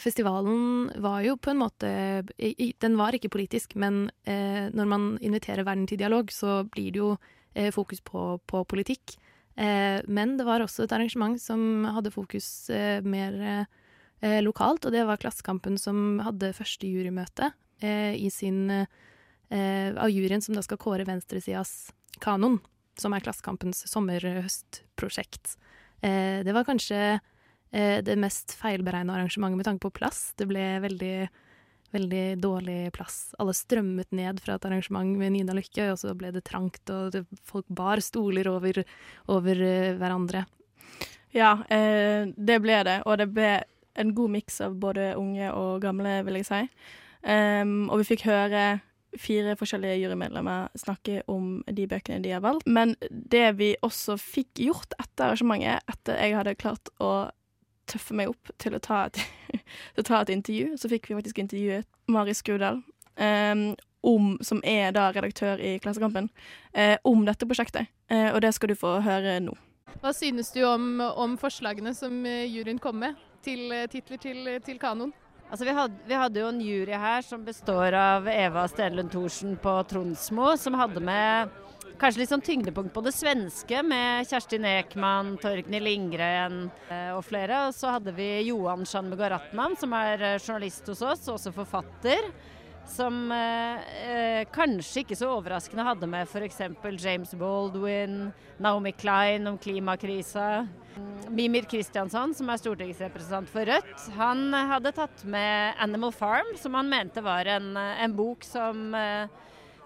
festivalen 0.00 0.88
var 0.96 1.20
jo 1.26 1.34
på 1.36 1.50
en 1.52 1.58
måte 1.60 1.88
Den 2.80 2.94
var 2.96 3.12
ikke 3.12 3.28
politisk, 3.28 3.74
men 3.76 4.10
eh, 4.24 4.70
når 4.72 4.86
man 4.88 5.02
inviterer 5.20 5.66
verden 5.66 5.86
til 5.86 6.00
dialog, 6.00 6.32
så 6.32 6.62
blir 6.64 6.94
det 6.94 7.02
jo 7.02 7.10
eh, 7.54 7.68
fokus 7.74 8.00
på, 8.00 8.38
på 8.48 8.62
politikk. 8.64 9.18
Eh, 9.58 10.00
men 10.06 10.36
det 10.38 10.46
var 10.46 10.64
også 10.64 10.86
et 10.86 10.94
arrangement 10.94 11.36
som 11.42 11.84
hadde 11.90 12.14
fokus 12.14 12.70
eh, 12.70 13.04
mer 13.04 13.36
eh, 14.22 14.40
lokalt, 14.44 14.86
og 14.86 14.94
det 14.94 15.04
var 15.08 15.20
Klassekampen 15.20 15.78
som 15.78 16.20
hadde 16.24 16.54
første 16.56 16.88
jurymøte 16.88 17.52
eh, 17.82 18.14
i 18.16 18.30
sin 18.30 18.70
eh, 18.70 19.90
av 19.92 20.10
juryen 20.12 20.44
som 20.44 20.56
da 20.56 20.62
skal 20.62 20.80
kåre 20.80 21.06
venstresidas 21.08 21.90
kanon, 22.22 22.60
som 22.98 23.14
er 23.14 23.24
Klassekampens 23.24 23.84
sommer-høst-prosjekt. 23.90 25.56
Eh, 26.02 26.44
det 26.46 26.54
var 26.54 26.66
kanskje 26.68 27.02
eh, 27.16 27.26
det 27.70 28.14
mest 28.16 28.54
feilberegna 28.56 29.18
arrangementet 29.18 29.58
med 29.60 29.66
tanke 29.68 29.84
på 29.84 29.96
plass. 29.98 30.32
Det 30.40 30.46
ble 30.48 30.62
veldig, 30.80 31.28
veldig 31.92 32.24
dårlig 32.40 32.78
plass. 32.96 33.34
Alle 33.38 33.54
strømmet 33.56 34.12
ned 34.16 34.40
fra 34.44 34.56
et 34.56 34.68
arrangement 34.68 35.18
med 35.20 35.34
Nina 35.34 35.56
Lykke, 35.56 35.90
og 35.92 36.00
så 36.00 36.14
ble 36.16 36.32
det 36.34 36.46
trangt, 36.48 36.82
og 36.92 37.12
det, 37.12 37.24
folk 37.44 37.68
bar 37.68 38.00
stoler 38.04 38.48
over, 38.48 38.82
over 39.32 39.64
eh, 39.64 39.94
hverandre. 40.00 40.46
Ja, 41.36 41.58
eh, 41.68 42.28
det 42.36 42.60
ble 42.64 42.80
det. 42.88 43.00
Og 43.06 43.18
det 43.20 43.28
ble 43.36 43.52
en 43.98 44.14
god 44.14 44.34
miks 44.36 44.60
av 44.64 44.76
både 44.80 45.12
unge 45.18 45.50
og 45.52 45.82
gamle, 45.82 46.20
vil 46.26 46.40
jeg 46.40 46.48
si. 46.48 46.60
Um, 47.18 47.88
og 47.90 47.98
vi 48.02 48.12
fikk 48.12 48.28
høre 48.28 48.78
fire 49.18 49.56
forskjellige 49.58 49.96
jurymedlemmer 50.04 50.68
snakke 50.78 51.22
om 51.32 51.64
de 51.66 51.86
bøkene 51.90 52.22
de 52.22 52.34
har 52.36 52.44
valgt. 52.44 52.68
Men 52.68 52.94
det 53.10 53.56
vi 53.58 53.72
også 53.82 54.18
fikk 54.20 54.62
gjort 54.68 54.94
etter 55.00 55.30
arrangementet, 55.30 55.82
etter 55.90 56.20
jeg 56.20 56.36
hadde 56.38 56.58
klart 56.60 56.92
å 57.02 57.10
tøffe 57.88 58.16
meg 58.16 58.32
opp 58.32 58.52
til 58.62 58.76
å 58.76 58.82
ta 58.82 59.04
et, 59.08 59.20
til 59.96 60.04
å 60.04 60.08
ta 60.08 60.22
et 60.22 60.32
intervju, 60.34 60.78
så 60.80 60.90
fikk 60.92 61.10
vi 61.10 61.18
faktisk 61.18 61.42
intervjuet 61.44 61.88
Mari 62.12 62.34
Skudal, 62.36 62.82
um, 63.20 63.68
om, 64.06 64.34
som 64.46 64.60
er 64.64 64.92
da 64.96 65.08
redaktør 65.12 65.60
i 65.60 65.76
Klassekampen, 65.82 66.28
eh, 66.72 66.96
om 67.04 67.24
dette 67.26 67.48
prosjektet. 67.48 67.90
Eh, 68.08 68.30
og 68.32 68.40
det 68.44 68.54
skal 68.56 68.72
du 68.72 68.78
få 68.78 68.98
høre 69.04 69.38
nå. 69.44 69.56
Hva 69.98 70.12
synes 70.14 70.52
du 70.54 70.62
om, 70.68 71.00
om 71.00 71.34
forslagene 71.40 71.92
som 71.96 72.20
eh, 72.26 72.46
juryen 72.46 72.78
kom 72.80 73.00
med 73.02 73.18
til 73.44 73.72
eh, 73.74 73.88
titler 73.90 74.20
til, 74.22 74.46
til 74.64 74.78
kanon? 74.80 75.12
Altså, 75.48 75.64
vi, 75.64 75.72
hadde, 75.72 76.02
vi 76.04 76.16
hadde 76.20 76.40
jo 76.42 76.48
en 76.50 76.60
jury 76.60 76.96
her 77.00 77.24
som 77.24 77.44
består 77.44 77.96
av 77.96 78.28
Eva 78.28 78.66
Stenlund 78.68 79.10
Thorsen 79.12 79.56
på 79.60 79.74
Tronsmo, 79.88 80.52
som 80.60 80.76
hadde 80.76 81.00
med 81.00 81.54
kanskje 81.98 82.22
litt 82.22 82.32
sånn 82.32 82.44
tyngdepunkt 82.44 82.92
på 82.94 83.02
det 83.06 83.14
svenske, 83.16 83.82
med 83.86 84.28
Kjerstin 84.28 84.66
Ekman, 84.68 85.36
Torgny 85.42 85.80
Lindgren 85.82 86.66
eh, 86.90 87.10
og 87.16 87.24
flere. 87.26 87.64
Og 87.68 87.74
så 87.76 87.96
hadde 87.96 88.14
vi 88.16 88.28
Johan 88.48 88.86
Shanmugaratnam, 88.88 89.76
som 89.80 89.96
er 89.96 90.22
eh, 90.34 90.38
journalist 90.38 90.88
hos 90.92 91.02
oss, 91.02 91.26
og 91.28 91.38
også 91.38 91.54
forfatter. 91.56 92.30
Som 92.88 93.32
eh, 93.34 93.88
eh, 94.08 94.42
kanskje 94.52 95.02
ikke 95.02 95.18
så 95.18 95.32
overraskende 95.34 95.84
hadde 95.84 96.08
med 96.08 96.28
f.eks. 96.28 96.62
James 97.02 97.34
Baldwin, 97.36 98.30
Naomi 98.62 98.94
Klein 98.96 99.50
om 99.50 99.58
klimakrisa. 99.60 100.66
Mimir 101.30 101.66
Kristiansson, 101.68 102.32
som 102.34 102.48
er 102.50 102.58
stortingsrepresentant 102.58 103.50
for 103.52 103.68
Rødt, 103.68 104.06
han 104.16 104.48
hadde 104.50 104.94
tatt 104.96 105.20
med 105.24 105.76
'Animal 105.78 106.10
Farm', 106.10 106.56
som 106.58 106.74
han 106.74 106.88
mente 106.88 107.22
var 107.22 107.46
en, 107.46 107.76
en 107.76 108.16
bok 108.16 108.42
som 108.42 108.94
eh, 108.94 109.28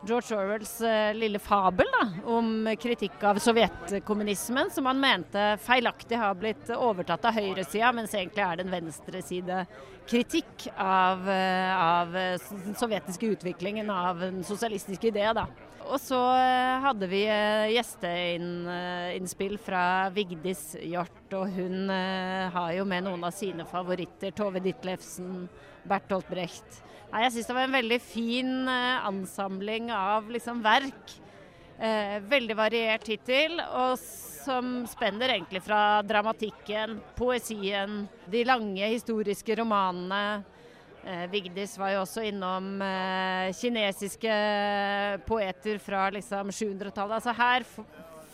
George 0.06 0.34
Orwells 0.36 0.80
eh, 0.80 1.14
lille 1.14 1.38
fabel 1.38 1.86
da, 1.94 2.06
om 2.34 2.66
kritikk 2.80 3.22
av 3.22 3.38
sovjetkommunismen, 3.38 4.70
som 4.74 4.88
han 4.90 4.98
mente 5.00 5.44
feilaktig 5.62 6.18
har 6.18 6.34
blitt 6.34 6.72
overtatt 6.74 7.28
av 7.28 7.36
høyresida, 7.38 7.92
mens 7.94 8.14
egentlig 8.18 8.42
er 8.42 8.58
det 8.58 8.64
en 8.66 8.74
venstresidekritikk 8.74 10.66
av, 10.74 11.22
eh, 11.30 11.70
av 11.78 12.16
eh, 12.18 12.48
den 12.64 12.74
sovjetiske 12.78 13.30
utviklingen 13.36 13.94
av 13.94 14.24
den 14.26 14.42
sosialistiske 14.46 15.12
idé. 15.12 15.28
Og 15.82 15.98
så 16.02 16.18
hadde 16.82 17.06
vi 17.10 17.24
gjesteinnspill 17.74 19.56
fra 19.62 20.10
Vigdis 20.14 20.76
Hjort, 20.78 21.26
og 21.34 21.50
hun 21.54 21.90
har 21.90 22.70
jo 22.76 22.86
med 22.86 23.04
noen 23.06 23.26
av 23.26 23.34
sine 23.34 23.66
favoritter. 23.66 24.30
Tove 24.34 24.62
Ditlevsen, 24.62 25.48
Bertolt 25.90 26.30
Brecht. 26.30 26.82
Nei, 27.12 27.26
jeg 27.26 27.34
syns 27.34 27.50
det 27.50 27.56
var 27.58 27.68
en 27.68 27.76
veldig 27.76 28.00
fin 28.00 28.52
eh, 28.72 29.06
ansamling 29.08 29.90
av 29.92 30.30
liksom 30.32 30.62
verk. 30.64 31.16
Eh, 31.82 32.18
veldig 32.24 32.56
variert 32.56 33.08
hittil, 33.10 33.58
og 33.60 33.98
som 34.00 34.82
spenner 34.90 35.34
egentlig 35.34 35.62
fra 35.62 36.00
dramatikken, 36.06 36.96
poesien, 37.18 38.06
de 38.32 38.44
lange 38.48 38.88
historiske 38.94 39.58
romanene 39.60 40.22
Eh, 41.02 41.26
Vigdis 41.30 41.74
var 41.78 41.96
jo 41.96 42.02
også 42.04 42.22
innom 42.28 42.76
eh, 42.86 43.50
kinesiske 43.58 44.34
poeter 45.26 45.80
fra 45.82 46.04
liksom 46.14 46.52
700-tallet. 46.54 47.16
Altså 47.16 47.34
her 47.34 47.66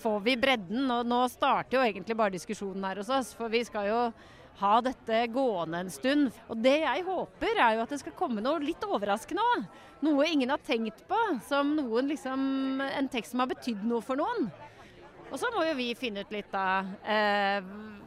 får 0.03 0.19
vi 0.27 0.35
bredden, 0.37 0.85
og 0.93 1.09
nå 1.09 1.23
starter 1.33 1.79
jo 1.79 1.85
egentlig 1.87 2.17
bare 2.19 2.37
diskusjonen 2.37 2.85
her 2.85 3.01
hos 3.01 3.09
oss. 3.09 3.33
For 3.39 3.49
vi 3.53 3.63
skal 3.65 3.89
jo 3.89 4.03
ha 4.59 4.79
dette 4.83 5.21
gående 5.33 5.83
en 5.85 5.91
stund. 5.93 6.31
Og 6.51 6.63
det 6.63 6.79
jeg 6.83 7.05
håper, 7.07 7.59
er 7.59 7.77
jo 7.77 7.85
at 7.85 7.93
det 7.95 8.01
skal 8.03 8.17
komme 8.19 8.43
noe 8.45 8.63
litt 8.63 8.83
overraskende 8.87 9.45
òg. 9.55 9.69
Noe 10.07 10.27
ingen 10.31 10.51
har 10.51 10.63
tenkt 10.67 11.05
på. 11.11 11.19
Som 11.49 11.77
noen 11.79 12.11
liksom 12.11 12.81
En 12.89 13.11
tekst 13.11 13.35
som 13.35 13.43
har 13.43 13.51
betydd 13.51 13.85
noe 13.87 14.03
for 14.05 14.19
noen. 14.19 14.51
Og 15.29 15.37
så 15.37 15.51
må 15.53 15.65
jo 15.67 15.75
vi 15.77 15.91
finne 15.99 16.23
ut 16.25 16.31
litt 16.33 16.49
da, 16.53 16.81
eh, 17.05 17.59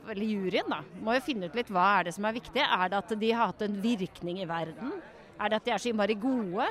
eller 0.10 0.26
juryen 0.26 0.72
da, 0.72 0.80
må 1.06 1.14
jo 1.14 1.22
finne 1.22 1.46
ut 1.46 1.58
litt 1.58 1.70
hva 1.70 2.00
er 2.00 2.08
det 2.08 2.16
som 2.16 2.26
er 2.26 2.34
viktig. 2.34 2.64
Er 2.64 2.90
det 2.90 2.98
at 2.98 3.14
de 3.22 3.30
har 3.32 3.52
hatt 3.52 3.62
en 3.62 3.78
virkning 3.84 4.42
i 4.42 4.48
verden? 4.50 4.96
Er 5.38 5.52
det 5.52 5.60
at 5.60 5.68
de 5.68 5.76
er 5.76 5.84
så 5.84 5.92
innmari 5.92 6.18
gode? 6.18 6.66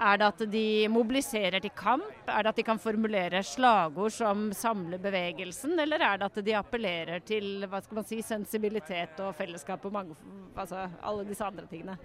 Er 0.00 0.16
det 0.16 0.28
at 0.30 0.42
de 0.48 0.88
mobiliserer 0.88 1.60
til 1.60 1.72
kamp? 1.76 2.08
Er 2.24 2.46
det 2.46 2.54
at 2.54 2.58
de 2.62 2.64
kan 2.64 2.78
formulere 2.80 3.42
slagord 3.44 4.14
som 4.16 4.46
samler 4.56 5.00
bevegelsen? 5.02 5.74
Eller 5.82 6.00
er 6.00 6.22
det 6.22 6.30
at 6.30 6.38
de 6.46 6.54
appellerer 6.56 7.20
til 7.28 7.66
hva 7.68 7.82
skal 7.84 8.00
man 8.00 8.06
si, 8.08 8.22
sensibilitet 8.24 9.20
og 9.20 9.34
fellesskap 9.36 9.84
og 9.84 9.92
mange, 9.98 10.16
altså 10.56 10.86
alle 11.04 11.26
disse 11.28 11.44
andre 11.44 11.68
tingene? 11.68 11.98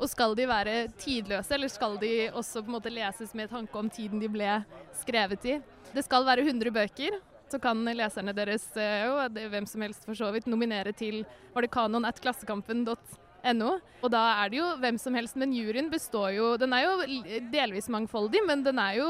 Og 0.00 0.08
skal 0.08 0.32
de 0.36 0.48
være 0.48 0.88
tidløse, 0.96 1.52
eller 1.56 1.72
skal 1.72 1.98
de 2.00 2.12
også 2.32 2.62
på 2.62 2.72
en 2.72 2.76
måte 2.78 2.92
leses 2.92 3.36
med 3.36 3.52
tanke 3.52 3.80
om 3.80 3.92
tiden 3.92 4.20
de 4.20 4.32
ble 4.32 4.48
skrevet 4.96 5.44
i? 5.44 5.58
Det 5.92 6.04
skal 6.08 6.24
være 6.24 6.44
100 6.44 6.72
bøker. 6.72 7.20
Så 7.52 7.60
kan 7.62 7.84
leserne 7.84 8.32
deres, 8.34 8.64
eh, 8.80 9.04
og 9.06 9.38
er 9.38 9.52
hvem 9.52 9.68
som 9.68 9.84
helst 9.84 10.08
for 10.08 10.18
så 10.18 10.32
vidt, 10.34 10.48
nominere 10.50 10.90
til 10.96 11.20
var 11.54 11.62
det 11.62 11.70
kanon 11.70 12.08
at 12.08 12.18
klassekampen.no. 12.20 12.96
Og 14.02 14.10
da 14.12 14.22
er 14.42 14.52
det 14.52 14.60
jo 14.60 14.66
hvem 14.82 14.98
som 15.00 15.16
helst, 15.18 15.38
men 15.40 15.54
juryen 15.54 15.88
består 15.92 16.34
jo 16.36 16.52
Den 16.60 16.74
er 16.76 16.86
jo 16.86 17.22
delvis 17.52 17.88
mangfoldig, 17.92 18.42
men 18.46 18.64
den 18.66 18.80
er 18.82 18.98
jo 19.00 19.08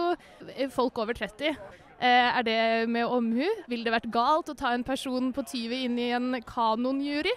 eh, 0.54 0.68
folk 0.72 0.98
over 1.02 1.16
30. 1.16 1.56
Eh, 1.96 2.38
er 2.38 2.42
det 2.44 2.60
med 2.92 3.08
omhu? 3.08 3.46
Ville 3.70 3.86
det 3.86 3.94
vært 3.94 4.10
galt 4.12 4.52
å 4.52 4.56
ta 4.58 4.74
en 4.76 4.84
person 4.84 5.32
på 5.32 5.44
20 5.48 5.86
inn 5.88 6.00
i 6.00 6.10
en 6.16 6.40
kanonjury? 6.44 7.32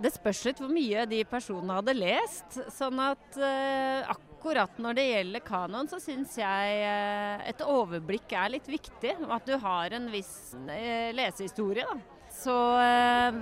Det 0.00 0.14
spørs 0.14 0.46
litt 0.48 0.60
hvor 0.62 0.72
mye 0.72 1.04
de 1.08 1.20
personene 1.28 1.76
hadde 1.76 1.94
lest. 1.98 2.58
Sånn 2.72 3.00
at 3.04 3.36
eh, 3.36 4.08
akkurat 4.08 4.78
når 4.80 4.96
det 4.96 5.08
gjelder 5.10 5.44
kanon, 5.44 5.90
så 5.90 6.00
syns 6.00 6.38
jeg 6.40 6.78
eh, 6.86 7.42
et 7.52 7.60
overblikk 7.66 8.32
er 8.32 8.54
litt 8.56 8.70
viktig. 8.70 9.18
At 9.28 9.46
du 9.46 9.58
har 9.60 9.92
en 9.98 10.08
viss 10.12 10.54
eh, 10.72 11.12
lesehistorie. 11.16 11.84
Da. 11.84 12.09
Så 12.40 12.54
eh, 12.80 13.40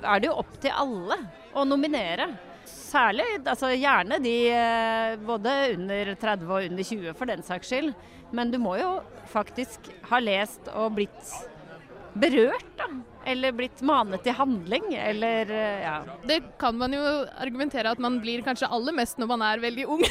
er 0.00 0.22
det 0.22 0.30
jo 0.30 0.38
opp 0.40 0.54
til 0.62 0.72
alle 0.72 1.18
å 1.52 1.66
nominere. 1.68 2.30
Særlig, 2.70 3.26
altså 3.44 3.70
gjerne 3.74 4.18
de 4.22 4.34
eh, 4.54 5.18
både 5.26 5.52
under 5.74 6.14
30 6.14 6.48
og 6.48 6.70
under 6.70 6.88
20 6.88 7.18
for 7.18 7.30
den 7.30 7.44
saks 7.46 7.70
skyld. 7.70 7.92
Men 8.34 8.52
du 8.52 8.58
må 8.62 8.76
jo 8.80 8.94
faktisk 9.30 9.90
ha 10.10 10.20
lest 10.22 10.70
og 10.72 10.96
blitt 10.98 11.34
berørt, 12.18 12.70
da. 12.78 12.88
Eller 13.26 13.52
blitt 13.52 13.82
manet 13.84 14.22
til 14.24 14.32
handling, 14.32 14.86
eller 14.96 15.50
eh, 15.52 15.82
ja. 15.84 15.96
Det 16.26 16.38
kan 16.58 16.76
man 16.78 16.94
jo 16.96 17.02
argumentere 17.36 17.92
at 17.92 18.00
man 18.00 18.16
blir 18.22 18.40
kanskje 18.46 18.70
aller 18.72 18.96
mest 18.96 19.20
når 19.20 19.28
man 19.34 19.44
er 19.44 19.60
veldig 19.60 19.84
ung. 19.92 20.04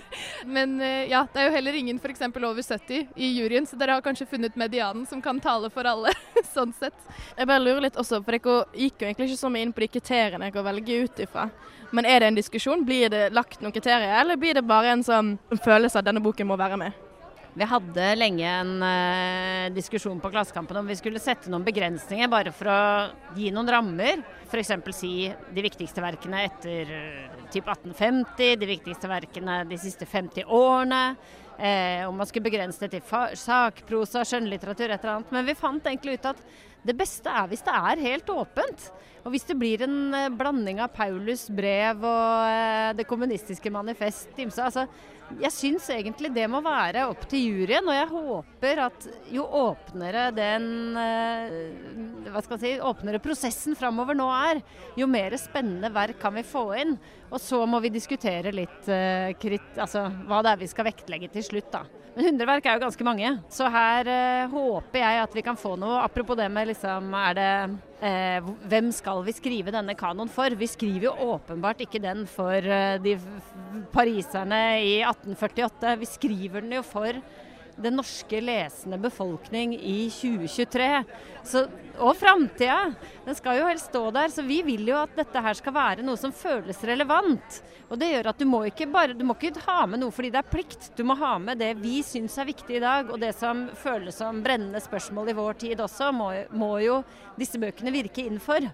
Men 0.56 0.80
eh, 0.82 1.06
ja, 1.12 1.22
det 1.32 1.40
er 1.40 1.48
jo 1.48 1.54
heller 1.54 1.78
ingen 1.78 2.00
f.eks. 2.02 2.26
over 2.26 2.62
70 2.62 3.14
i 3.14 3.30
juryen, 3.38 3.66
så 3.66 3.78
dere 3.78 3.96
har 3.96 4.04
kanskje 4.04 4.26
funnet 4.26 4.58
medianen 4.58 5.06
som 5.06 5.22
kan 5.22 5.40
tale 5.40 5.70
for 5.70 5.86
alle, 5.86 6.12
sånn 6.56 6.74
sett. 6.74 6.98
Jeg 7.36 7.46
bare 7.46 7.62
lurer 7.62 7.86
litt 7.86 8.02
også, 8.02 8.20
for 8.26 8.34
dere 8.34 8.58
gikk 8.74 9.00
jo 9.00 9.10
egentlig 9.10 9.30
ikke 9.30 9.44
så 9.44 9.52
mye 9.52 9.68
inn 9.68 9.74
på 9.76 9.86
de 9.86 9.92
kriteriene 9.98 10.50
dere 10.50 10.68
velger 10.72 11.06
ut 11.06 11.26
ifra. 11.28 11.48
Men 11.94 12.08
er 12.10 12.20
det 12.20 12.32
en 12.32 12.38
diskusjon? 12.42 12.82
Blir 12.84 13.12
det 13.14 13.28
lagt 13.30 13.62
noen 13.62 13.74
kriterier, 13.74 14.18
eller 14.20 14.38
blir 14.40 14.58
det 14.58 14.66
bare 14.66 14.96
en 14.96 15.06
sånn 15.06 15.36
følelse 15.54 16.02
at 16.02 16.08
denne 16.08 16.24
boken 16.24 16.50
må 16.50 16.58
være 16.58 16.82
med? 16.82 17.05
Vi 17.56 17.64
hadde 17.64 18.08
lenge 18.18 18.44
en 18.44 18.72
uh, 18.84 19.72
diskusjon 19.72 20.18
på 20.20 20.28
Klassekampen 20.28 20.76
om 20.76 20.90
vi 20.90 20.96
skulle 20.98 21.22
sette 21.22 21.48
noen 21.48 21.64
begrensninger 21.64 22.28
bare 22.28 22.52
for 22.52 22.68
å 22.68 22.80
gi 23.38 23.48
noen 23.54 23.70
rammer. 23.72 24.20
F.eks. 24.44 24.74
si 24.92 25.12
de 25.56 25.64
viktigste 25.64 26.04
verkene 26.04 26.42
etter 26.50 26.92
uh, 26.92 27.40
typ 27.48 27.64
1850, 27.64 28.58
de 28.60 28.68
viktigste 28.68 29.08
verkene 29.08 29.62
de 29.70 29.80
siste 29.80 30.04
50 30.04 30.44
årene. 30.52 31.02
Eh, 31.56 32.08
om 32.08 32.16
man 32.16 32.28
skulle 32.28 32.44
begrense 32.44 32.82
det 32.84 32.98
til 32.98 33.36
sakprosa, 33.40 34.24
skjønnlitteratur, 34.28 34.90
et 34.90 35.00
eller 35.00 35.14
annet. 35.14 35.32
Men 35.32 35.46
vi 35.48 35.56
fant 35.56 35.86
egentlig 35.88 36.18
ut 36.18 36.28
at 36.34 36.42
det 36.86 36.94
beste 36.98 37.32
er 37.32 37.48
hvis 37.48 37.64
det 37.64 37.76
er 37.80 38.02
helt 38.04 38.32
åpent. 38.32 38.90
Og 39.26 39.34
hvis 39.34 39.46
det 39.48 39.58
blir 39.58 39.82
en 39.82 40.14
uh, 40.14 40.30
blanding 40.30 40.78
av 40.84 40.92
Paulus 40.94 41.48
brev 41.50 42.04
og 42.06 42.94
det 42.94 43.08
kommunistiske 43.10 43.72
manifest, 43.74 44.30
altså 44.38 44.86
jeg 45.42 45.50
syns 45.50 45.88
egentlig 45.90 46.30
det 46.30 46.44
må 46.46 46.60
være 46.62 47.08
opp 47.10 47.24
til 47.26 47.42
juryen, 47.42 47.88
og 47.88 47.96
jeg 47.96 48.08
håper 48.12 48.80
at 48.84 49.06
jo 49.34 49.42
åpnere 49.58 50.28
den 50.36 50.68
eh, 51.02 51.56
hva 52.30 52.42
skal 52.44 52.54
jeg 52.54 52.62
si, 52.62 52.70
åpnere 52.78 53.18
prosessen 53.24 53.74
framover 53.78 54.14
nå 54.14 54.28
er, 54.30 54.60
jo 54.94 55.08
mer 55.10 55.34
spennende 55.40 55.90
verk 55.90 56.20
kan 56.22 56.36
vi 56.36 56.46
få 56.46 56.62
inn. 56.78 56.94
Og 57.26 57.42
så 57.42 57.58
må 57.66 57.80
vi 57.82 57.90
diskutere 57.90 58.54
litt 58.54 58.86
altså, 58.86 60.06
hva 60.30 60.44
det 60.46 60.52
er 60.52 60.62
vi 60.62 60.70
skal 60.70 60.86
vektlegge 60.92 61.32
til 61.34 61.48
slutt, 61.48 61.72
da. 61.74 61.82
Men 62.14 62.30
100 62.30 62.48
verk 62.52 62.70
er 62.70 62.78
jo 62.78 62.84
ganske 62.86 63.10
mange, 63.10 63.34
så 63.52 63.66
her 63.72 64.08
håper 64.54 65.02
jeg 65.02 65.24
at 65.26 65.34
vi 65.36 65.44
kan 65.44 65.58
få 65.58 65.74
noe. 65.80 65.98
Apropos 66.06 66.38
det 66.38 66.46
med 66.54 66.70
liksom 66.70 67.10
er 67.18 67.36
det 67.36 67.50
uh, 68.02 68.50
Hvem 68.70 68.92
skal 68.94 69.22
vi 69.26 69.34
skrive 69.36 69.74
denne 69.74 69.96
kanoen 69.98 70.30
for? 70.32 70.54
Vi 70.58 70.68
skriver 70.70 71.08
jo 71.08 71.32
åpenbart 71.36 71.82
ikke 71.86 72.02
den 72.02 72.24
for 72.30 72.60
de 73.02 73.16
pariserne 73.94 74.62
i 74.82 74.94
1848. 75.02 75.96
Vi 76.00 76.08
skriver 76.10 76.64
den 76.64 76.76
jo 76.78 76.84
for 76.86 77.20
den 77.76 77.96
norske 77.98 78.40
lesende 78.40 78.98
befolkning 78.98 79.74
i 79.76 80.10
2023. 80.10 81.04
Så, 81.44 81.66
og 81.98 82.16
framtida. 82.16 82.92
Den 83.24 83.36
skal 83.36 83.60
jo 83.60 83.66
helst 83.68 83.90
stå 83.90 84.10
der. 84.14 84.32
Så 84.32 84.44
vi 84.46 84.62
vil 84.66 84.88
jo 84.88 84.98
at 84.98 85.16
dette 85.16 85.42
her 85.44 85.58
skal 85.58 85.74
være 85.76 86.06
noe 86.06 86.18
som 86.20 86.32
føles 86.34 86.80
relevant. 86.88 87.60
Og 87.90 88.00
det 88.00 88.10
gjør 88.10 88.30
at 88.32 88.40
du 88.40 88.46
må 88.48 88.64
ikke 88.66 88.88
bare 88.90 89.14
Du 89.14 89.22
må 89.24 89.36
ikke 89.38 89.62
ha 89.68 89.84
med 89.86 90.00
noe 90.02 90.14
fordi 90.14 90.32
det 90.34 90.40
er 90.42 90.50
plikt. 90.50 90.90
Du 90.96 91.04
må 91.06 91.18
ha 91.20 91.36
med 91.42 91.60
det 91.62 91.74
vi 91.82 92.00
syns 92.06 92.38
er 92.40 92.48
viktig 92.48 92.78
i 92.78 92.82
dag, 92.82 93.12
og 93.12 93.20
det 93.22 93.32
som 93.36 93.66
føles 93.78 94.16
som 94.16 94.42
brennende 94.44 94.80
spørsmål 94.82 95.30
i 95.30 95.36
vår 95.36 95.60
tid 95.66 95.84
også, 95.84 96.10
må, 96.16 96.32
må 96.56 96.76
jo 96.84 97.00
disse 97.38 97.60
bøkene 97.60 97.94
virke 97.94 98.24
inn 98.26 98.40
for. 98.42 98.64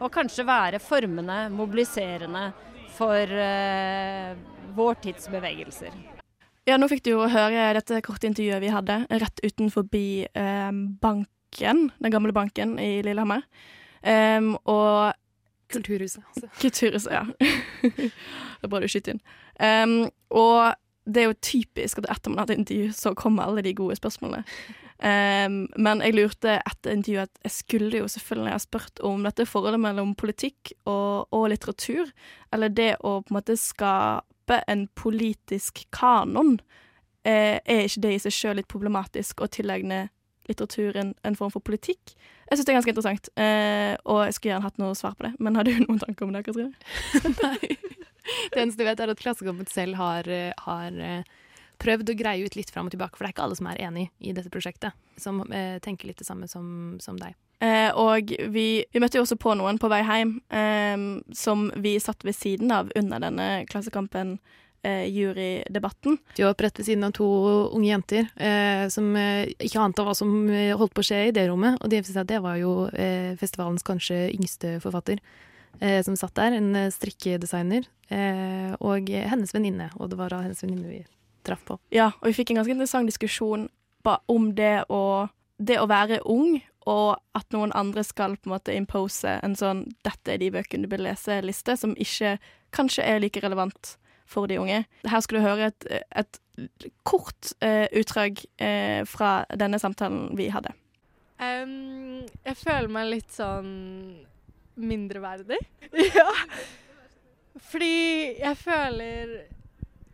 Og 0.00 0.12
kanskje 0.12 0.46
være 0.48 0.82
formende, 0.82 1.42
mobiliserende 1.52 2.50
for 2.96 3.36
uh, 3.40 4.32
vår 4.76 5.04
tids 5.04 5.28
bevegelser. 5.32 6.19
Ja, 6.68 6.76
nå 6.76 6.88
fikk 6.90 7.02
du 7.06 7.14
jo 7.14 7.28
høre 7.30 7.70
dette 7.76 8.02
korte 8.04 8.28
intervjuet 8.28 8.60
vi 8.62 8.72
hadde 8.72 9.00
rett 9.08 9.40
utenfor 9.42 9.86
eh, 9.96 10.72
banken, 11.02 11.86
den 11.98 12.12
gamle 12.12 12.34
banken 12.36 12.78
i 12.78 13.00
Lillehammer. 13.06 13.46
Um, 14.02 14.54
og 14.64 15.12
Kulturhuset. 15.70 16.22
Altså. 16.28 16.48
Kulturhuset, 16.62 17.12
ja. 17.12 17.24
det 17.82 18.64
er 18.64 18.70
bra 18.70 18.80
du 18.80 18.88
skyter 18.90 19.16
inn. 19.16 19.24
Um, 19.60 20.10
og 20.30 20.74
det 21.06 21.22
er 21.22 21.30
jo 21.30 21.36
typisk 21.42 22.00
at 22.02 22.08
etter 22.12 22.32
man 22.32 22.40
har 22.40 22.48
hatt 22.48 22.58
intervju, 22.58 22.92
så 22.96 23.14
kommer 23.18 23.46
alle 23.46 23.64
de 23.64 23.74
gode 23.74 23.96
spørsmålene. 23.98 24.44
Um, 25.00 25.62
men 25.80 26.02
jeg 26.04 26.12
lurte 26.18 26.58
etter 26.58 26.92
intervjuet 26.92 27.30
at 27.30 27.46
jeg 27.46 27.54
skulle 27.54 28.02
jo 28.02 28.08
selvfølgelig 28.10 28.52
ha 28.52 28.60
spurt 28.60 29.00
om 29.06 29.24
dette 29.24 29.48
forholdet 29.48 29.80
mellom 29.80 30.12
politikk 30.18 30.74
og, 30.84 31.30
og 31.32 31.48
litteratur. 31.52 32.12
Eller 32.52 32.74
det 32.74 32.92
å 33.00 33.20
på 33.22 33.32
en 33.32 33.38
måte 33.38 33.56
skape 33.60 34.60
en 34.68 34.88
politisk 34.98 35.86
kanon, 35.94 36.58
Uh, 37.20 37.60
er 37.68 37.84
ikke 37.84 38.00
det 38.00 38.14
i 38.16 38.20
seg 38.22 38.32
sjøl 38.32 38.56
litt 38.56 38.68
problematisk 38.72 39.42
å 39.44 39.48
tilegne 39.52 40.06
litteraturen 40.48 41.12
en 41.28 41.34
form 41.36 41.50
for 41.52 41.60
politikk? 41.60 42.14
Jeg 42.48 42.56
syns 42.56 42.64
det 42.64 42.72
er 42.72 42.78
ganske 42.78 42.92
interessant, 42.94 43.28
uh, 43.36 43.92
og 44.08 44.22
jeg 44.24 44.36
skulle 44.36 44.54
gjerne 44.54 44.64
hatt 44.64 44.80
noe 44.80 44.96
svar 44.96 45.18
på 45.18 45.26
det. 45.26 45.34
Men 45.36 45.58
har 45.58 45.68
du 45.68 45.74
noen 45.84 46.00
tanker 46.00 46.24
om 46.24 46.32
det, 46.32 46.46
Katrine? 46.48 46.72
Nei. 47.42 47.76
Det 48.54 48.62
eneste 48.62 48.80
du 48.80 48.86
vet, 48.88 49.02
er 49.04 49.12
at 49.12 49.20
Klassekampen 49.20 49.68
selv 49.68 50.00
har, 50.00 50.28
eh, 50.32 50.52
har 50.64 50.96
prøvd 51.80 52.12
å 52.12 52.18
greie 52.18 52.46
ut 52.46 52.56
litt 52.58 52.72
fram 52.72 52.88
og 52.88 52.94
tilbake, 52.94 53.16
for 53.16 53.24
det 53.24 53.30
er 53.30 53.36
ikke 53.36 53.46
alle 53.48 53.58
som 53.58 53.70
er 53.70 53.82
enig 53.88 54.08
i 54.20 54.34
dette 54.36 54.52
prosjektet, 54.52 54.96
som 55.20 55.42
eh, 55.48 55.78
tenker 55.82 56.10
litt 56.10 56.20
det 56.20 56.28
samme 56.28 56.48
som, 56.50 56.98
som 57.02 57.18
deg. 57.20 57.36
Eh, 57.60 57.90
og 57.98 58.32
vi, 58.52 58.66
vi, 58.88 59.02
møtte 59.02 59.18
jo 59.18 59.26
også 59.26 59.36
på 59.40 59.52
noen 59.58 59.76
på 59.80 59.90
vei 59.92 60.00
hjem 60.00 60.38
eh, 60.48 61.02
som 61.36 61.68
vi 61.76 61.98
satt 62.00 62.24
ved 62.24 62.36
siden 62.36 62.72
av 62.72 62.92
under 62.96 63.28
denne 63.28 63.52
Klassekampen. 63.68 64.38
Eh, 64.82 65.04
jurydebatten. 65.12 66.18
De 66.36 66.42
var 66.42 66.54
rett 66.54 66.78
ved 66.78 66.86
siden 66.86 67.04
av 67.04 67.10
to 67.12 67.26
unge 67.76 67.90
jenter 67.90 68.30
eh, 68.40 68.86
som 68.88 69.10
eh, 69.12 69.50
ikke 69.60 69.82
ante 69.82 70.06
hva 70.06 70.14
som 70.16 70.30
holdt 70.48 70.94
på 70.96 71.04
å 71.04 71.08
skje 71.10 71.18
i 71.28 71.34
det 71.36 71.44
rommet. 71.50 71.76
Og 71.84 71.92
det, 71.92 72.06
det 72.08 72.40
var 72.40 72.56
jo 72.56 72.72
festivalens 73.40 73.84
kanskje 73.84 74.30
yngste 74.32 74.78
forfatter 74.80 75.20
som 76.04 76.16
satt 76.18 76.34
der. 76.36 76.56
En 76.56 76.74
strikkedesigner. 76.92 77.86
og 78.80 79.08
hennes 79.08 79.54
venninne. 79.54 79.86
Og 80.00 80.10
det 80.10 80.18
var 80.18 80.32
da 80.32 80.40
hennes 80.42 80.64
venninne 80.64 80.88
vi 80.88 81.04
traff 81.46 81.62
på. 81.68 81.78
Ja, 81.94 82.10
og 82.20 82.30
vi 82.30 82.36
fikk 82.40 82.52
en 82.52 82.60
ganske 82.60 82.74
interessant 82.74 83.10
diskusjon 83.10 83.68
om 84.04 84.50
det 84.56 84.86
å, 84.88 85.28
det 85.58 85.78
å 85.80 85.88
være 85.90 86.22
ung 86.24 86.60
og 86.88 87.20
at 87.36 87.52
noen 87.52 87.72
andre 87.76 88.02
skal 88.06 88.36
på 88.38 88.48
en 88.48 88.54
måte 88.54 88.74
impose 88.74 89.36
en 89.44 89.56
sånn 89.56 89.84
'dette 90.04 90.32
er 90.32 90.40
de 90.40 90.50
bøkene 90.54 90.86
du 90.86 90.90
bør 90.90 91.04
lese'-liste, 91.04 91.76
som 91.76 91.92
ikke 91.96 92.38
kanskje 92.72 93.04
er 93.04 93.20
like 93.20 93.42
relevant 93.42 93.96
for 94.24 94.46
de 94.46 94.58
unge. 94.62 94.84
Her 95.04 95.20
skal 95.20 95.38
du 95.38 95.44
høre 95.44 95.70
et, 95.70 95.86
et 96.16 96.40
kort 97.04 97.52
uh, 97.64 97.86
utdrag 97.92 98.40
uh, 98.62 99.02
fra 99.04 99.44
denne 99.58 99.78
samtalen 99.78 100.36
vi 100.38 100.48
hadde. 100.54 100.72
Um, 101.40 102.26
jeg 102.44 102.56
føler 102.56 102.88
meg 102.92 103.10
litt 103.10 103.32
sånn 103.32 103.70
mindreverdig. 104.80 105.58
ja. 106.18 106.28
Fordi 107.70 108.38
jeg 108.38 108.56
føler 108.60 109.32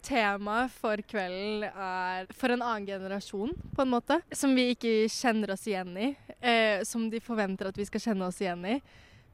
temaet 0.06 0.72
for 0.78 1.00
kvelden 1.10 1.66
er 1.66 2.28
for 2.36 2.54
en 2.54 2.62
annen 2.62 2.86
generasjon, 2.88 3.52
på 3.74 3.84
en 3.84 3.92
måte. 3.92 4.20
Som 4.30 4.54
vi 4.58 4.70
ikke 4.74 4.94
kjenner 5.12 5.52
oss 5.54 5.66
igjen 5.66 5.92
i. 5.98 6.12
Eh, 6.40 6.82
som 6.86 7.08
de 7.10 7.20
forventer 7.22 7.70
at 7.70 7.78
vi 7.78 7.86
skal 7.88 8.04
kjenne 8.08 8.28
oss 8.30 8.40
igjen 8.42 8.64
i. 8.70 8.78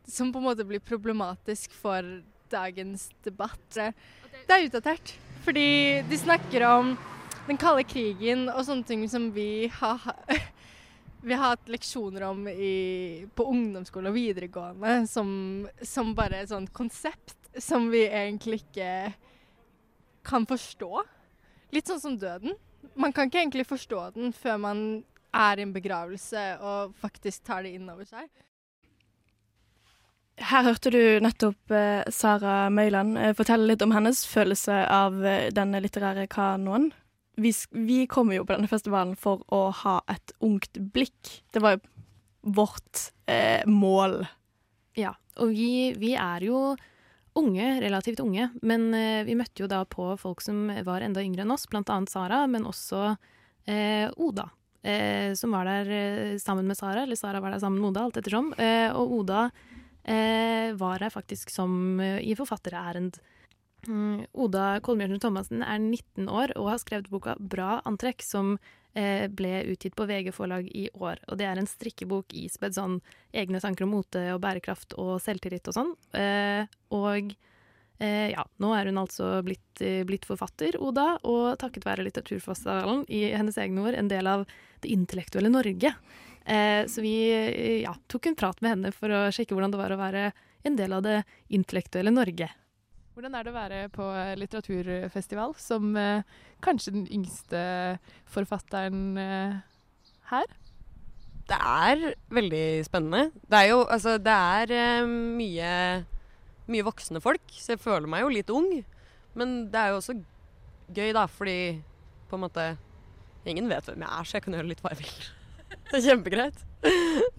Som 0.09 0.33
på 0.33 0.41
en 0.41 0.49
måte 0.49 0.67
blir 0.67 0.83
problematisk 0.83 1.75
for 1.77 2.07
dagens 2.53 3.09
debatt. 3.25 3.65
Det 3.73 4.53
er 4.53 4.67
utdatert. 4.67 5.15
Fordi 5.45 6.03
de 6.09 6.19
snakker 6.19 6.67
om 6.69 6.95
den 7.49 7.59
kalde 7.59 7.85
krigen 7.89 8.47
og 8.53 8.65
sånne 8.67 8.87
ting 8.87 9.07
som 9.11 9.31
vi 9.35 9.67
har 9.81 10.03
vi 11.23 11.35
har 11.35 11.55
hatt 11.55 11.71
leksjoner 11.71 12.25
om 12.29 12.47
i, 12.51 13.27
på 13.35 13.47
ungdomsskole 13.51 14.11
og 14.11 14.17
videregående 14.17 15.03
som, 15.11 15.29
som 15.83 16.15
bare 16.19 16.43
et 16.43 16.51
sånt 16.51 16.73
konsept 16.75 17.37
som 17.63 17.89
vi 17.93 18.05
egentlig 18.07 18.63
ikke 18.63 19.13
kan 20.27 20.47
forstå. 20.49 21.03
Litt 21.73 21.89
sånn 21.89 22.03
som 22.03 22.19
døden. 22.21 22.57
Man 22.99 23.15
kan 23.15 23.29
ikke 23.29 23.41
egentlig 23.41 23.67
forstå 23.71 24.07
den 24.17 24.33
før 24.37 24.59
man 24.61 24.81
er 25.33 25.59
i 25.59 25.65
en 25.65 25.75
begravelse 25.75 26.41
og 26.61 26.97
faktisk 27.01 27.47
tar 27.49 27.65
det 27.65 27.77
inn 27.77 27.89
over 27.89 28.09
seg. 28.09 28.29
Her 30.43 30.65
hørte 30.65 30.91
du 30.93 31.21
nettopp 31.23 31.73
eh, 31.77 32.09
Sara 32.13 32.67
Møyland 32.73 33.19
eh, 33.21 33.35
fortelle 33.37 33.69
litt 33.69 33.85
om 33.85 33.93
hennes 33.95 34.25
følelse 34.27 34.83
av 34.91 35.19
eh, 35.25 35.51
denne 35.55 35.81
litterære 35.85 36.27
kanoen. 36.33 36.91
Vi, 37.41 37.53
vi 37.71 38.03
kommer 38.11 38.37
jo 38.37 38.47
på 38.49 38.57
denne 38.57 38.69
festivalen 38.69 39.15
for 39.17 39.45
å 39.53 39.67
ha 39.85 39.99
et 40.13 40.35
ungt 40.45 40.81
blikk. 40.93 41.37
Det 41.53 41.63
var 41.65 41.77
jo 41.77 41.83
vårt 42.43 43.13
eh, 43.31 43.63
mål. 43.69 44.23
Ja, 44.99 45.15
og 45.41 45.53
vi, 45.55 45.93
vi 46.01 46.15
er 46.19 46.49
jo 46.49 46.73
unge, 47.39 47.81
relativt 47.81 48.21
unge, 48.21 48.49
men 48.63 48.91
eh, 48.95 49.23
vi 49.25 49.37
møtte 49.39 49.65
jo 49.65 49.69
da 49.71 49.83
på 49.89 50.13
folk 50.21 50.43
som 50.45 50.67
var 50.87 51.05
enda 51.05 51.23
yngre 51.25 51.47
enn 51.47 51.55
oss, 51.55 51.69
blant 51.71 51.91
annet 51.93 52.13
Sara, 52.13 52.45
men 52.51 52.67
også 52.69 53.15
eh, 53.67 54.09
Oda, 54.17 54.49
eh, 54.83 55.33
som 55.39 55.55
var 55.57 55.69
der 55.69 56.39
sammen 56.43 56.69
med 56.69 56.79
Sara, 56.79 57.07
eller 57.07 57.19
Sara 57.19 57.41
var 57.41 57.55
der 57.55 57.63
sammen 57.63 57.81
med 57.81 57.93
Oda, 57.93 58.07
alt 58.07 58.21
ettersom. 58.21 58.53
Og 58.99 59.17
Oda 59.21 59.47
var 60.03 60.99
her 61.05 61.13
faktisk 61.15 61.53
som 61.55 62.01
i 62.03 62.35
forfatterærend. 62.35 63.21
Mm, 63.87 64.25
Oda 64.35 64.81
Kolmjørn 64.83 65.21
Thomassen 65.23 65.63
er 65.63 65.79
19 65.79 66.27
år 66.27 66.57
og 66.59 66.73
har 66.73 66.81
skrevet 66.83 67.11
boka 67.11 67.37
Bra 67.39 67.77
antrekk, 67.87 68.25
som 68.27 68.57
ble 68.93 69.63
utgitt 69.73 69.95
på 69.97 70.05
VG 70.05 70.35
forlag 70.37 70.67
i 70.69 70.89
år. 70.93 71.21
Og 71.33 71.39
det 71.41 71.47
er 71.49 71.57
en 71.57 71.69
strikkebok 71.69 72.35
ispedd 72.37 72.77
sånn 72.77 72.99
egne 73.33 73.61
tanker 73.63 73.87
om 73.87 73.95
mote 73.97 74.21
og 74.35 74.43
bærekraft 74.45 74.97
og 75.01 75.15
selvtillit 75.25 75.71
og 75.71 75.77
sånn. 75.79 75.95
Eh, 76.13 76.69
og 76.93 77.33
eh, 78.03 78.29
ja, 78.35 78.45
nå 78.61 78.73
er 78.77 78.91
hun 78.91 79.01
altså 79.03 79.31
blitt, 79.47 79.81
eh, 79.81 80.03
blitt 80.09 80.29
forfatter, 80.29 80.77
Oda, 80.83 81.15
og 81.25 81.57
takket 81.63 81.87
være 81.89 82.05
Litteraturfestivalen, 82.07 83.07
i 83.09 83.25
hennes 83.33 83.59
egne 83.59 83.87
ord, 83.87 83.97
en 83.97 84.13
del 84.13 84.29
av 84.29 84.45
det 84.85 84.93
intellektuelle 84.93 85.53
Norge. 85.53 85.95
Eh, 86.45 86.87
så 86.91 87.05
vi 87.05 87.17
eh, 87.33 87.83
ja, 87.85 87.95
tok 88.11 88.27
en 88.27 88.39
prat 88.39 88.61
med 88.61 88.77
henne 88.77 88.95
for 88.95 89.13
å 89.15 89.29
sjekke 89.35 89.55
hvordan 89.55 89.75
det 89.75 89.81
var 89.81 89.95
å 89.95 90.01
være 90.01 90.31
en 90.67 90.77
del 90.79 90.93
av 90.95 91.07
det 91.07 91.23
intellektuelle 91.55 92.13
Norge. 92.15 92.51
Hvordan 93.13 93.35
er 93.37 93.45
det 93.45 93.53
å 93.53 93.57
være 93.59 93.81
på 93.93 94.07
eh, 94.17 94.33
litteraturfestival 94.41 95.53
som 95.61 95.93
eh, 96.01 96.25
kanskje 96.65 96.95
den 96.95 97.05
yngste 97.13 97.61
forfatteren 98.33 99.19
eh, 99.21 99.59
her? 100.31 100.55
Det 101.51 101.59
er 101.59 102.15
veldig 102.33 102.65
spennende. 102.87 103.27
Det 103.51 103.59
er 103.59 103.69
jo 103.73 103.83
altså 103.85 104.17
Det 104.23 104.33
er 104.33 104.73
eh, 104.79 105.13
mye, 105.13 105.73
mye 106.73 106.87
voksne 106.87 107.21
folk, 107.21 107.45
så 107.53 107.75
jeg 107.75 107.83
føler 107.83 108.09
meg 108.09 108.25
jo 108.25 108.33
litt 108.33 108.53
ung. 108.55 108.71
Men 109.37 109.55
det 109.73 109.81
er 109.81 109.93
jo 109.93 110.01
også 110.01 110.17
gøy, 110.93 111.13
da, 111.17 111.27
fordi 111.29 111.59
på 112.31 112.39
en 112.39 112.47
måte 112.47 112.73
Ingen 113.43 113.67
vet 113.67 113.89
hvem 113.89 114.05
jeg 114.05 114.15
er, 114.15 114.27
så 114.29 114.37
jeg 114.37 114.45
kan 114.45 114.55
gjøre 114.55 114.69
litt 114.71 114.81
hva 114.85 114.93
jeg 114.93 115.01
vil. 115.03 115.31
Det 115.91 115.97
er 115.99 116.05
kjempegreit. 116.05 116.61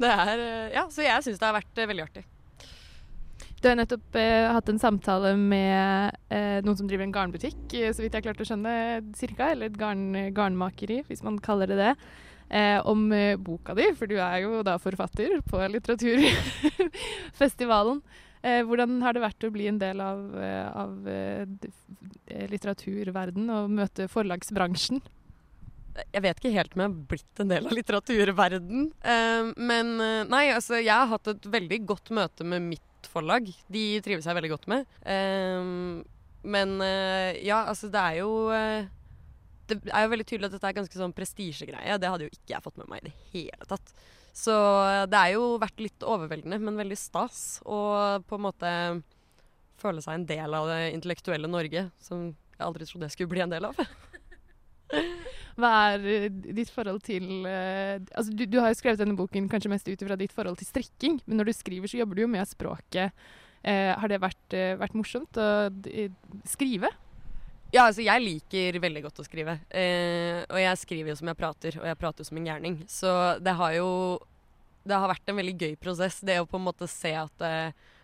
Det 0.03 0.09
er 0.11 0.41
eh, 0.43 0.73
Ja, 0.75 0.83
så 0.91 1.05
jeg 1.05 1.23
syns 1.23 1.39
det 1.39 1.47
har 1.47 1.55
vært 1.55 1.79
eh, 1.79 1.87
veldig 1.89 2.03
artig. 2.03 2.23
Du 3.63 3.69
har 3.69 3.77
nettopp 3.79 4.17
eh, 4.19 4.49
hatt 4.51 4.67
en 4.67 4.79
samtale 4.79 5.37
med 5.39 6.11
eh, 6.27 6.59
noen 6.65 6.75
som 6.75 6.87
driver 6.89 7.05
en 7.05 7.13
garnbutikk, 7.15 7.73
eh, 7.79 7.93
så 7.95 8.03
vidt 8.03 8.13
jeg 8.17 8.23
klarte 8.25 8.43
å 8.43 8.47
skjønne, 8.49 8.73
cirka, 9.15 9.53
eller 9.53 9.71
et 9.71 9.77
garn, 9.79 10.11
garnmakeri, 10.35 10.97
hvis 11.07 11.23
man 11.23 11.39
kaller 11.39 11.71
det 11.71 11.77
det, 11.79 11.93
eh, 12.51 12.83
om 12.91 13.07
eh, 13.15 13.39
boka 13.39 13.71
di, 13.79 13.87
for 13.95 14.03
du 14.11 14.19
er 14.19 14.43
jo 14.43 14.59
da 14.67 14.75
forfatter 14.83 15.39
på 15.47 15.63
litteraturfestivalen. 15.77 18.03
Eh, 18.43 18.59
hvordan 18.67 18.99
har 18.99 19.15
det 19.15 19.23
vært 19.23 19.39
å 19.47 19.55
bli 19.55 19.71
en 19.71 19.79
del 19.79 20.03
av, 20.03 20.19
av 20.75 21.07
litteraturverden 22.51 23.47
og 23.55 23.71
møte 23.71 24.11
forlagsbransjen? 24.11 24.99
Jeg 26.11 26.21
vet 26.25 26.41
ikke 26.41 26.51
helt 26.51 26.75
om 26.75 26.83
jeg 26.83 26.89
har 26.89 26.97
blitt 27.13 27.39
en 27.39 27.53
del 27.53 27.63
av 27.69 27.71
litteraturverden. 27.79 28.91
Men 29.55 29.87
nei, 30.27 30.51
altså 30.51 30.75
jeg 30.75 30.91
har 30.91 31.07
hatt 31.13 31.31
et 31.31 31.47
veldig 31.55 31.79
godt 31.87 32.11
møte 32.19 32.43
med 32.43 32.67
mitt 32.67 32.92
forlag. 33.13 33.47
De 33.71 33.85
trives 34.05 34.27
jeg 34.27 34.37
veldig 34.39 34.51
godt 34.55 34.67
med. 34.71 34.89
Um, 35.05 36.01
men 36.43 36.75
eh, 36.83 37.39
ja, 37.45 37.63
altså 37.71 37.87
det 37.91 38.01
er 38.01 38.17
jo 38.19 38.31
eh, 38.51 38.89
Det 39.69 39.77
er 39.87 40.03
jo 40.03 40.11
veldig 40.11 40.25
tydelig 40.27 40.49
at 40.49 40.57
dette 40.57 40.69
er 40.69 40.75
ganske 40.75 40.99
sånn 40.99 41.15
prestisjegreie. 41.15 41.95
Det 41.99 42.11
hadde 42.11 42.27
jo 42.27 42.33
ikke 42.33 42.55
jeg 42.55 42.65
fått 42.65 42.81
med 42.81 42.89
meg 42.91 43.03
i 43.03 43.07
det 43.07 43.15
hele 43.31 43.69
tatt. 43.69 43.93
Så 44.35 44.53
eh, 44.83 45.05
det 45.09 45.19
er 45.19 45.35
jo 45.37 45.53
vært 45.61 45.83
litt 45.83 46.03
overveldende, 46.03 46.59
men 46.59 46.79
veldig 46.81 46.99
stas. 46.99 47.43
Og 47.63 48.27
på 48.27 48.39
en 48.39 48.47
måte 48.49 48.73
føle 49.79 50.03
seg 50.03 50.19
en 50.19 50.27
del 50.27 50.55
av 50.55 50.67
det 50.69 50.81
intellektuelle 50.93 51.49
Norge, 51.49 51.87
som 52.03 52.27
jeg 52.31 52.65
aldri 52.67 52.87
trodde 52.87 53.07
jeg 53.07 53.15
skulle 53.17 53.33
bli 53.33 53.45
en 53.45 53.55
del 53.55 53.71
av. 53.71 53.79
Hva 55.59 55.71
er 55.93 56.07
eh, 56.09 56.27
ditt 56.57 56.71
forhold 56.73 57.03
til 57.05 57.45
uh, 57.45 58.01
altså 58.17 58.33
du, 58.33 58.45
du 58.49 58.57
har 58.61 58.71
jo 58.71 58.79
skrevet 58.79 59.01
denne 59.03 59.17
boken 59.17 59.49
kanskje 59.51 59.71
mest 59.71 59.89
ut 59.89 60.01
fra 60.01 60.17
ditt 60.19 60.33
forhold 60.33 60.57
til 60.59 60.69
strikking, 60.69 61.19
men 61.27 61.39
når 61.39 61.51
du 61.51 61.55
skriver, 61.57 61.89
så 61.89 61.99
jobber 61.99 62.17
du 62.17 62.25
jo 62.25 62.33
med 62.33 62.49
språket. 62.49 63.13
Uh, 63.63 63.93
har 63.95 64.09
det 64.11 64.21
vært, 64.23 64.45
uh, 64.57 64.73
vært 64.81 64.97
morsomt 64.97 65.39
å 65.39 65.47
skrive? 66.49 66.89
Ja, 67.73 67.87
altså 67.87 68.03
jeg 68.05 68.21
liker 68.21 68.77
veldig 68.81 69.01
godt 69.07 69.23
å 69.23 69.25
skrive. 69.25 69.55
Og 69.73 70.59
jeg 70.61 70.77
skriver 70.77 71.09
jo 71.09 71.15
som 71.17 71.31
jeg 71.31 71.37
prater, 71.39 71.77
og 71.79 71.87
jeg 71.89 71.97
prater 71.97 72.21
jo 72.21 72.27
som 72.27 72.37
en 72.37 72.45
gærning. 72.45 72.75
Så 72.85 73.09
det 73.41 73.55
har 73.57 73.71
jo 73.79 73.87
Det 74.85 74.93
har 74.93 75.09
vært 75.09 75.31
en 75.31 75.39
veldig 75.39 75.55
gøy 75.57 75.73
prosess, 75.81 76.19
det 76.21 76.35
å 76.37 76.45
på 76.45 76.59
en 76.59 76.67
måte 76.67 76.85
se 76.91 77.15
at 77.17 77.45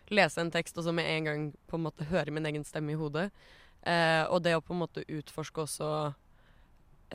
Lese 0.09 0.41
en 0.41 0.49
tekst 0.49 0.79
og 0.79 0.87
så 0.87 0.93
med 0.95 1.05
en 1.05 1.27
gang 1.27 1.43
på 1.69 1.77
en 1.77 1.85
måte 1.85 2.07
høre 2.09 2.31
min 2.33 2.49
egen 2.49 2.65
stemme 2.65 2.95
i 2.95 2.97
hodet. 2.97 3.27
Og 4.33 4.41
det 4.41 4.55
å 4.57 4.63
på 4.65 4.73
en 4.73 4.81
måte 4.81 5.05
utforske 5.05 5.67
også 5.67 5.91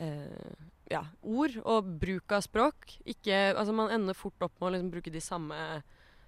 eh, 0.01 0.55
ja, 0.91 1.03
ord 1.21 1.57
og 1.63 1.87
bruk 2.01 2.35
av 2.35 2.43
språk. 2.45 2.97
Ikke, 3.05 3.53
altså 3.53 3.75
man 3.75 3.93
ender 3.93 4.17
fort 4.17 4.41
opp 4.45 4.55
med 4.59 4.69
å 4.69 4.73
liksom 4.75 4.91
bruke 4.93 5.13
de 5.13 5.23
samme, 5.23 5.57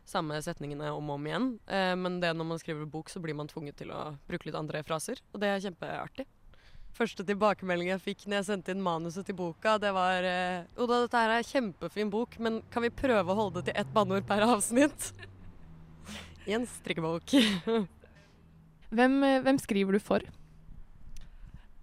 samme 0.07 0.39
setningene 0.43 0.93
om 0.95 1.11
og 1.11 1.19
om 1.19 1.29
igjen. 1.29 1.51
Eh, 1.67 1.93
men 1.99 2.19
det 2.23 2.33
når 2.35 2.51
man 2.53 2.61
skriver 2.61 2.89
bok, 2.89 3.11
så 3.11 3.21
blir 3.23 3.37
man 3.37 3.49
tvunget 3.51 3.79
til 3.83 3.93
å 3.93 4.09
bruke 4.29 4.49
litt 4.49 4.57
andre 4.59 4.83
fraser. 4.87 5.21
Og 5.33 5.43
det 5.43 5.51
er 5.51 5.63
kjempeartig. 5.67 6.27
Første 6.97 7.21
tilbakemelding 7.27 7.91
jeg 7.91 8.01
fikk 8.01 8.23
når 8.25 8.39
jeg 8.39 8.47
sendte 8.47 8.73
inn 8.73 8.81
manuset 8.81 9.27
til 9.27 9.37
boka, 9.37 9.75
det 9.81 9.91
var 9.93 10.25
eh, 10.25 10.65
Oda, 10.81 11.03
dette 11.03 11.19
her 11.21 11.35
er 11.35 11.43
en 11.43 11.51
kjempefin 11.51 12.09
bok, 12.09 12.39
men 12.41 12.63
kan 12.73 12.81
vi 12.81 12.89
prøve 12.89 13.33
å 13.33 13.37
holde 13.37 13.59
det 13.59 13.69
til 13.69 13.83
ett 13.83 13.91
banneord 13.93 14.25
per 14.25 14.41
avsnitt? 14.47 15.11
I 16.47 16.55
en 16.57 16.65
strikkebok. 16.77 17.35
Hvem, 18.97 19.23
eh, 19.27 19.41
hvem 19.43 19.57
skriver 19.59 19.97
du 19.97 19.99
for? 20.01 20.23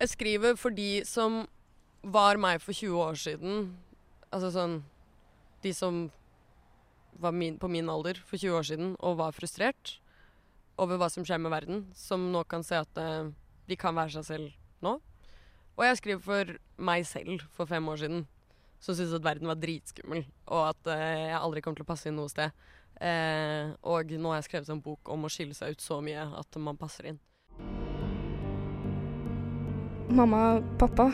Jeg 0.01 0.11
skriver 0.11 0.57
for 0.59 0.75
de 0.75 1.05
som 1.07 1.45
var 2.05 2.39
meg 2.41 2.61
for 2.63 2.77
20 2.77 3.01
år 3.01 3.19
siden. 3.19 3.73
Altså 4.31 4.51
sånn 4.55 4.83
De 5.65 5.73
som 5.73 6.09
var 7.23 7.33
min, 7.33 7.57
på 7.59 7.71
min 7.71 7.89
alder 7.89 8.19
for 8.27 8.37
20 8.37 8.59
år 8.59 8.67
siden 8.69 8.97
og 8.99 9.21
var 9.21 9.33
frustrert 9.33 9.99
over 10.83 10.99
hva 10.99 11.09
som 11.09 11.25
skjer 11.25 11.41
med 11.41 11.55
verden. 11.55 11.85
Som 11.97 12.29
nå 12.33 12.45
kan 12.51 12.65
se 12.67 12.77
at 12.77 13.01
uh, 13.01 13.31
de 13.69 13.79
kan 13.81 13.97
være 13.97 14.19
seg 14.19 14.27
selv 14.29 14.85
nå. 14.85 14.99
Og 15.75 15.85
jeg 15.87 15.99
skriver 15.99 16.23
for 16.23 16.55
meg 16.77 17.07
selv 17.09 17.47
for 17.55 17.71
fem 17.71 17.87
år 17.89 18.03
siden. 18.03 18.27
Som 18.83 18.99
syntes 18.99 19.17
at 19.17 19.25
verden 19.25 19.49
var 19.49 19.57
dritskummel, 19.57 20.27
og 20.53 20.67
at 20.75 20.91
uh, 20.91 20.99
jeg 20.99 21.39
aldri 21.39 21.63
kommer 21.65 21.81
til 21.81 21.87
å 21.87 21.93
passe 21.95 22.11
inn 22.11 22.19
noe 22.19 22.29
sted. 22.29 22.53
Uh, 23.01 23.73
og 23.91 24.13
nå 24.13 24.31
har 24.31 24.43
jeg 24.43 24.51
skrevet 24.51 24.75
en 24.75 24.83
bok 24.85 25.09
om 25.11 25.25
å 25.25 25.31
skille 25.33 25.57
seg 25.57 25.75
ut 25.75 25.83
så 25.83 26.03
mye 26.05 26.27
at 26.37 26.59
man 26.61 26.79
passer 26.79 27.15
inn. 27.15 27.23
Mamma, 30.15 30.61
pappa, 30.79 31.09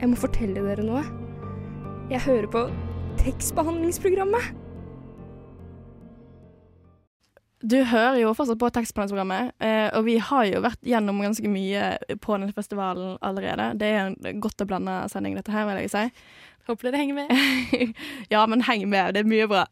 jeg 0.00 0.10
må 0.12 0.18
fortelle 0.20 0.60
dere 0.60 0.84
noe. 0.84 1.02
Jeg 2.10 2.22
hører 2.26 2.46
på 2.52 2.62
tekstbehandlingsprogrammet. 3.22 4.54
Du 7.66 7.78
hører 7.88 8.18
jo 8.20 8.34
fortsatt 8.36 8.60
på 8.60 8.68
tekstbehandlingsprogrammet, 8.76 9.54
eh, 9.64 9.88
og 9.96 10.04
vi 10.06 10.18
har 10.22 10.44
jo 10.50 10.60
vært 10.62 10.82
gjennom 10.86 11.22
ganske 11.24 11.48
mye 11.50 11.86
på 12.20 12.36
denne 12.36 12.52
festivalen 12.54 13.16
allerede. 13.24 13.72
Det 13.80 13.88
er 13.88 14.02
en 14.04 14.42
godt 14.44 14.60
og 14.62 14.68
blanda 14.70 14.98
sending, 15.10 15.38
dette 15.38 15.54
her, 15.54 15.64
vil 15.70 15.80
jeg 15.80 15.94
si. 15.94 16.04
Håper 16.68 16.90
dere 16.90 17.00
henger 17.00 17.14
med. 17.14 17.32
ja, 18.34 18.44
men 18.46 18.62
heng 18.66 18.84
med. 18.90 19.14
Det 19.16 19.24
er 19.24 19.30
mye 19.32 19.48
bra. 19.50 19.64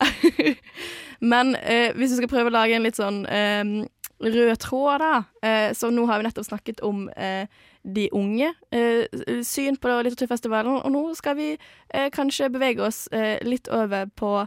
men 1.34 1.54
eh, 1.60 1.92
hvis 1.92 2.14
vi 2.14 2.22
skal 2.22 2.32
prøve 2.32 2.50
å 2.50 2.56
lage 2.56 2.78
en 2.78 2.88
litt 2.88 2.98
sånn 2.98 3.22
eh, 3.28 3.84
rød 4.24 4.56
tråd, 4.64 5.04
da. 5.04 5.14
Eh, 5.44 5.70
så 5.76 5.92
nå 5.92 6.08
har 6.08 6.18
vi 6.18 6.28
nettopp 6.28 6.48
snakket 6.48 6.82
om 6.86 7.08
eh, 7.14 7.46
de 7.84 8.08
unge 8.16 8.48
eh, 8.72 9.04
syn 9.44 9.76
på 9.76 9.92
litteraturfestivalen, 9.92 10.80
og 10.80 10.92
nå 10.92 11.02
skal 11.18 11.36
vi 11.36 11.50
eh, 11.54 12.08
kanskje 12.12 12.50
bevege 12.52 12.84
oss 12.86 13.06
eh, 13.12 13.36
litt 13.44 13.68
over 13.68 14.08
på 14.16 14.38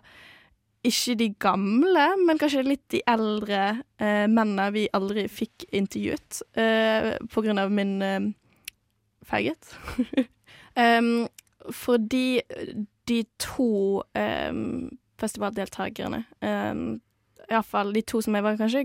ikke 0.88 1.15
de 1.19 1.28
gamle, 1.41 2.06
men 2.26 2.39
kanskje 2.39 2.65
litt 2.65 2.86
de 2.93 3.02
eldre 3.10 3.62
eh, 4.00 4.26
mennene 4.30 4.69
vi 4.76 4.88
aldri 4.95 5.28
fikk 5.30 5.67
intervjuet 5.76 6.41
eh, 6.58 7.13
på 7.34 7.43
grunn 7.45 7.62
av 7.62 7.73
min 7.73 7.97
eh, 8.06 8.30
feighet. 9.28 9.73
um, 10.78 11.28
fordi 11.84 12.41
de 13.08 13.23
to 13.41 14.04
um, 14.15 14.89
festivaldeltakerne 15.19 16.23
um, 16.41 17.02
Iallfall 17.47 17.93
de 17.95 18.04
to 18.04 18.19
som 18.23 18.36
jeg 18.36 18.43
var 18.43 18.58
kanskje 18.60 18.82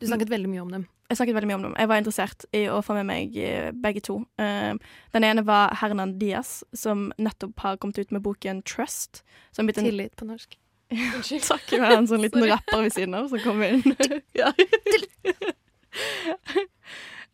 Du 0.00 0.06
snakket 0.08 0.30
veldig 0.32 0.48
mye 0.48 0.62
om 0.64 0.70
dem. 0.72 0.86
Jeg 1.06 1.18
snakket 1.20 1.36
veldig 1.36 1.48
mye 1.50 1.58
om 1.60 1.64
dem. 1.68 1.74
Jeg 1.78 1.88
var 1.90 2.00
interessert 2.00 2.44
i 2.56 2.64
å 2.72 2.80
få 2.82 2.96
med 2.96 3.06
meg 3.06 3.36
eh, 3.38 3.70
begge 3.70 4.02
to. 4.02 4.18
Um, 4.42 4.80
den 5.14 5.26
ene 5.28 5.44
var 5.46 5.74
Hernan 5.78 6.16
Diaz, 6.18 6.64
som 6.74 7.12
nettopp 7.22 7.62
har 7.62 7.78
kommet 7.82 8.00
ut 8.00 8.14
med 8.14 8.24
boken 8.24 8.64
Trust. 8.66 9.22
Tillit 9.54 10.16
på 10.18 10.26
norsk. 10.26 10.58
Takk 11.50 11.68
for 11.70 11.86
en 11.90 12.06
sånn 12.10 12.22
liten 12.26 12.46
rapper 12.46 12.84
ved 12.84 12.94
siden 12.94 13.14
av 13.18 13.30
som 13.30 13.42
kom 13.42 13.62
inn. 13.66 13.82
ja. 14.40 14.50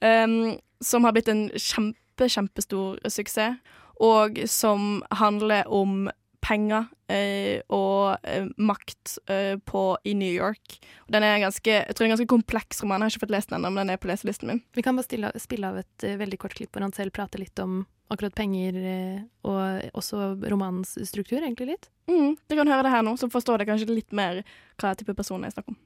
um, 0.04 0.56
som 0.92 1.08
har 1.08 1.16
blitt 1.16 1.32
en 1.32 1.46
kjempe, 1.56 2.28
kjempestor 2.28 3.00
suksess, 3.08 3.60
og 4.02 4.40
som 4.50 5.00
handler 5.14 5.68
om 5.70 6.10
penger 6.42 6.88
eh, 7.12 7.62
og 7.72 8.18
eh, 8.26 8.48
makt 8.58 9.16
eh, 9.30 9.54
på, 9.58 9.82
i 10.04 10.14
New 10.18 10.32
York. 10.32 10.78
Den 11.12 11.24
er 11.26 11.40
ganske, 11.42 11.70
jeg 11.70 11.94
tror 11.94 12.02
det 12.02 12.08
er 12.08 12.10
en 12.10 12.16
ganske 12.16 12.32
kompleks 12.32 12.82
roman. 12.82 13.02
Jeg 13.02 13.12
har 13.12 13.14
ikke 13.14 13.24
fått 13.26 13.34
lest 13.36 13.52
den 13.52 13.60
ennå, 13.60 13.70
men 13.70 13.86
den 13.86 13.94
er 13.94 14.02
på 14.02 14.10
leselisten 14.10 14.50
min. 14.50 14.62
Vi 14.74 14.84
kan 14.84 14.98
bare 14.98 15.06
stille, 15.06 15.32
spille 15.40 15.70
av 15.70 15.80
et 15.82 16.06
uh, 16.06 16.16
veldig 16.20 16.40
kort 16.42 16.56
klipp 16.58 16.74
hvor 16.74 16.84
han 16.84 16.94
selv 16.96 17.14
prater 17.14 17.42
litt 17.42 17.58
om 17.62 17.84
akkurat 18.12 18.34
penger 18.36 18.76
uh, 18.82 19.20
og 19.48 19.98
også 20.02 20.34
romanens 20.50 20.96
struktur, 21.08 21.40
egentlig 21.40 21.74
litt. 21.74 21.90
Mm, 22.10 22.34
du 22.36 22.58
kan 22.58 22.68
høre 22.68 22.88
det 22.88 22.94
her 22.96 23.06
nå, 23.06 23.14
så 23.20 23.30
forstår 23.32 23.62
dere 23.62 23.72
kanskje 23.72 23.92
litt 23.94 24.12
mer 24.12 24.42
hva 24.82 24.96
type 24.98 25.14
person 25.16 25.46
jeg 25.46 25.54
snakker 25.54 25.76
om. 25.76 25.80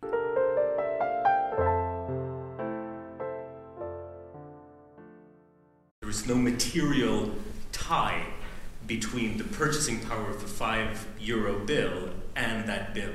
There 6.00 6.10
is 6.10 6.26
no 6.26 6.36
material 6.36 7.32
tie 7.72 8.45
between 8.86 9.38
the 9.38 9.44
purchasing 9.44 10.00
power 10.00 10.30
of 10.30 10.40
the 10.40 10.46
five 10.46 11.06
euro 11.18 11.58
bill 11.64 12.10
and 12.34 12.68
that 12.68 12.94
bill. 12.94 13.12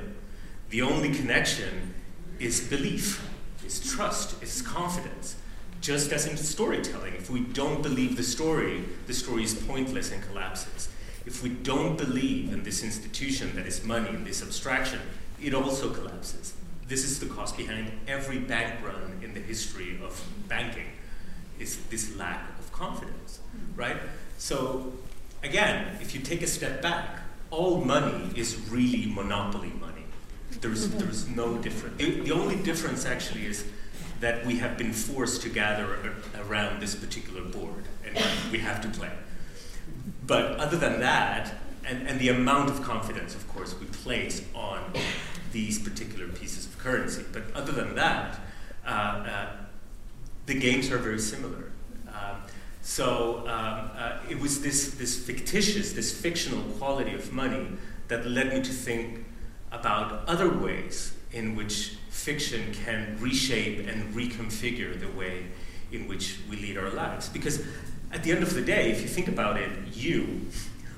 The 0.70 0.82
only 0.82 1.14
connection 1.14 1.94
is 2.38 2.60
belief, 2.68 3.28
is 3.64 3.80
trust, 3.92 4.42
is 4.42 4.62
confidence. 4.62 5.36
Just 5.80 6.12
as 6.12 6.26
in 6.26 6.36
storytelling, 6.36 7.14
if 7.14 7.28
we 7.30 7.40
don't 7.40 7.82
believe 7.82 8.16
the 8.16 8.22
story, 8.22 8.84
the 9.06 9.14
story 9.14 9.44
is 9.44 9.54
pointless 9.54 10.12
and 10.12 10.22
collapses. 10.22 10.88
If 11.26 11.42
we 11.42 11.50
don't 11.50 11.96
believe 11.96 12.52
in 12.52 12.62
this 12.62 12.82
institution 12.82 13.54
that 13.56 13.66
is 13.66 13.84
money, 13.84 14.08
in 14.10 14.24
this 14.24 14.42
abstraction, 14.42 15.00
it 15.40 15.54
also 15.54 15.90
collapses. 15.90 16.54
This 16.86 17.04
is 17.04 17.20
the 17.20 17.26
cost 17.26 17.56
behind 17.56 17.90
every 18.06 18.38
bank 18.38 18.84
run 18.84 19.20
in 19.22 19.34
the 19.34 19.40
history 19.40 19.98
of 20.02 20.22
banking 20.48 20.86
is 21.58 21.76
this 21.90 22.16
lack 22.16 22.42
of 22.58 22.72
confidence, 22.72 23.40
right? 23.76 23.96
So 24.38 24.92
again, 25.42 25.98
if 26.00 26.14
you 26.14 26.20
take 26.20 26.42
a 26.42 26.46
step 26.46 26.82
back, 26.82 27.20
all 27.50 27.84
money 27.84 28.30
is 28.34 28.56
really 28.70 29.06
monopoly 29.12 29.72
money. 29.80 30.04
There's, 30.60 30.88
there's 30.90 31.28
no 31.28 31.58
difference. 31.58 31.96
The, 31.98 32.20
the 32.20 32.32
only 32.32 32.56
difference 32.62 33.04
actually 33.04 33.46
is 33.46 33.64
that 34.20 34.46
we 34.46 34.58
have 34.58 34.78
been 34.78 34.92
forced 34.92 35.42
to 35.42 35.48
gather 35.48 35.94
a- 35.94 36.42
around 36.42 36.80
this 36.80 36.94
particular 36.94 37.42
board 37.42 37.84
and 38.06 38.16
we 38.52 38.58
have 38.58 38.80
to 38.82 38.88
play. 38.88 39.10
But 40.26 40.52
other 40.58 40.76
than 40.76 41.00
that, 41.00 41.54
and, 41.84 42.06
and 42.06 42.20
the 42.20 42.28
amount 42.28 42.70
of 42.70 42.82
confidence, 42.82 43.34
of 43.34 43.46
course, 43.48 43.74
we 43.78 43.86
place 43.86 44.44
on 44.54 44.92
these 45.50 45.78
particular 45.78 46.28
pieces 46.28 46.66
of 46.66 46.78
currency, 46.78 47.24
but 47.32 47.42
other 47.54 47.72
than 47.72 47.94
that, 47.96 48.38
uh, 48.86 48.88
uh, 48.88 49.46
the 50.46 50.54
games 50.54 50.90
are 50.90 50.98
very 50.98 51.18
similar. 51.18 51.72
Um, 52.08 52.42
so 52.82 53.38
um, 53.46 53.90
uh, 53.96 54.18
it 54.28 54.38
was 54.38 54.60
this, 54.60 54.94
this 54.94 55.24
fictitious, 55.24 55.92
this 55.92 56.12
fictional 56.12 56.62
quality 56.78 57.14
of 57.14 57.32
money 57.32 57.68
that 58.08 58.26
led 58.26 58.52
me 58.52 58.60
to 58.62 58.72
think 58.72 59.24
about 59.70 60.28
other 60.28 60.50
ways 60.50 61.14
in 61.32 61.56
which 61.56 61.96
fiction 62.10 62.72
can 62.84 63.16
reshape 63.20 63.86
and 63.88 64.12
reconfigure 64.14 64.98
the 65.00 65.08
way 65.16 65.46
in 65.92 66.06
which 66.08 66.38
we 66.50 66.56
lead 66.56 66.76
our 66.76 66.90
lives. 66.90 67.28
Because 67.28 67.64
at 68.12 68.22
the 68.22 68.32
end 68.32 68.42
of 68.42 68.52
the 68.52 68.60
day, 68.60 68.90
if 68.90 69.00
you 69.00 69.08
think 69.08 69.28
about 69.28 69.56
it, 69.56 69.70
you 69.94 70.42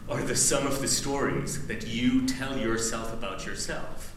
are 0.08 0.22
the 0.22 0.36
sum 0.36 0.66
of 0.66 0.80
the 0.80 0.88
stories 0.88 1.66
that 1.68 1.86
you 1.86 2.26
tell 2.26 2.58
yourself 2.58 3.12
about 3.12 3.46
yourself 3.46 4.14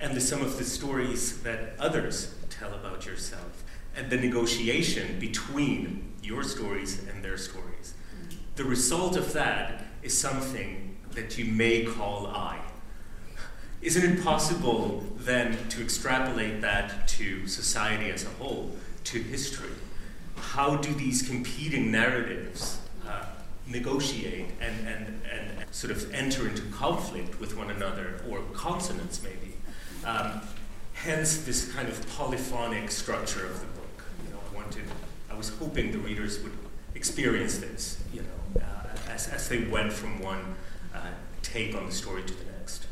and 0.00 0.14
the 0.14 0.20
sum 0.20 0.42
of 0.42 0.58
the 0.58 0.64
stories 0.64 1.42
that 1.42 1.74
others 1.78 2.34
tell 2.50 2.72
about 2.74 3.06
yourself, 3.06 3.64
the 4.08 4.16
negotiation 4.16 5.18
between 5.18 6.12
your 6.22 6.42
stories 6.42 7.04
and 7.08 7.24
their 7.24 7.36
stories. 7.36 7.94
The 8.56 8.64
result 8.64 9.16
of 9.16 9.32
that 9.32 9.84
is 10.02 10.16
something 10.16 10.96
that 11.12 11.38
you 11.38 11.44
may 11.44 11.84
call 11.84 12.26
I. 12.26 12.58
Isn't 13.80 14.18
it 14.18 14.24
possible 14.24 15.04
then 15.16 15.56
to 15.68 15.82
extrapolate 15.82 16.60
that 16.62 17.06
to 17.08 17.46
society 17.46 18.10
as 18.10 18.24
a 18.24 18.28
whole, 18.30 18.76
to 19.04 19.18
history? 19.20 19.70
How 20.36 20.76
do 20.76 20.92
these 20.94 21.22
competing 21.22 21.92
narratives 21.92 22.80
uh, 23.06 23.26
negotiate 23.66 24.46
and, 24.60 24.88
and, 24.88 25.22
and 25.32 25.64
sort 25.70 25.92
of 25.92 26.12
enter 26.12 26.48
into 26.48 26.62
conflict 26.72 27.38
with 27.40 27.56
one 27.56 27.70
another, 27.70 28.20
or 28.28 28.40
consonance 28.52 29.22
maybe? 29.22 29.54
Um, 30.04 30.40
hence, 30.94 31.38
this 31.38 31.72
kind 31.72 31.88
of 31.88 32.08
polyphonic 32.16 32.90
structure 32.90 33.46
of 33.46 33.60
the 33.60 33.66
book. 33.66 34.04
You 34.24 34.32
know, 34.32 34.40
I 34.50 34.54
wanted, 34.68 34.90
I 35.30 35.36
was 35.36 35.48
hoping 35.58 35.92
the 35.92 35.98
readers 35.98 36.42
would 36.42 36.52
experience 36.94 37.58
this, 37.58 37.98
you 38.12 38.20
know, 38.20 38.60
uh, 38.60 39.12
as, 39.14 39.28
as 39.28 39.48
they 39.48 39.64
went 39.64 39.92
from 39.92 40.22
one 40.22 40.56
uh, 40.94 40.98
take 41.42 41.74
on 41.74 41.86
the 41.86 41.92
story 41.92 42.22
to 42.22 42.34
the 42.34 42.44
next. 42.58 42.88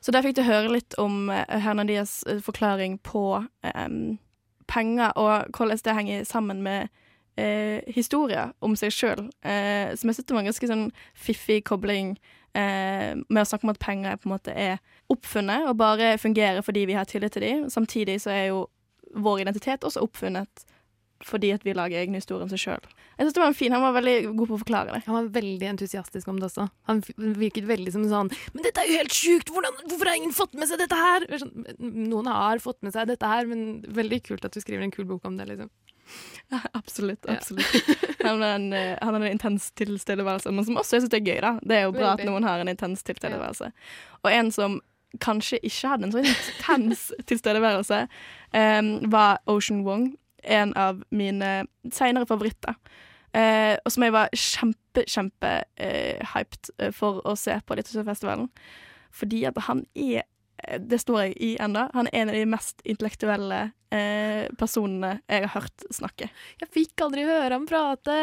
Så 0.00 0.12
der 0.12 0.22
fikk 0.22 0.36
du 0.36 0.42
høre 0.42 0.70
litt 0.70 0.94
om 1.02 1.30
eh, 1.30 1.58
Hernandez 1.58 2.22
eh, 2.26 2.38
forklaring 2.40 2.98
på 3.02 3.44
em, 3.74 4.18
penger, 4.66 5.10
og 5.18 5.52
det 5.82 5.94
med 6.62 6.88
om 8.60 8.76
som 10.30 10.38
var 10.38 10.46
en 10.46 10.46
fiffig 11.14 11.64
eh, 12.56 13.12
med 13.28 13.42
å 13.42 13.48
snakke 13.48 13.68
om 13.68 13.74
at 13.74 13.82
penger 13.82 14.16
på 14.20 14.28
en 14.28 14.34
måte 14.36 14.54
er 14.56 14.78
oppfunnet 15.12 15.68
og 15.70 15.76
bare 15.80 16.14
fungerer 16.20 16.64
fordi 16.66 16.86
vi 16.88 16.96
har 16.98 17.08
tillit 17.08 17.36
til 17.36 17.44
dem. 17.44 17.68
Samtidig 17.72 18.20
så 18.24 18.32
er 18.34 18.48
jo 18.50 18.64
vår 19.16 19.44
identitet 19.44 19.86
også 19.86 20.04
oppfunnet 20.04 20.66
fordi 21.24 21.48
at 21.54 21.62
vi 21.64 21.72
lager 21.72 21.96
egne 21.96 22.18
historier 22.20 22.44
om 22.44 22.50
seg 22.50 22.60
sjøl. 22.60 22.82
Jeg 23.16 23.24
synes 23.24 23.36
det 23.36 23.40
var 23.40 23.48
en 23.48 23.56
fin, 23.56 23.72
Han 23.72 23.84
var 23.86 23.94
veldig 23.96 24.16
god 24.36 24.50
på 24.50 24.56
å 24.58 24.60
forklare 24.60 24.92
det. 24.92 25.02
Han 25.06 25.16
var 25.16 25.30
veldig 25.38 25.68
entusiastisk 25.70 26.28
om 26.28 26.40
det 26.40 26.50
også. 26.50 26.66
Han 26.90 27.00
virket 27.40 27.64
veldig 27.68 27.94
som 27.94 28.04
sånn 28.10 28.30
Men 28.52 28.66
dette 28.66 28.82
er 28.82 28.90
jo 28.90 28.98
helt 29.00 29.16
sjukt! 29.16 29.52
Hvorfor 29.54 30.10
har 30.10 30.18
ingen 30.18 30.36
fått 30.36 30.54
med 30.58 30.68
seg 30.68 30.82
dette 30.82 30.98
her? 31.00 31.24
Sånn, 31.40 31.54
Noen 31.80 32.28
har 32.28 32.60
fått 32.60 32.82
med 32.84 32.92
seg 32.92 33.08
dette 33.08 33.30
her, 33.30 33.48
men 33.48 33.80
veldig 33.96 34.20
kult 34.28 34.44
at 34.44 34.52
du 34.52 34.60
skriver 34.60 34.84
en 34.84 34.92
kul 34.92 35.08
bok 35.08 35.24
om 35.24 35.40
det, 35.40 35.48
liksom. 35.48 35.72
Absolutt. 36.72 37.26
Absolutt. 37.28 37.66
Han 38.22 38.42
har 38.42 38.48
en, 38.48 38.72
eh, 38.72 38.98
han 39.02 39.14
har 39.14 39.20
en 39.20 39.32
intens 39.32 39.70
tilstedeværelse, 39.70 40.50
men 40.50 40.64
som 40.64 40.76
også 40.76 40.96
jeg 40.96 41.06
syns 41.06 41.16
er 41.18 41.24
gøy. 41.24 41.40
da. 41.44 41.56
Det 41.62 41.78
er 41.78 41.88
jo 41.88 41.96
bra 41.96 42.12
at 42.14 42.24
noen 42.26 42.46
har 42.46 42.62
en 42.62 42.70
intens 42.70 43.02
tilstedeværelse. 43.06 43.72
Og 44.22 44.30
en 44.32 44.52
som 44.54 44.80
kanskje 45.22 45.58
ikke 45.64 45.88
hadde 45.88 46.08
en 46.08 46.12
så 46.12 46.22
intens 46.22 47.08
tilstedeværelse, 47.26 48.06
um, 48.52 48.90
var 49.12 49.40
Ocean 49.46 49.84
Wong. 49.86 50.14
En 50.44 50.74
av 50.78 51.02
mine 51.10 51.66
seinere 51.90 52.26
favoritter. 52.26 52.76
Uh, 53.36 53.76
og 53.84 53.92
som 53.92 54.04
jeg 54.06 54.14
var 54.14 54.30
kjempe, 54.32 55.04
kjempe 55.10 55.52
uh, 55.80 56.26
hyped 56.34 56.70
for 56.94 57.20
å 57.26 57.34
se 57.38 57.58
på 57.66 57.78
Litteraturfestivalen. 57.78 58.48
Fordi 59.16 59.44
at 59.48 59.58
han 59.66 59.84
er 59.94 60.26
det 60.80 60.98
står 61.02 61.20
jeg 61.22 61.34
i 61.42 61.50
enda. 61.62 61.86
Han 61.94 62.08
er 62.10 62.22
en 62.22 62.32
av 62.32 62.36
de 62.38 62.46
mest 62.50 62.82
intellektuelle 62.84 63.60
eh, 63.94 64.46
personene 64.58 65.16
jeg 65.30 65.44
har 65.46 65.52
hørt 65.54 65.86
snakke. 65.94 66.30
Jeg 66.62 66.72
fikk 66.74 67.04
aldri 67.06 67.26
høre 67.28 67.52
ham 67.54 67.66
prate! 67.68 68.16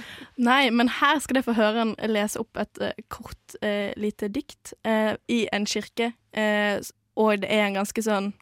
Nei, 0.50 0.62
men 0.74 0.92
her 1.00 1.22
skal 1.22 1.38
dere 1.38 1.48
få 1.48 1.56
høre 1.58 1.84
han 1.84 1.94
lese 2.12 2.42
opp 2.42 2.60
et 2.60 2.82
eh, 2.84 3.04
kort, 3.12 3.56
eh, 3.64 3.92
lite 4.00 4.30
dikt 4.32 4.74
eh, 4.84 5.14
i 5.32 5.44
en 5.54 5.68
kirke. 5.68 6.12
Eh, 6.32 6.76
og 7.20 7.40
det 7.42 7.50
er 7.52 7.66
en 7.68 7.80
ganske 7.80 8.04
sånn 8.04 8.32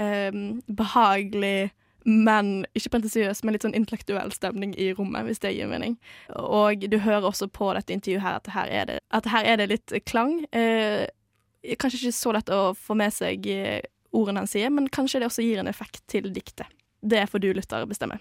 eh, 0.00 0.32
behagelig 0.66 1.70
men 2.04 2.64
ikke 2.72 2.94
pretensiøs, 2.94 3.42
men 3.44 3.54
litt 3.54 3.64
sånn 3.66 3.76
intellektuell 3.76 4.32
stemning 4.32 4.72
i 4.80 4.90
rommet, 4.96 5.26
hvis 5.26 5.42
det 5.42 5.52
gir 5.52 5.68
mening. 5.70 5.98
Og 6.32 6.86
du 6.88 6.96
hører 6.98 7.28
også 7.28 7.50
på 7.52 7.68
dette 7.76 7.92
intervjuet 7.92 8.24
her 8.24 8.38
at 8.38 8.52
her 8.54 8.72
er 8.72 8.88
det, 8.88 8.98
her 9.28 9.44
er 9.44 9.60
det 9.60 9.68
litt 9.74 9.94
klang. 10.08 10.38
Eh, 10.56 11.04
kanskje 11.62 11.98
ikke 12.00 12.16
så 12.16 12.32
lett 12.32 12.52
å 12.52 12.60
få 12.76 12.96
med 12.98 13.12
seg 13.14 13.46
eh, 13.52 13.80
ordene 14.16 14.42
han 14.44 14.50
sier, 14.50 14.70
men 14.72 14.88
kanskje 14.88 15.20
det 15.20 15.30
også 15.30 15.44
gir 15.44 15.60
en 15.60 15.70
effekt 15.70 16.02
til 16.10 16.30
diktet. 16.32 16.66
Det 17.00 17.24
får 17.30 17.38
du 17.40 17.52
lytter 17.56 17.86
bestemme. 17.88 18.18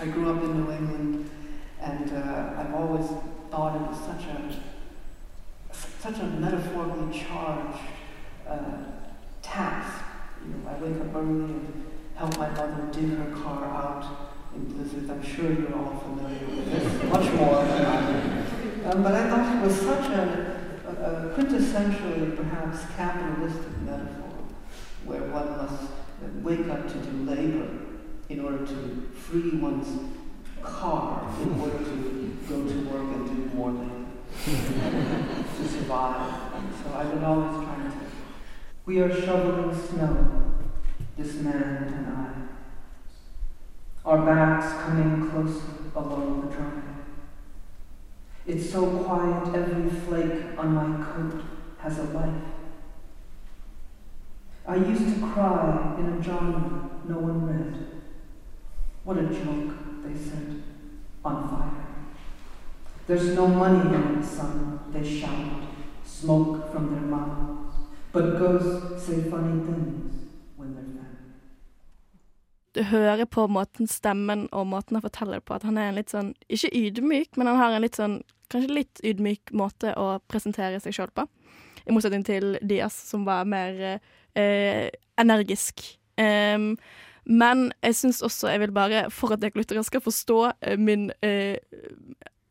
I 0.00 0.06
grew 0.06 0.30
up 0.30 0.42
in 0.42 0.56
New 0.56 0.70
England, 0.72 1.30
and 1.80 2.12
uh, 2.12 2.58
I've 2.58 2.74
always 2.74 3.06
thought 3.50 3.76
it 3.76 3.82
was 3.88 3.98
such 3.98 4.24
a 4.28 4.36
such 6.00 6.18
a 6.18 6.24
metaphorically 6.24 7.20
charged 7.20 7.78
uh, 8.48 8.56
task. 9.42 10.04
You 10.42 10.54
know, 10.54 10.70
I 10.70 10.82
wake 10.82 11.00
up 11.00 11.14
early 11.14 11.44
and 11.44 11.84
help 12.14 12.38
my 12.38 12.48
mother 12.48 12.88
dig 12.92 13.10
her 13.18 13.30
car 13.42 13.64
out 13.64 14.04
in 14.54 14.64
blizzards. 14.64 15.10
I'm 15.10 15.22
sure 15.22 15.52
you're 15.52 15.74
all 15.74 15.98
familiar 15.98 16.46
with 16.46 16.72
this, 16.72 17.10
much 17.10 17.30
more 17.32 17.62
than 17.64 17.84
I 17.84 18.10
am. 18.10 18.29
Um, 18.84 19.02
but 19.02 19.14
I 19.14 19.28
thought 19.28 19.56
it 19.56 19.66
was 19.66 19.78
such 19.78 20.10
a, 20.10 20.56
a, 20.88 21.34
quintessentially, 21.36 22.34
perhaps, 22.34 22.78
capitalistic 22.96 23.78
metaphor 23.82 24.32
where 25.04 25.20
one 25.24 25.50
must 25.56 25.82
wake 26.42 26.66
up 26.68 26.88
to 26.88 26.94
do 26.94 27.30
labor 27.30 27.68
in 28.30 28.40
order 28.40 28.64
to 28.64 29.10
free 29.14 29.58
one's 29.58 30.14
car 30.62 31.30
in 31.42 31.60
order 31.60 31.78
to 31.78 32.38
go 32.48 32.62
to 32.66 32.88
work 32.88 33.16
and 33.16 33.26
do 33.28 33.56
more 33.56 33.70
labor 33.70 34.06
to 35.56 35.68
survive. 35.68 36.40
So 36.82 36.94
I've 36.94 37.10
been 37.10 37.24
always 37.24 37.64
trying 37.64 37.90
to. 37.90 37.96
We 38.86 39.00
are 39.00 39.14
shoveling 39.14 39.78
snow, 39.88 40.54
this 41.18 41.34
man 41.34 41.92
and 41.92 42.06
I. 42.06 42.32
Our 44.08 44.24
backs 44.24 44.72
coming 44.82 45.30
close 45.30 45.60
along 45.94 46.48
the 46.48 46.56
drive. 46.56 46.89
It's 48.46 48.70
so 48.70 48.98
quiet, 49.04 49.54
every 49.54 49.90
flake 49.90 50.58
on 50.58 50.74
my 50.74 51.04
coat 51.04 51.42
has 51.78 51.98
a 51.98 52.04
life. 52.04 52.42
I 54.66 54.76
used 54.76 55.14
to 55.14 55.32
cry 55.32 55.96
in 55.98 56.06
a 56.06 56.22
genre 56.22 56.90
no 57.08 57.18
one 57.18 57.46
read. 57.46 57.86
What 59.04 59.18
a 59.18 59.22
joke, 59.22 59.74
they 60.04 60.16
said, 60.16 60.62
on 61.24 61.48
fire. 61.48 61.86
There's 63.06 63.34
no 63.34 63.48
money 63.48 63.94
in 63.94 64.20
the 64.20 64.26
sun, 64.26 64.80
they 64.92 65.02
shout, 65.02 65.62
smoke 66.04 66.72
from 66.72 66.92
their 66.92 67.00
mouths. 67.00 67.74
But 68.12 68.38
ghosts 68.38 69.04
say 69.04 69.22
funny 69.22 69.64
things. 69.64 70.29
Du 72.76 72.82
hører 72.86 73.26
på 73.26 73.46
måten 73.50 73.88
stemmen 73.90 74.46
og 74.54 74.68
måten 74.70 74.98
han 74.98 75.02
forteller 75.02 75.40
det 75.40 75.46
på, 75.48 75.56
at 75.56 75.66
han 75.66 75.78
er 75.80 75.90
en 75.90 75.98
litt 75.98 76.12
sånn, 76.12 76.32
ikke 76.46 76.70
ydmyk, 76.78 77.34
men 77.38 77.50
han 77.50 77.58
har 77.58 77.74
en 77.74 77.82
litt 77.82 77.98
sånn, 77.98 78.20
kanskje 78.52 78.76
litt 78.76 79.02
ydmyk 79.06 79.50
måte 79.58 79.94
å 79.98 80.20
presentere 80.30 80.78
seg 80.82 80.94
sjøl 80.94 81.10
på. 81.14 81.26
I 81.86 81.94
motsetning 81.94 82.22
til 82.26 82.54
Diaz, 82.62 82.94
som 83.10 83.24
var 83.26 83.48
mer 83.48 83.80
eh, 84.38 84.86
energisk. 85.18 85.82
Um, 86.20 86.74
men 87.24 87.70
jeg 87.82 87.96
syns 87.96 88.22
også 88.26 88.50
jeg 88.52 88.62
vil 88.64 88.74
bare, 88.74 89.06
for 89.14 89.34
at 89.34 89.42
dere 89.42 89.58
lyttere 89.58 89.82
skal 89.86 90.02
forstå 90.04 90.38
eh, 90.50 90.78
min 90.78 91.10
eh, 91.26 91.58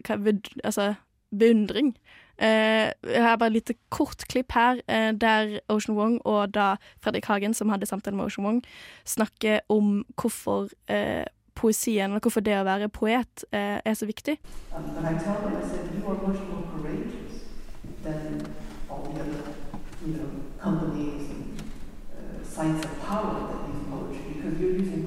hva, 0.07 0.19
altså, 0.63 0.93
beundring 1.35 1.93
eh, 2.39 2.91
Jeg 3.03 3.23
har 3.23 3.35
bare 3.37 3.47
et 3.47 3.53
lite 3.53 3.73
kort 3.89 4.25
klipp 4.29 4.51
her 4.55 4.79
uh, 4.87 5.11
der 5.19 5.59
Ocean 5.69 5.97
Wong 5.97 6.21
og 6.25 6.53
da 6.53 6.75
Fredrik 7.01 7.25
Hagen, 7.25 7.53
som 7.53 7.69
hadde 7.69 7.85
samtale 7.85 8.15
med 8.15 8.25
Ocean 8.25 8.45
Wong, 8.45 8.63
snakker 9.05 9.59
om 9.69 10.05
hvorfor 10.15 10.69
uh, 10.91 11.23
poesien, 11.59 12.11
eller 12.11 12.23
hvorfor 12.23 12.43
det 12.45 12.55
å 12.55 12.63
være 12.67 12.89
poet, 12.89 13.43
uh, 13.51 13.79
er 13.83 13.93
så 13.93 14.07
viktig. 14.07 14.37
Um, 14.75 14.85
uh, 14.95 15.09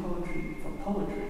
poetry, 0.02 0.56
poetry, 0.84 1.24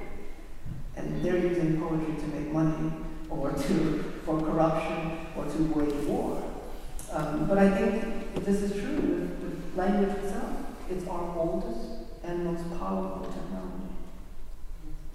and 0.97 1.25
they're 1.25 1.37
using 1.37 1.81
poetry 1.81 2.15
to 2.21 2.27
make 2.35 2.53
money, 2.53 2.93
or 3.31 3.51
to 3.51 4.05
for 4.25 4.41
corruption, 4.41 5.02
to 5.53 5.63
wage 5.75 6.07
war. 6.07 6.43
Um, 7.11 7.47
but 7.47 7.59
I 7.59 7.71
think 7.71 8.45
this 8.45 8.63
is 8.63 8.73
true 8.73 8.97
with, 8.97 9.43
with 9.43 9.77
language 9.77 10.17
itself. 10.19 10.57
It's 10.91 11.07
our 11.07 11.37
oldest 11.37 12.03
and 12.25 12.45
most 12.45 12.69
powerful 12.79 13.27
technology. 13.27 13.93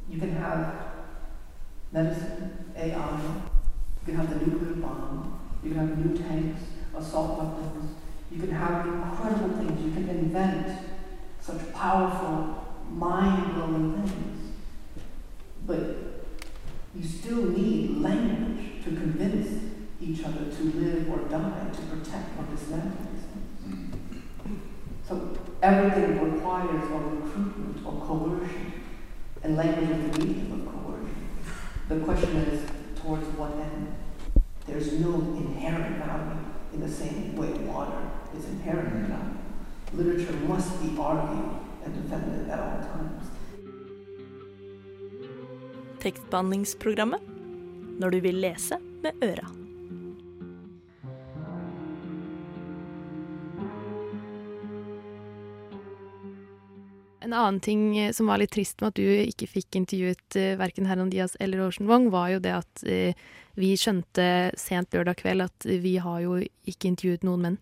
You 0.09 0.19
can 0.19 0.35
have 0.35 0.73
medicine, 1.91 2.73
AI, 2.75 3.19
you 3.19 4.05
can 4.05 4.15
have 4.15 4.29
the 4.29 4.45
nuclear 4.45 4.73
bomb, 4.75 5.39
you 5.63 5.71
can 5.71 5.79
have 5.79 5.97
new 5.97 6.17
tanks, 6.17 6.61
assault 6.95 7.39
weapons, 7.39 7.95
you 8.31 8.39
can 8.39 8.51
have 8.51 8.85
incredible 8.85 9.57
things, 9.57 9.85
you 9.85 9.91
can 9.91 10.09
invent 10.09 10.79
such 11.41 11.73
powerful, 11.73 12.65
mind-blowing 12.91 14.01
things. 14.03 14.53
But 15.65 16.25
you 16.95 17.07
still 17.07 17.43
need 17.43 17.97
language 17.97 18.83
to 18.83 18.89
convince 18.91 19.67
each 20.07 20.23
other 20.23 20.45
to 20.45 20.63
live 20.79 21.09
or 21.09 21.19
die, 21.29 21.69
to 21.73 21.81
protect 21.91 22.39
or 22.39 22.45
these 22.49 22.67
things. 22.69 23.23
So 25.07 25.37
everything 25.61 26.19
requires 26.31 26.83
a 26.91 26.97
recruitment 26.97 27.85
or 27.85 27.93
coercion, 28.07 28.73
and 29.43 29.57
language 29.57 29.89
is 29.89 30.11
the 30.11 30.25
medium 30.25 30.51
of 30.53 30.73
coercion. 30.73 31.27
The 31.89 31.99
question 31.99 32.35
is, 32.37 32.61
towards 33.01 33.27
what 33.37 33.51
end? 33.51 33.95
There's 34.65 34.93
no 34.93 35.13
inherent 35.43 35.97
value 35.97 36.39
in 36.73 36.81
the 36.81 36.89
same 36.89 37.35
way 37.35 37.51
water 37.71 38.03
is 38.37 38.45
inherent 38.45 39.07
value. 39.07 39.37
Literature 39.93 40.33
must 40.47 40.81
be 40.81 40.89
argued 40.99 41.51
and 41.83 41.93
defended 42.01 42.49
at 42.49 42.59
all 42.59 42.79
times. 42.79 43.23
Tekstbehandlingsprogrammet 45.99 47.19
når 47.99 48.09
du 48.09 48.19
vil 48.19 48.35
lese 48.35 48.77
med 49.03 49.11
øra. 49.23 49.66
En 57.27 57.33
annen 57.33 57.59
ting 57.59 57.97
eh, 57.99 58.13
som 58.15 58.29
var 58.31 58.39
litt 58.39 58.53
trist 58.55 58.79
med 58.79 58.93
at 58.93 58.99
du 59.01 59.03
ikke 59.03 59.49
fikk 59.51 59.75
intervjuet 59.75 60.37
uh, 60.39 60.53
verken 60.61 60.87
Hernan 60.87 61.09
Diaz 61.11 61.33
eller 61.43 61.65
Ocean 61.65 61.89
Wong, 61.89 62.07
var 62.13 62.29
jo 62.31 62.39
det 62.39 62.53
at 62.55 62.83
uh, 62.87 63.25
vi 63.59 63.73
skjønte 63.75 64.27
sent 64.55 64.95
lørdag 64.95 65.19
kveld 65.19 65.43
at 65.43 65.67
vi 65.67 65.97
har 65.99 66.21
jo 66.23 66.37
ikke 66.39 66.87
intervjuet 66.93 67.25
noen 67.27 67.43
menn. 67.43 67.57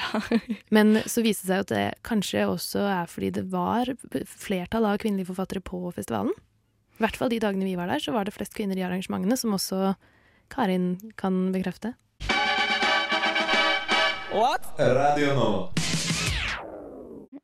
Men 0.74 1.02
så 1.04 1.20
viste 1.26 1.44
det 1.44 1.52
seg 1.52 1.66
at 1.66 1.74
det 1.74 1.84
kanskje 2.06 2.46
også 2.48 2.86
er 2.94 3.12
fordi 3.12 3.30
det 3.36 3.44
var 3.52 3.92
flertall 4.24 4.88
av 4.88 5.02
kvinnelige 5.04 5.28
forfattere 5.28 5.60
på 5.60 5.82
festivalen. 5.92 6.32
I 6.96 7.04
hvert 7.04 7.20
fall 7.20 7.28
de 7.28 7.42
dagene 7.44 7.68
vi 7.68 7.76
var 7.76 7.92
der, 7.92 8.00
så 8.00 8.16
var 8.16 8.24
det 8.24 8.32
flest 8.38 8.56
kvinner 8.56 8.80
i 8.80 8.86
arrangementene, 8.88 9.36
som 9.36 9.52
også 9.52 9.92
Karin 10.54 10.94
kan 11.20 11.50
bekrefte. 11.52 11.92
What? 14.32 14.64
Radio 14.80 15.36
Nova. 15.36 15.93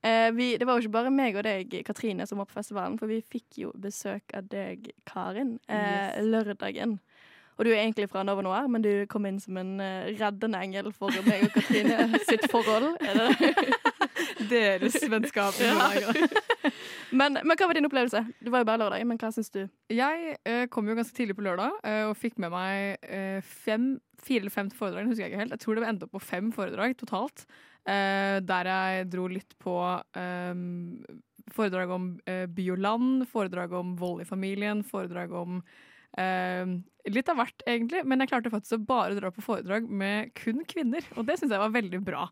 Eh, 0.03 0.31
vi, 0.33 0.57
det 0.57 0.65
var 0.67 0.79
jo 0.79 0.87
ikke 0.87 0.95
bare 0.97 1.11
meg 1.13 1.37
og 1.37 1.45
deg, 1.45 1.75
Katrine, 1.85 2.25
som 2.27 2.39
var 2.41 2.47
på 2.49 2.57
festivalen, 2.57 2.95
for 2.99 3.11
vi 3.11 3.19
fikk 3.21 3.59
jo 3.67 3.73
besøk 3.77 4.33
av 4.35 4.47
deg, 4.49 4.93
Karin, 5.07 5.59
eh, 5.69 5.77
Yes. 5.77 6.25
lørdagen. 6.25 6.99
Og 7.59 7.67
du 7.67 7.71
er 7.75 7.83
egentlig 7.83 8.09
fra 8.09 8.23
Nova 8.25 8.41
Noir, 8.41 8.69
men 8.73 8.81
du 8.81 9.05
kom 9.13 9.27
inn 9.29 9.39
som 9.43 9.59
en 9.61 9.75
eh, 9.85 10.07
reddende 10.17 10.57
engel 10.65 10.89
for 10.97 11.13
meg 11.27 11.45
og 11.45 11.53
Katrine 11.59 12.09
sitt 12.31 12.47
forhold. 12.51 12.97
Er 13.05 13.19
det 13.19 14.00
Deres 14.51 14.97
vennskap. 15.11 15.57
Ja. 15.63 15.89
men, 17.19 17.39
men 17.43 17.57
hva 17.57 17.69
var 17.69 17.79
din 17.79 17.89
opplevelse? 17.89 18.23
Det 18.41 18.53
var 18.53 18.65
jo 18.65 18.69
bare 18.69 18.83
lørdag, 18.85 19.07
men 19.09 19.21
hva 19.21 19.33
syns 19.35 19.53
du? 19.55 19.63
Jeg 19.93 20.37
eh, 20.45 20.67
kom 20.73 20.89
jo 20.89 20.97
ganske 20.99 21.17
tidlig 21.17 21.37
på 21.39 21.45
lørdag 21.47 21.81
eh, 21.87 22.05
og 22.09 22.17
fikk 22.19 22.39
med 22.43 22.55
meg 22.55 23.05
eh, 23.07 23.41
fem, 23.65 23.93
fire 24.21 24.45
eller 24.45 24.55
fem 24.55 24.71
foredrag. 24.75 25.11
husker 25.11 25.27
Jeg 25.27 25.35
ikke 25.35 25.43
helt. 25.45 25.57
Jeg 25.57 25.65
tror 25.65 25.79
det 25.81 25.91
endte 25.91 26.09
opp 26.09 26.17
på 26.19 26.25
fem 26.25 26.53
foredrag 26.55 26.97
totalt. 27.01 27.47
eh, 27.89 28.39
der 28.45 28.73
jeg 28.73 29.11
dro 29.13 29.29
litt 29.31 29.59
på 29.63 29.77
eh, 30.17 30.65
foredrag 31.51 31.95
om 31.95 32.11
eh, 32.31 32.47
by 32.47 32.73
og 32.75 32.83
land, 32.87 33.29
foredrag 33.31 33.73
om 33.79 33.97
vold 34.01 34.25
i 34.25 34.29
familien, 34.29 34.85
foredrag 34.87 35.33
om 35.37 35.63
Uh, 36.19 36.81
litt 37.07 37.29
av 37.31 37.39
hvert, 37.39 37.63
egentlig, 37.71 38.03
men 38.09 38.23
jeg 38.23 38.33
klarte 38.33 38.51
faktisk 38.53 38.81
å 38.81 38.87
bare 38.89 39.15
dra 39.15 39.31
på 39.31 39.45
foredrag 39.45 39.87
med 39.87 40.33
kun 40.39 40.65
kvinner, 40.69 41.07
og 41.15 41.29
det 41.29 41.39
syns 41.39 41.55
jeg 41.55 41.63
var 41.63 41.75
veldig 41.75 42.01
bra. 42.03 42.25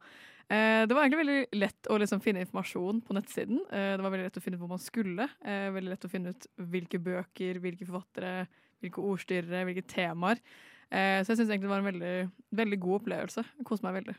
Eh, 0.49 0.87
det 0.89 0.95
var 0.97 1.05
egentlig 1.05 1.21
veldig 1.21 1.59
lett 1.61 1.89
å 1.93 1.99
liksom 2.01 2.23
finne 2.25 2.41
informasjon 2.41 3.03
på 3.05 3.17
nettsiden. 3.17 3.61
Eh, 3.69 3.91
det 3.99 4.05
var 4.05 4.15
veldig 4.15 4.29
lett 4.31 4.39
å 4.41 4.43
finne 4.45 4.57
ut 4.57 4.63
hvor 4.63 4.73
man 4.73 4.81
skulle. 4.81 5.29
Eh, 5.45 5.69
veldig 5.75 5.93
lett 5.93 6.07
å 6.09 6.13
finne 6.13 6.33
ut 6.33 6.49
hvilke 6.73 7.01
bøker, 7.05 7.61
hvilke 7.61 7.89
forfattere, 7.89 8.47
hvilke 8.81 9.05
ordstyrere, 9.05 9.67
hvilke 9.69 9.85
temaer. 9.89 10.41
Så 10.89 11.35
jeg 11.35 11.37
syns 11.37 11.51
egentlig 11.51 11.67
det 11.67 11.73
var 11.75 11.83
en 11.83 11.91
veldig, 11.91 12.13
veldig 12.57 12.77
god 12.81 12.95
opplevelse. 13.03 13.43
Jeg 13.59 13.67
koste 13.69 13.85
meg 13.85 13.99
veldig. 13.99 14.15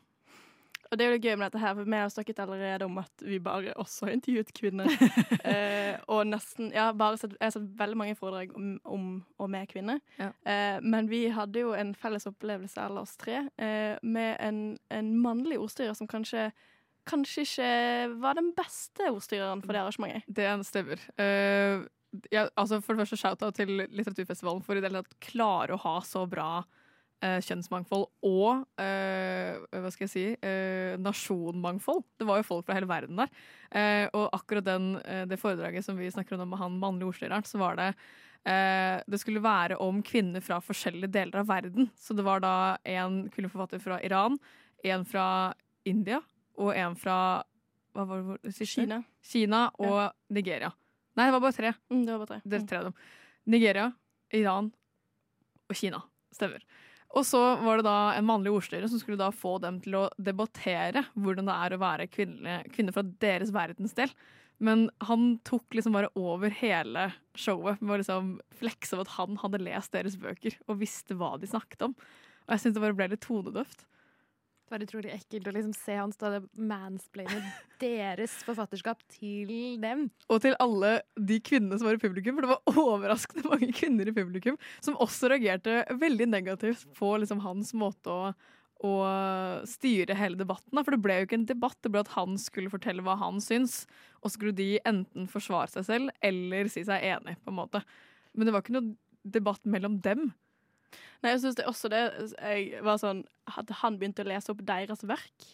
Og 0.90 0.98
det 0.98 1.06
er 1.06 1.12
jo 1.12 1.18
det 1.20 1.28
gøy 1.30 1.36
med 1.38 1.46
dette 1.46 1.62
her, 1.62 1.76
for 1.78 1.86
vi 1.86 1.98
har 2.02 2.10
snakket 2.10 2.40
allerede 2.42 2.86
om 2.88 2.98
at 2.98 3.24
vi 3.26 3.38
bare 3.46 3.76
også 3.78 4.08
har 4.08 4.16
intervjuet 4.16 4.50
kvinner. 4.58 4.90
eh, 5.52 6.00
og 6.10 6.24
nesten 6.30 6.72
Ja, 6.74 6.90
sett, 7.20 7.36
jeg 7.38 7.46
har 7.46 7.54
sett 7.54 7.70
veldig 7.78 8.00
mange 8.00 8.18
foredrag 8.18 8.56
om, 8.58 8.72
om 8.84 9.06
og 9.38 9.52
med 9.54 9.70
kvinner. 9.70 10.02
Ja. 10.18 10.32
Eh, 10.50 10.80
men 10.82 11.10
vi 11.12 11.28
hadde 11.34 11.62
jo 11.62 11.76
en 11.78 11.94
felles 11.94 12.26
opplevelse, 12.30 12.82
alle 12.82 13.06
oss 13.06 13.16
tre, 13.22 13.44
eh, 13.62 14.02
med 14.02 14.36
en, 14.42 14.64
en 14.90 15.14
mannlig 15.22 15.62
ordstyrer 15.62 15.98
som 15.98 16.10
kanskje 16.10 16.50
Kanskje 17.10 17.42
ikke 17.42 17.70
var 18.22 18.36
den 18.38 18.52
beste 18.54 19.08
ordstyreren 19.10 19.64
for 19.64 19.74
det 19.74 19.80
arrangementet. 19.82 20.28
Det 20.30 20.46
stemmer. 20.68 21.00
Uh, 21.18 21.88
ja, 22.30 22.48
altså 22.58 22.80
for 22.82 22.94
det 22.94 23.06
første 23.06 23.18
shout-out 23.18 23.58
til 23.58 23.72
Litteraturfestivalen 23.80 24.62
for 24.66 24.78
i 24.78 24.82
det 24.82 24.90
hele 24.90 25.02
tatt 25.02 25.18
klare 25.24 25.74
å 25.76 25.82
ha 25.84 25.96
så 26.06 26.24
bra 26.30 26.52
eh, 26.60 26.79
kjønnsmangfold 27.20 28.06
og 28.26 28.64
eh, 28.80 29.60
hva 29.74 29.92
skal 29.92 30.06
jeg 30.06 30.14
si 30.14 30.24
eh, 30.46 30.96
nasjonmangfold. 31.02 32.06
Det 32.20 32.28
var 32.30 32.40
jo 32.40 32.48
folk 32.48 32.68
fra 32.68 32.78
hele 32.78 32.90
verden 32.90 33.20
der. 33.20 33.34
Eh, 33.76 34.06
og 34.16 34.30
akkurat 34.38 34.68
den, 34.68 34.94
eh, 35.04 35.26
det 35.30 35.40
foredraget 35.42 35.86
som 35.86 36.00
vi 36.00 36.12
snakker 36.12 36.40
om 36.40 36.50
med 36.50 36.62
han 36.62 36.80
mannlige 36.80 37.12
ordstyreren, 37.12 37.46
så 37.48 37.60
var 37.62 37.76
det 37.80 37.90
eh, 38.48 39.04
Det 39.06 39.20
skulle 39.20 39.44
være 39.44 39.78
om 39.84 40.02
kvinner 40.06 40.44
fra 40.46 40.62
forskjellige 40.64 41.12
deler 41.12 41.44
av 41.44 41.52
verden. 41.52 41.90
Så 42.00 42.16
det 42.16 42.26
var 42.28 42.44
da 42.46 42.78
en 42.88 43.26
kvinneforfatter 43.34 43.84
fra 43.84 44.00
Iran, 44.04 44.40
en 44.84 45.06
fra 45.06 45.54
India 45.88 46.22
og 46.60 46.76
en 46.76 46.96
fra 47.00 47.20
hva 47.96 48.06
var 48.06 48.38
det. 48.44 48.54
Kina. 48.64 49.02
Kina 49.26 49.68
og 49.82 50.14
Nigeria. 50.32 50.72
Nei, 51.18 51.26
det 51.28 51.36
var 51.36 51.44
bare 51.44 51.58
tre. 51.58 51.74
Mm, 51.92 52.04
det 52.06 52.14
var 52.14 52.22
bare 52.22 52.36
tre. 52.36 52.42
Det 52.46 52.60
er 52.62 52.68
tre 52.70 52.80
av 52.80 52.90
dem. 52.90 53.00
Nigeria, 53.50 53.88
Iran 54.40 54.70
og 55.68 55.76
Kina. 55.76 56.00
Stemmer. 56.32 56.64
Og 57.18 57.26
så 57.26 57.40
var 57.64 57.80
det 57.80 57.88
da 57.88 58.14
en 58.14 58.28
mannlig 58.28 58.52
ordstyrer 58.54 58.90
som 58.90 59.02
skulle 59.02 59.18
da 59.20 59.32
få 59.34 59.56
dem 59.64 59.80
til 59.82 59.96
å 59.98 60.04
debattere 60.22 61.08
hvordan 61.16 61.50
det 61.50 61.56
er 61.56 61.74
å 61.74 61.82
være 61.82 62.10
kvinne, 62.12 62.60
kvinne 62.70 62.94
fra 62.94 63.04
deres 63.24 63.54
verdensdel. 63.56 64.14
Men 64.62 64.90
han 65.08 65.38
tok 65.48 65.74
liksom 65.74 65.96
bare 65.96 66.12
over 66.20 66.54
hele 66.54 67.08
showet 67.40 67.82
med 67.82 67.96
å 67.96 68.00
liksom 68.02 68.34
flekse 68.60 68.98
av 68.98 69.06
at 69.06 69.14
han 69.16 69.40
hadde 69.42 69.62
lest 69.64 69.96
deres 69.96 70.20
bøker 70.20 70.58
og 70.68 70.82
visste 70.84 71.18
hva 71.18 71.34
de 71.40 71.50
snakket 71.50 71.88
om. 71.88 71.96
Og 72.46 72.54
jeg 72.54 72.66
syns 72.66 72.76
det 72.76 72.84
bare 72.84 72.98
ble 73.00 73.10
litt 73.14 73.26
tonedøft. 73.26 73.88
Det 74.70 74.76
var 74.76 74.84
utrolig 74.86 75.10
ekkelt 75.16 75.48
å 75.50 75.52
liksom 75.56 75.72
se 75.74 75.96
han 75.98 76.12
stå 76.14 76.30
og 76.38 76.44
mansplaine 76.62 77.40
deres 77.82 78.36
forfatterskap 78.46 79.00
til 79.10 79.80
dem. 79.82 80.04
Og 80.30 80.44
til 80.44 80.54
alle 80.62 81.00
de 81.18 81.40
kvinnene 81.42 81.80
som 81.80 81.88
var 81.90 81.98
i 81.98 82.02
publikum, 82.04 82.38
for 82.38 82.46
det 82.46 82.52
var 82.52 82.84
overraskende 82.84 83.50
mange 83.50 83.72
kvinner 83.74 84.12
i 84.12 84.14
publikum 84.14 84.60
som 84.78 85.00
også 85.02 85.32
reagerte 85.34 85.80
veldig 85.98 86.28
negativt 86.30 86.86
på 87.00 87.10
liksom 87.24 87.42
hans 87.42 87.74
måte 87.74 88.14
å, 88.14 88.30
å 88.86 88.94
styre 89.72 90.20
hele 90.20 90.38
debatten. 90.38 90.70
da. 90.78 90.84
For 90.86 90.94
det 90.94 91.02
ble 91.02 91.18
jo 91.18 91.30
ikke 91.32 91.40
en 91.40 91.50
debatt, 91.50 91.80
det 91.82 91.90
ble 91.96 92.06
at 92.06 92.14
han 92.14 92.38
skulle 92.38 92.70
fortelle 92.70 93.02
hva 93.08 93.18
han 93.24 93.42
syns, 93.42 93.88
og 94.22 94.30
så 94.30 94.36
skulle 94.36 94.54
de 94.60 94.76
enten 94.86 95.26
forsvare 95.34 95.74
seg 95.74 95.90
selv 95.90 96.14
eller 96.22 96.70
si 96.70 96.86
seg 96.86 97.10
enig, 97.10 97.40
på 97.42 97.50
en 97.50 97.58
måte. 97.64 97.82
Men 98.38 98.46
det 98.46 98.54
var 98.54 98.62
ikke 98.62 98.78
noe 98.78 98.94
debatt 99.26 99.66
mellom 99.66 99.98
dem. 100.06 100.30
Nei, 101.24 101.34
jeg 101.34 101.42
synes 101.44 101.58
det 101.60 101.68
også 101.70 101.92
det 101.92 102.04
jeg 102.36 102.84
var 102.86 103.00
sånn 103.02 103.24
Hadde 103.56 103.76
han 103.82 103.98
begynt 104.00 104.22
å 104.22 104.28
lese 104.28 104.54
opp 104.54 104.62
deres 104.66 105.04
verk, 105.08 105.50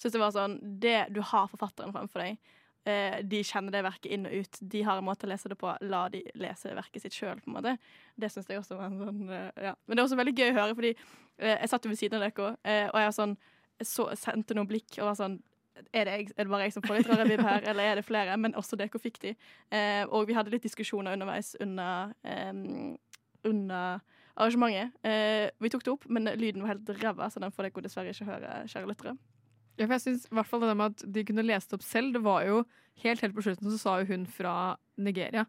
synes 0.00 0.16
det 0.16 0.22
var 0.22 0.34
sånn 0.34 0.56
Det 0.82 0.98
Du 1.14 1.20
har 1.20 1.50
forfatteren 1.50 1.94
fremfor 1.94 2.24
deg. 2.24 2.56
Eh, 2.88 3.18
de 3.28 3.42
kjenner 3.44 3.74
det 3.74 3.82
verket 3.84 4.08
inn 4.14 4.24
og 4.24 4.32
ut. 4.40 4.58
De 4.72 4.80
har 4.86 4.96
en 4.96 5.04
måte 5.04 5.26
å 5.28 5.30
lese 5.30 5.50
det 5.52 5.58
på. 5.60 5.72
La 5.84 6.06
de 6.12 6.22
lese 6.40 6.72
verket 6.76 7.04
sitt 7.04 7.16
sjøl. 7.16 7.42
Det 8.16 8.30
syns 8.32 8.48
jeg 8.48 8.62
også 8.62 8.78
var 8.78 8.88
en 8.88 9.02
sånn 9.02 9.22
eh, 9.28 9.66
Ja. 9.68 9.74
Men 9.84 9.96
det 9.96 10.00
er 10.00 10.06
også 10.08 10.20
veldig 10.20 10.36
gøy 10.38 10.48
å 10.48 10.56
høre, 10.56 10.76
fordi 10.78 10.94
eh, 10.94 11.56
jeg 11.58 11.72
satt 11.72 11.84
jo 11.84 11.92
ved 11.92 12.00
siden 12.00 12.20
av 12.20 12.26
dere, 12.30 12.54
eh, 12.64 12.86
og 12.88 13.00
jeg 13.02 13.16
sånn 13.18 13.36
så, 13.84 14.08
sendte 14.16 14.56
noen 14.56 14.68
blikk 14.68 14.98
og 14.98 15.10
var 15.10 15.18
sånn 15.20 15.38
er 15.96 16.04
det, 16.04 16.12
jeg, 16.12 16.26
er 16.36 16.44
det 16.44 16.52
bare 16.52 16.66
jeg 16.66 16.74
som 16.74 16.84
får 16.84 16.98
litt 16.98 17.08
rare 17.08 17.24
vibb 17.28 17.42
her, 17.46 17.64
eller 17.70 17.86
er 17.88 18.00
det 18.00 18.04
flere? 18.04 18.36
Men 18.36 18.56
også 18.58 18.76
dere 18.76 19.00
fikk 19.00 19.20
de. 19.22 19.34
Eh, 19.72 20.02
og 20.08 20.26
vi 20.28 20.36
hadde 20.36 20.52
litt 20.52 20.66
diskusjoner 20.66 21.16
underveis 21.16 21.54
under, 21.62 22.12
eh, 22.26 22.50
under 23.48 24.02
arrangementet. 24.40 24.96
Eh, 25.06 25.48
vi 25.60 25.70
tok 25.72 25.84
det 25.86 25.92
opp, 25.92 26.06
men 26.08 26.30
lyden 26.40 26.64
var 26.64 26.74
helt 26.74 26.92
ræva, 27.00 27.28
så 27.30 27.42
den 27.42 27.52
får 27.54 27.68
dere 27.68 27.84
dessverre 27.86 28.14
ikke 28.14 28.28
høre, 28.28 28.54
kjære 28.72 28.90
lyttere. 28.90 29.16
Ja, 29.78 29.86
for 29.86 29.96
jeg 29.96 30.04
synes, 30.04 30.26
i 30.28 30.36
hvert 30.36 30.48
fall 30.50 30.64
det 30.66 30.76
med 30.76 30.92
at 30.92 31.04
De 31.14 31.24
kunne 31.24 31.46
lese 31.46 31.70
det 31.70 31.78
opp 31.78 31.84
selv. 31.86 32.12
Det 32.16 32.24
var 32.24 32.44
jo 32.44 32.64
Helt 33.00 33.22
helt 33.24 33.32
på 33.32 33.40
slutten 33.46 33.70
så 33.72 33.78
sa 33.80 33.92
hun 34.04 34.26
fra 34.28 34.76
Nigeria 35.00 35.46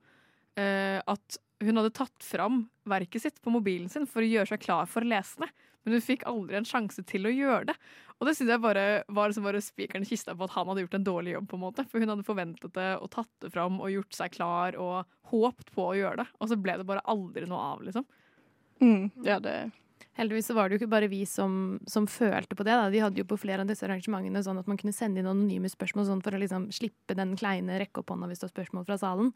eh, 0.56 1.02
at 1.04 1.38
hun 1.62 1.78
hadde 1.78 1.94
tatt 1.98 2.24
fram 2.24 2.62
verket 2.90 3.26
sitt 3.26 3.42
på 3.44 3.52
mobilen 3.54 3.90
sin 3.92 4.08
for 4.10 4.24
å 4.24 4.30
gjøre 4.30 4.54
seg 4.54 4.64
klar 4.64 4.88
for 4.90 5.04
å 5.04 5.10
lese 5.12 5.44
det. 5.44 5.50
Men 5.84 5.98
hun 5.98 6.04
fikk 6.06 6.24
aldri 6.30 6.58
en 6.58 6.68
sjanse 6.68 7.04
til 7.10 7.26
å 7.26 7.34
gjøre 7.34 7.72
det. 7.72 7.76
Og 8.20 8.28
det 8.28 8.36
synes 8.38 8.54
jeg 8.54 8.64
bare 8.64 8.86
var 9.10 9.30
liksom 9.30 9.46
bare 9.48 9.62
spikeren 9.66 10.06
i 10.06 10.10
kista 10.10 10.36
på 10.38 10.46
at 10.46 10.54
han 10.56 10.70
hadde 10.70 10.84
gjort 10.86 10.98
en 11.00 11.08
dårlig 11.08 11.36
jobb. 11.36 11.48
på 11.50 11.58
en 11.58 11.64
måte. 11.64 11.86
For 11.90 12.02
hun 12.02 12.14
hadde 12.14 12.26
forventet 12.28 12.76
det 12.78 12.90
og 13.02 13.10
tatt 13.14 13.32
det 13.42 13.52
fram 13.54 13.80
og 13.82 13.94
gjort 13.94 14.18
seg 14.18 14.36
klar 14.36 14.78
og 14.82 15.10
håpt 15.34 15.74
på 15.74 15.88
å 15.90 15.96
gjøre 15.98 16.22
det. 16.22 16.28
Og 16.40 16.52
så 16.52 16.58
ble 16.62 16.78
det 16.78 16.88
bare 16.90 17.06
aldri 17.10 17.50
noe 17.50 17.64
av, 17.74 17.82
liksom. 17.86 18.06
Ja, 19.26 19.40
det 19.44 19.72
Heldigvis 20.20 20.50
så 20.52 20.54
var 20.58 20.68
det 20.68 20.76
jo 20.76 20.82
ikke 20.82 20.92
bare 20.92 21.08
vi 21.08 21.22
som, 21.26 21.80
som 21.88 22.06
følte 22.10 22.56
på 22.58 22.66
det. 22.68 22.76
Da. 22.76 22.90
De 22.92 23.00
hadde 23.00 23.22
jo 23.22 23.28
på 23.30 23.40
flere 23.40 23.64
av 23.64 23.70
disse 23.70 23.86
arrangementene 23.88 24.42
sånn 24.44 24.60
at 24.60 24.68
man 24.68 24.78
kunne 24.78 24.94
sende 24.94 25.22
inn 25.22 25.30
anonyme 25.30 25.72
spørsmål 25.72 26.10
sånn 26.10 26.24
for 26.26 26.36
å 26.36 26.42
liksom 26.42 26.68
slippe 26.76 27.16
den 27.18 27.38
kleine 27.40 27.80
rekke 27.80 28.04
opp 28.04 28.12
hånda 28.12 28.28
hvis 28.28 28.44
det 28.44 28.50
var 28.50 28.54
spørsmål 28.58 28.88
fra 28.90 29.00
salen. 29.00 29.32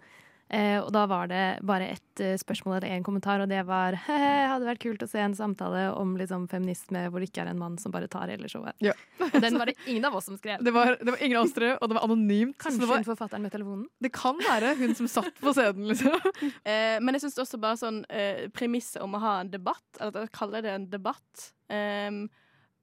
Eh, 0.53 0.77
og 0.77 0.91
da 0.93 1.07
var 1.09 1.29
det 1.31 1.43
bare 1.65 1.87
ett 1.95 2.21
eh, 2.21 2.35
spørsmål 2.37 2.77
eller 2.77 2.93
én 2.93 3.03
kommentar, 3.05 3.41
og 3.41 3.49
det 3.49 3.63
var 3.65 3.97
«Hehe, 4.05 4.45
hadde 4.51 4.67
vært 4.67 4.83
kult 4.83 5.01
å 5.01 5.09
se 5.09 5.23
en 5.23 5.33
samtale 5.37 5.87
om 5.97 6.13
liksom, 6.19 6.45
feminisme 6.51 7.07
hvor 7.09 7.23
det 7.23 7.31
ikke 7.31 7.45
er 7.45 7.49
en 7.53 7.61
mann 7.61 7.79
som 7.81 7.93
bare 7.93 8.09
tar 8.11 8.29
hele 8.29 8.49
showet. 8.51 8.77
Ja. 8.85 8.93
Og 9.25 9.39
den 9.41 9.57
var 9.57 9.71
det 9.71 9.77
ingen 9.87 10.05
av 10.05 10.19
oss 10.19 10.29
som 10.29 10.37
skrev. 10.37 10.61
Det 10.65 10.73
var, 10.75 10.99
det 11.01 11.09
var 11.15 11.25
ingen 11.25 11.39
av 11.39 11.49
oss 11.49 11.55
tre, 11.57 11.73
og 11.79 11.89
det 11.89 11.97
var 11.97 12.05
anonymt. 12.05 12.57
Kanskje 12.61 12.83
det 12.83 12.91
var, 12.91 13.01
hun 13.01 13.09
forfatteren 13.09 13.47
med 13.47 13.55
telefonen? 13.55 13.89
det 14.05 14.13
kan 14.13 14.37
være 14.37 14.75
hun 14.77 14.95
som 14.97 15.09
satt 15.09 15.41
på 15.41 15.55
scenen, 15.55 15.89
liksom. 15.93 16.21
Eh, 16.65 16.97
men 17.01 17.15
jeg 17.15 17.25
syns 17.25 17.37
også 17.41 17.57
bare 17.61 17.77
sånn 17.79 17.97
eh, 18.13 18.45
premisset 18.53 19.01
om 19.03 19.15
å 19.17 19.21
ha 19.21 19.33
en 19.41 19.49
debatt, 19.51 19.83
eller 19.97 20.11
at 20.11 20.25
jeg 20.25 20.33
kaller 20.35 20.63
det 20.65 20.71
en 20.73 20.87
debatt 20.89 21.47
ehm, 21.73 22.25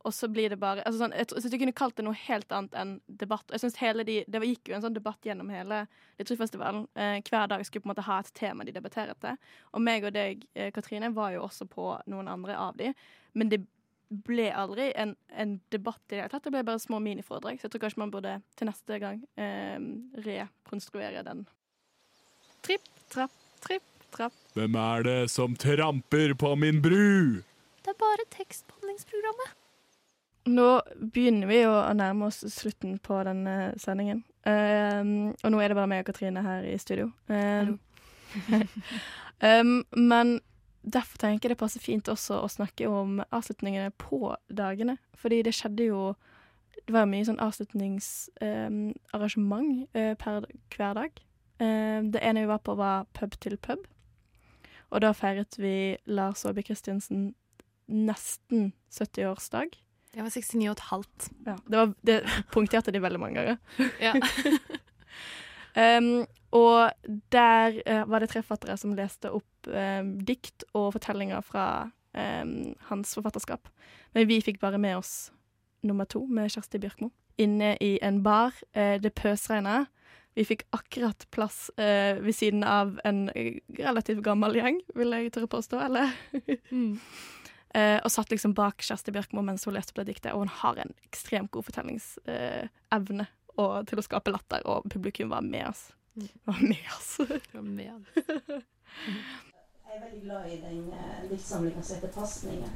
og 0.05 0.15
så 0.15 0.29
blir 0.29 0.51
det 0.53 0.59
bare 0.61 0.83
altså 0.87 1.05
sånn, 1.05 1.15
Jeg 1.17 1.29
syns 1.31 1.53
du 1.53 1.59
kunne 1.61 1.75
kalt 1.77 1.97
det 1.99 2.05
noe 2.07 2.19
helt 2.25 2.53
annet 2.55 2.75
enn 2.79 2.95
debatt. 3.07 3.45
Jeg 3.55 3.63
synes 3.63 3.79
hele 3.83 4.05
de, 4.09 4.23
Det 4.29 4.41
gikk 4.45 4.71
jo 4.71 4.77
en 4.77 4.85
sånn 4.85 4.97
debatt 4.97 5.27
gjennom 5.27 5.51
hele 5.53 5.85
Litteraturfestivalen. 6.19 6.87
Eh, 6.95 7.19
hver 7.29 7.51
dag 7.51 7.63
skulle 7.67 7.85
på 7.85 7.89
en 7.89 7.95
måte 7.95 8.07
ha 8.07 8.19
et 8.21 8.33
tema 8.39 8.67
de 8.67 8.75
debatterte. 8.75 9.37
Og 9.73 9.85
meg 9.85 10.07
og 10.09 10.15
deg, 10.17 10.47
eh, 10.55 10.73
Katrine, 10.75 11.13
var 11.15 11.33
jo 11.37 11.45
også 11.47 11.69
på 11.71 11.87
noen 12.11 12.29
andre 12.31 12.57
av 12.59 12.77
de. 12.77 12.93
Men 13.35 13.53
det 13.53 13.63
ble 14.27 14.51
aldri 14.53 14.91
en, 14.99 15.15
en 15.31 15.57
debatt 15.73 16.03
i 16.11 16.17
det 16.17 16.21
hele 16.21 16.35
tatt. 16.35 16.45
Det 16.45 16.53
ble 16.53 16.65
bare 16.67 16.83
små 16.83 17.01
miniforedrag. 17.01 17.61
Så 17.61 17.69
jeg 17.69 17.75
tror 17.75 17.87
kanskje 17.87 18.03
man 18.03 18.13
burde 18.13 18.37
til 18.59 18.69
neste 18.69 18.99
gang 19.03 19.23
eh, 19.41 19.79
rekonstruere 20.27 21.25
den. 21.27 21.47
Tripp, 22.63 22.85
trapp, 23.11 23.35
tripp, 23.65 23.89
trapp. 24.15 24.37
Hvem 24.59 24.77
er 24.79 25.09
det 25.09 25.19
som 25.33 25.57
tramper 25.57 26.37
på 26.39 26.55
min 26.61 26.83
bru? 26.85 27.43
Det 27.83 27.91
er 27.91 27.99
bare 27.99 28.29
tekstbehandlingsprogrammet. 28.37 29.59
Nå 30.51 30.83
begynner 30.99 31.47
vi 31.47 31.61
å 31.69 31.95
nærme 31.95 32.27
oss 32.27 32.41
slutten 32.51 32.99
på 33.03 33.25
denne 33.27 33.75
sendingen. 33.79 34.23
Um, 34.43 35.35
og 35.39 35.51
nå 35.55 35.61
er 35.63 35.69
det 35.71 35.77
bare 35.79 35.91
meg 35.91 36.01
og 36.03 36.07
Katrine 36.11 36.43
her 36.43 36.63
i 36.67 36.79
studio. 36.83 37.07
Um, 37.29 37.79
um, 39.39 39.87
men 40.11 40.41
derfor 40.83 41.19
tenker 41.23 41.47
jeg 41.47 41.55
det 41.55 41.61
passer 41.61 41.79
fint 41.85 42.09
også 42.11 42.43
å 42.43 42.51
snakke 42.51 42.91
om 42.91 43.23
avslutningene 43.31 43.95
på 44.03 44.35
dagene. 44.51 44.99
Fordi 45.15 45.47
det 45.47 45.55
skjedde 45.59 45.85
jo 45.93 46.01
Det 46.83 46.93
var 46.97 47.07
mye 47.07 47.25
sånn 47.25 47.39
avslutningsarrangement 47.39 49.87
uh, 49.95 50.15
per 50.19 50.43
hver 50.75 50.95
dag. 50.99 51.11
Det 51.63 52.19
ene 52.19 52.43
vi 52.43 52.51
var 52.51 52.59
på, 52.59 52.75
var 52.75 53.07
pub 53.15 53.39
til 53.39 53.55
pub. 53.63 53.79
Og 54.91 54.99
da 55.05 55.13
feiret 55.15 55.55
vi 55.63 55.95
Lars 56.11 56.43
Aabye 56.45 56.67
Christiansen 56.67 57.39
nesten 57.87 58.73
70-årsdag. 58.91 59.79
Jeg 60.13 60.27
var 60.27 60.35
69 60.35 60.67
og 60.69 60.75
et 60.75 60.85
halvt. 60.91 61.27
Ja, 61.47 61.55
det, 61.65 61.79
var, 61.79 61.93
det 62.05 62.17
punkterte 62.53 62.93
de 62.93 63.01
veldig 63.01 63.21
mange 63.21 63.41
ganger. 63.41 63.57
Ja. 64.03 64.13
um, 65.99 66.27
og 66.63 67.15
der 67.33 67.79
uh, 67.87 68.03
var 68.11 68.21
det 68.21 68.29
tre 68.33 68.43
forfattere 68.45 68.77
som 68.77 68.93
leste 68.97 69.33
opp 69.33 69.71
um, 69.73 70.13
dikt 70.21 70.67
og 70.77 70.91
fortellinger 70.99 71.41
fra 71.47 71.67
um, 72.13 72.75
hans 72.91 73.17
forfatterskap. 73.17 73.73
Men 74.13 74.29
vi 74.29 74.43
fikk 74.45 74.61
bare 74.61 74.81
med 74.83 74.99
oss 75.01 75.33
nummer 75.83 76.05
to 76.05 76.27
med 76.29 76.53
Kjersti 76.53 76.83
Bjørkmo. 76.83 77.09
Inne 77.41 77.79
i 77.81 77.97
en 78.05 78.21
bar. 78.23 78.53
Uh, 78.77 79.01
det 79.01 79.15
pøsregna. 79.17 79.87
Vi 80.37 80.45
fikk 80.49 80.67
akkurat 80.77 81.25
plass 81.33 81.71
uh, 81.81 82.21
ved 82.21 82.37
siden 82.37 82.69
av 82.69 82.99
en 83.09 83.31
relativt 83.81 84.21
gammel 84.25 84.61
gjeng, 84.61 84.85
vil 84.97 85.17
jeg 85.17 85.33
tørre 85.33 85.55
påstå, 85.57 85.81
eller? 85.89 86.13
Eh, 87.75 87.99
og 88.03 88.11
satt 88.13 88.33
liksom 88.33 88.53
bak 88.59 88.77
Kjersti 88.85 89.11
Bjørkmo 89.15 89.41
mens 89.47 89.67
hun 89.69 89.77
leste 89.77 89.91
opp 89.95 90.03
det 90.03 90.11
diktet, 90.13 90.35
og 90.35 90.41
hun 90.45 90.57
har 90.63 90.75
en 90.83 90.93
ekstremt 91.09 91.53
god 91.55 91.65
fortellingsevne 91.69 93.27
og 93.61 93.73
til 93.89 94.01
å 94.01 94.07
skape 94.07 94.33
latter, 94.33 94.61
og 94.65 94.89
publikum 94.93 95.29
var 95.35 95.43
med 95.45 95.65
oss. 95.69 95.83
Var 96.49 96.61
med 96.63 96.87
oss. 96.97 97.11
Jeg 99.93 100.01
er 100.01 100.05
veldig 100.09 100.25
glad 100.25 100.43
i 100.49 100.57
den 100.57 100.89
uh, 100.89 101.31
diktsamlinga 101.31 101.83
som 101.83 101.97
heter 101.97 102.09
'Pasninger'. 102.09 102.71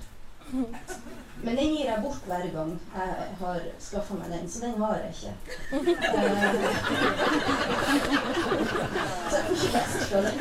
Men 1.42 1.56
den 1.56 1.76
gir 1.76 1.84
jeg 1.84 2.02
bort 2.02 2.22
hver 2.26 2.50
gang 2.52 2.80
jeg 2.94 3.14
har 3.38 3.60
skaffa 3.78 4.14
meg 4.14 4.30
den, 4.30 4.50
så 4.50 4.66
den 4.66 4.80
har 4.80 4.96
jeg 4.96 5.08
ikke. 5.10 5.34
Eh, 5.72 5.76
så 9.30 9.36
jeg 9.36 9.44
får 9.46 9.54
ikke 9.54 9.72
lest 9.72 9.98
fra 10.10 10.18
den. 10.26 10.36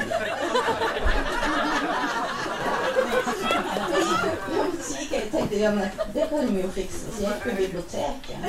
Jeg 5.11 5.30
tenkte 5.32 5.59
ja, 5.59 5.71
men 5.76 5.89
det 6.13 6.28
kan 6.30 6.55
vi 6.55 6.61
jo 6.61 6.69
fikse. 6.76 7.11
Så 7.11 7.23
jeg 7.23 7.32
gikk 7.32 7.43
på 7.43 7.55
biblioteket, 7.61 8.39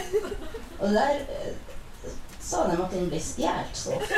og 0.78 0.92
der 0.96 1.14
eh, 1.36 1.54
sa 2.40 2.66
de 2.68 2.76
at 2.82 2.92
den 2.92 3.08
ble 3.10 3.20
stjålet 3.22 3.80
så 3.80 3.96
ofte. 3.96 4.16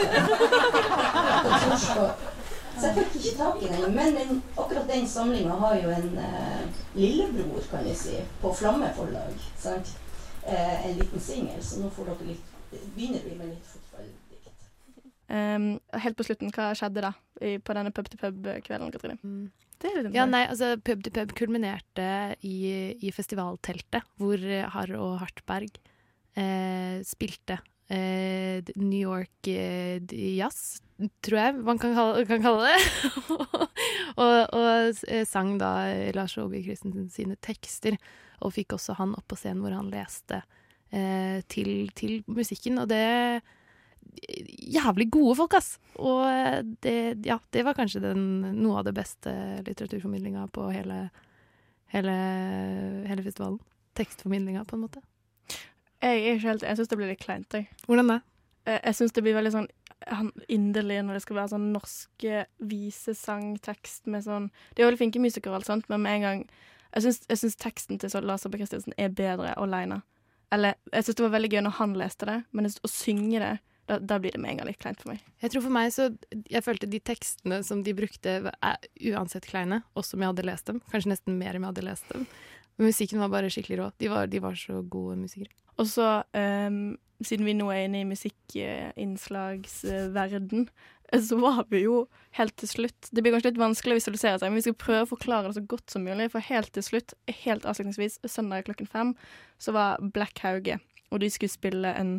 Så 2.78 2.86
jeg 2.86 2.94
fikk 2.98 3.14
ikke 3.18 3.36
tak 3.38 3.62
i 3.62 3.70
den. 3.72 3.94
Men 3.94 4.14
den, 4.14 4.42
akkurat 4.56 4.90
den 4.90 5.08
samlinga 5.08 5.56
har 5.62 5.74
jo 5.82 5.88
en 5.94 6.12
eh, 6.24 6.82
lillebror, 6.94 7.64
kan 7.70 7.84
vi 7.84 7.94
si, 7.96 8.20
på 8.42 8.52
Flamme 8.54 8.92
forlag. 8.96 9.32
Eh, 10.44 10.86
en 10.90 10.96
liten 11.00 11.20
singel, 11.20 11.64
så 11.64 11.82
nå 11.82 11.90
får 11.96 12.12
dere 12.12 12.30
litt 12.32 12.54
begynner 12.70 13.20
vi 13.24 13.34
med 13.34 13.46
litt. 13.46 13.77
Um, 15.28 15.74
helt 15.92 16.16
på 16.16 16.24
slutten, 16.24 16.52
hva 16.56 16.70
skjedde 16.76 17.04
da 17.04 17.12
i, 17.44 17.58
på 17.60 17.74
denne 17.76 17.92
pub-til-pub-kvelden, 17.92 18.92
Katrine? 18.94 19.18
Mm. 19.20 19.48
Det 19.78 19.90
er 19.92 20.08
Ja, 20.10 20.24
nei, 20.26 20.42
altså 20.50 20.72
Pub 20.82 21.04
til 21.04 21.14
pub 21.14 21.32
kulminerte 21.38 22.08
i, 22.42 22.58
i 22.98 23.12
festivalteltet, 23.14 24.06
hvor 24.18 24.42
Harr 24.74 24.94
og 24.98 25.18
Hartberg 25.20 25.76
eh, 26.34 26.98
spilte 27.06 27.60
eh, 27.86 28.62
New 28.76 28.98
York 28.98 29.50
eh, 29.52 30.02
jazz, 30.38 30.80
tror 31.22 31.38
jeg 31.38 31.58
man 31.62 31.78
kan 31.78 31.94
kalle, 31.94 32.24
kan 32.26 32.42
kalle 32.42 32.72
det. 32.72 32.80
og, 34.22 34.38
og 34.56 35.04
eh, 35.06 35.24
sang 35.28 35.56
da 35.62 35.72
Lars 36.16 36.34
Aabye 36.38 36.64
Christensen 36.66 37.06
sine 37.14 37.38
tekster, 37.44 37.98
og 38.42 38.54
fikk 38.54 38.74
også 38.76 38.98
han 38.98 39.14
opp 39.18 39.28
på 39.30 39.38
scenen 39.38 39.62
hvor 39.62 39.74
han 39.74 39.92
leste 39.92 40.42
eh, 40.90 41.38
til, 41.50 41.90
til 41.94 42.20
musikken, 42.26 42.82
og 42.82 42.90
det 42.90 43.06
Jævlig 44.68 45.08
gode 45.10 45.36
folk, 45.38 45.54
ass! 45.58 45.78
Og 45.98 46.22
eh, 46.28 46.60
det, 46.84 46.96
ja, 47.26 47.38
det 47.54 47.64
var 47.66 47.76
kanskje 47.78 48.02
den, 48.04 48.24
noe 48.58 48.80
av 48.80 48.88
det 48.88 48.94
beste 48.96 49.32
litteraturformidlinga 49.66 50.46
på 50.54 50.68
hele, 50.74 51.08
hele, 51.94 52.16
hele 53.08 53.24
festivalen. 53.24 53.60
Tekstformidlinga, 53.98 54.64
på 54.68 54.76
en 54.76 54.84
måte. 54.86 55.02
Jeg 55.98 56.14
er 56.14 56.36
ikke 56.36 56.46
helt 56.46 56.62
Jeg 56.62 56.78
syns 56.78 56.90
det 56.90 56.98
blir 57.00 57.10
litt 57.10 57.22
kleint, 57.22 57.54
jeg. 57.54 57.66
Hvordan 57.86 58.12
det? 58.12 58.20
Eh, 58.66 58.80
Jeg 58.84 58.98
syns 58.98 59.14
det 59.16 59.24
blir 59.26 59.38
veldig 59.38 59.54
sånn 59.56 59.70
inderlig 60.48 61.00
når 61.02 61.18
det 61.18 61.22
skal 61.24 61.36
være 61.40 61.50
sånn 61.52 61.72
norske 61.74 62.44
visesangtekst 62.70 64.06
med 64.06 64.22
sånn 64.24 64.46
De 64.76 64.82
er 64.82 64.86
veldig 64.86 65.00
flinke 65.00 65.22
musikere 65.22 65.52
og 65.52 65.58
alt 65.58 65.66
sånt, 65.68 65.88
men 65.90 66.04
med 66.04 66.14
en 66.14 66.26
gang 66.26 66.44
Jeg 66.94 67.16
syns, 67.34 67.56
teksten 67.58 67.98
til 67.98 68.14
Lars 68.24 68.46
Abbe 68.46 68.60
Christiansen 68.60 68.94
er 68.96 69.10
bedre 69.12 69.52
aleine. 69.60 70.00
Eller 70.54 70.78
jeg 70.92 71.04
syns 71.04 71.18
det 71.18 71.24
var 71.26 71.34
veldig 71.34 71.50
gøy 71.52 71.62
når 71.66 71.76
han 71.82 71.96
leste 72.00 72.28
det, 72.30 72.36
men 72.56 72.64
å 72.64 72.88
synge 72.88 73.42
det, 73.42 73.50
da, 73.88 73.98
da 73.98 74.18
blir 74.20 74.34
det 74.34 74.40
med 74.42 74.52
en 74.52 74.60
gang 74.60 74.68
litt 74.68 74.80
kleint 74.82 75.00
for 75.02 75.14
meg. 75.14 75.22
Jeg 75.42 75.50
tror 75.52 75.64
for 75.64 75.74
meg 75.74 75.86
så 75.94 76.04
Jeg 76.50 76.64
følte 76.66 76.90
de 76.90 77.00
tekstene 77.00 77.56
som 77.66 77.78
de 77.86 77.92
brukte, 77.96 78.30
er 78.52 78.76
uansett 79.12 79.48
kleine, 79.48 79.78
også 79.98 80.16
om 80.16 80.22
jeg 80.24 80.32
hadde 80.34 80.48
lest 80.48 80.66
dem. 80.68 80.78
Kanskje 80.92 81.12
nesten 81.14 81.40
mer 81.40 81.54
om 81.56 81.62
jeg 81.64 81.72
hadde 81.72 81.88
lest 81.88 82.06
dem. 82.12 82.22
Men 82.78 82.84
musikken 82.92 83.22
var 83.22 83.30
bare 83.32 83.50
skikkelig 83.50 83.78
rå. 83.80 83.86
De 83.98 84.06
var, 84.12 84.22
de 84.30 84.38
var 84.44 84.54
så 84.58 84.74
gode 84.86 85.14
musikere. 85.18 85.52
Og 85.78 85.86
så, 85.86 86.22
um, 86.34 86.98
siden 87.24 87.46
vi 87.46 87.54
nå 87.56 87.70
er 87.72 87.84
inne 87.86 88.00
i 88.02 88.10
musikkinnslagsverden, 88.10 90.68
så 91.28 91.34
var 91.40 91.64
vi 91.72 91.80
jo 91.86 91.96
helt 92.36 92.56
til 92.60 92.68
slutt 92.68 93.08
Det 93.14 93.22
blir 93.24 93.32
kanskje 93.32 93.50
litt 93.52 93.62
vanskelig 93.62 93.94
å 93.94 94.00
visualisere 94.00 94.38
seg, 94.38 94.48
men 94.50 94.60
vi 94.60 94.66
skal 94.66 94.82
prøve 94.82 95.04
å 95.06 95.14
forklare 95.14 95.46
det 95.48 95.56
så 95.56 95.68
godt 95.70 95.88
som 95.94 96.02
mulig. 96.04 96.32
For 96.34 96.40
helt 96.44 96.70
til 96.76 96.84
slutt, 96.84 97.10
helt 97.44 97.64
avslutningsvis, 97.64 98.14
søndag 98.28 98.68
klokken 98.68 98.88
fem, 98.90 99.08
så 99.62 99.68
var 99.76 99.90
Black 100.14 100.36
Hauge, 100.44 100.76
og 101.08 101.16
de 101.22 101.28
skulle 101.32 101.56
spille 101.56 101.90
en 101.96 102.12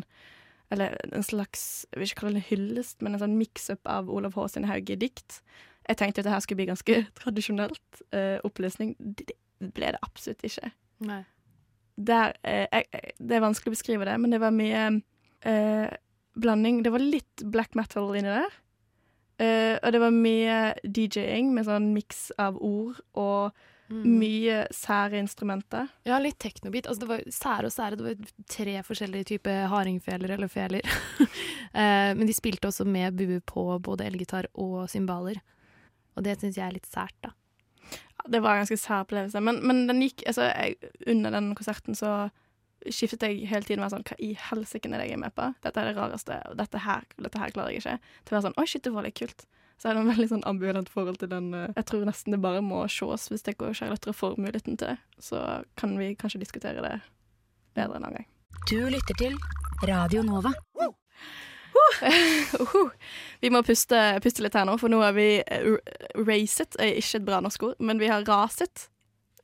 eller 0.70 0.94
en 1.12 1.22
slags 1.26 1.86
jeg 1.90 1.98
vil 2.00 2.08
ikke 2.10 2.20
kalle 2.20 2.34
det 2.38 2.42
en 2.44 2.48
hyllest, 2.50 3.00
men 3.02 3.14
en 3.16 3.22
sånn 3.24 3.36
mix-up 3.38 3.80
av 3.90 4.10
Olav 4.10 4.36
H. 4.38 4.46
sin 4.54 4.68
Hauge-dikt. 4.70 5.40
Jeg 5.88 5.96
tenkte 5.98 6.20
at 6.22 6.28
det 6.28 6.32
her 6.34 6.40
skulle 6.44 6.60
bli 6.62 6.68
ganske 6.70 6.98
tradisjonelt 7.20 8.02
eh, 8.14 8.38
opplesning. 8.46 8.94
Det, 9.00 9.34
ble 9.60 9.90
det 9.96 10.00
absolutt 10.06 10.44
ikke. 10.46 10.70
Der, 12.00 12.36
eh, 12.44 12.66
jeg, 12.72 12.86
jeg- 12.94 13.12
det 13.18 13.36
er 13.36 13.44
vanskelig 13.44 13.72
å 13.72 13.76
beskrive 13.76 14.06
det, 14.08 14.14
men 14.22 14.30
det 14.32 14.40
var 14.40 14.54
mye 14.54 14.84
eh, 15.42 15.90
blanding. 16.40 16.82
Det 16.86 16.92
var 16.94 17.02
litt 17.02 17.42
black 17.50 17.74
metal 17.76 18.14
inni 18.16 18.30
der. 18.30 18.54
Eh, 19.40 19.76
og 19.82 19.92
det 19.92 20.00
var 20.02 20.12
mye 20.14 20.56
DJ-ing 20.84 21.50
med 21.56 21.64
sånn 21.66 21.90
miks 21.96 22.28
av 22.38 22.56
ord 22.60 23.00
og 23.16 23.52
Mm. 23.90 24.04
mye 24.20 24.58
sære 24.70 25.18
instrumenter. 25.18 25.88
Ja, 26.06 26.20
litt 26.22 26.38
teknobit. 26.38 26.86
Altså, 26.86 27.02
det 27.02 27.08
var 27.10 27.24
sære 27.34 27.66
og 27.66 27.74
sære. 27.74 27.96
Det 27.98 28.06
var 28.06 28.44
tre 28.46 28.74
forskjellige 28.86 29.26
typer 29.32 29.64
hardingfeler 29.72 30.36
eller 30.36 30.50
feler. 30.52 30.86
eh, 31.80 32.12
men 32.14 32.22
de 32.28 32.36
spilte 32.36 32.70
også 32.70 32.86
med 32.86 33.18
bue 33.18 33.40
på 33.42 33.64
både 33.82 34.06
elgitar 34.06 34.46
og 34.54 34.84
cymbaler. 34.92 35.42
Og 36.14 36.22
det 36.26 36.38
syns 36.38 36.60
jeg 36.60 36.68
er 36.68 36.76
litt 36.76 36.86
sært, 36.86 37.16
da. 37.26 37.34
Ja, 37.90 38.28
det 38.36 38.42
var 38.44 38.54
en 38.54 38.62
ganske 38.62 38.78
sær 38.78 39.02
opplevelse. 39.02 39.42
Men, 39.42 39.58
men 39.66 39.86
den 39.90 40.04
gikk 40.04 40.22
altså, 40.28 40.46
jeg, 40.52 40.92
Under 41.10 41.34
den 41.34 41.54
konserten 41.58 41.98
så 41.98 42.30
skiftet 42.86 43.26
jeg 43.26 43.48
hele 43.50 43.66
tiden 43.66 43.82
med 43.82 43.92
sånn 43.92 44.06
Hva 44.06 44.16
i 44.22 44.30
helsike 44.38 44.88
er 44.88 45.00
det 45.00 45.08
jeg 45.10 45.18
er 45.18 45.24
med 45.24 45.34
på? 45.36 45.50
Dette 45.64 45.82
er 45.82 45.90
det 45.90 45.98
rareste, 45.98 46.38
og 46.48 46.60
dette 46.60 46.80
her, 46.86 47.08
dette 47.18 47.42
her 47.42 47.52
klarer 47.56 47.74
jeg 47.74 47.82
ikke. 47.82 47.98
Til 48.22 48.34
å 48.34 48.38
være 48.38 48.46
sånn 48.48 48.60
Oi, 48.60 48.68
shit, 48.70 48.84
det 48.86 48.94
var 48.94 49.08
litt 49.08 49.18
kult. 49.18 49.46
Så 49.80 49.88
jeg 49.88 49.96
har 49.96 50.02
en 50.02 50.10
veldig 50.12 50.28
sånn 50.28 50.44
ambivalent 50.44 50.90
forhold 50.92 51.16
til 51.22 51.30
den. 51.32 51.54
eh, 51.56 51.70
Jeg 51.76 51.86
tror 51.88 52.04
nesten 52.04 52.34
det 52.36 52.40
bare 52.44 52.60
må 52.60 52.82
ses 52.92 53.30
hvis 53.32 53.46
jeg 53.46 53.56
og 53.64 53.74
Charlotte 53.78 54.12
får 54.12 54.36
muligheten 54.36 54.76
til. 54.76 54.98
Så 55.18 55.40
kan 55.80 55.96
vi 55.98 56.12
kanskje 56.20 56.42
diskutere 56.42 56.84
det 56.84 56.98
bedre 57.74 57.96
en 57.96 58.04
annen 58.04 58.20
gang. 58.20 58.28
Du 58.68 58.76
lytter 58.92 59.16
til 59.16 59.38
Radio 59.88 60.22
Nova. 60.22 60.52
Uhu. 60.76 60.92
vi 63.40 63.50
må 63.50 63.62
puste, 63.64 63.96
puste 64.22 64.42
litt 64.44 64.56
her 64.58 64.66
nå, 64.68 64.76
for 64.80 64.92
nå 64.92 65.00
har 65.00 65.14
vi 65.16 65.40
eh, 65.40 65.70
racet. 66.28 66.76
Er 66.76 66.98
ikke 67.00 67.22
et 67.22 67.28
bra 67.28 67.40
norsk 67.40 67.62
ord, 67.70 67.80
men 67.80 68.00
vi 68.02 68.10
har 68.12 68.26
raset. 68.28 68.88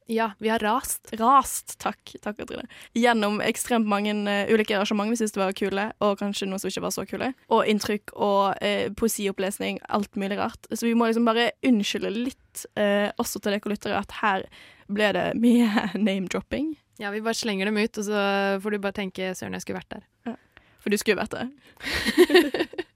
Ja, 0.06 0.30
vi 0.38 0.48
har 0.48 0.62
rast. 0.62 1.08
Rast, 1.18 1.78
takk. 1.82 2.14
Takk, 2.22 2.38
Trine. 2.46 2.68
Gjennom 2.94 3.40
ekstremt 3.42 3.88
mange 3.90 4.14
uh, 4.14 4.52
ulike 4.54 4.76
arrangement 4.76 5.10
vi 5.10 5.18
syntes 5.18 5.34
det 5.34 5.42
var 5.42 5.56
kule, 5.58 5.86
og 5.98 6.14
kanskje 6.20 6.46
noen 6.46 6.62
som 6.62 6.70
ikke 6.70 6.84
var 6.84 6.94
så 6.94 7.06
kule. 7.10 7.32
Og 7.50 7.66
inntrykk 7.66 8.14
og 8.14 8.54
uh, 8.62 8.86
poesiopplesning, 8.98 9.80
alt 9.90 10.14
mulig 10.14 10.38
rart. 10.38 10.70
Så 10.70 10.86
vi 10.86 10.94
må 10.94 11.10
liksom 11.10 11.26
bare 11.26 11.50
unnskylde 11.66 12.14
litt, 12.14 12.66
uh, 12.78 13.10
også 13.18 13.42
til 13.42 13.56
dere 13.56 13.74
lyttere, 13.74 13.98
at 13.98 14.18
her 14.22 14.46
ble 14.86 15.10
det 15.16 15.28
mye 15.42 15.88
name-dropping. 16.08 16.76
Ja, 17.02 17.10
vi 17.12 17.24
bare 17.24 17.36
slenger 17.36 17.68
dem 17.68 17.82
ut, 17.82 17.98
og 17.98 18.06
så 18.06 18.20
får 18.62 18.72
du 18.72 18.78
bare 18.80 18.96
tenke 19.02 19.34
'søren, 19.34 19.58
jeg 19.58 19.66
skulle 19.66 19.82
vært 19.82 19.98
der'. 19.98 20.38
For 20.80 20.94
du 20.94 20.96
skulle 21.02 21.18
vært 21.18 21.34
det. 21.34 22.86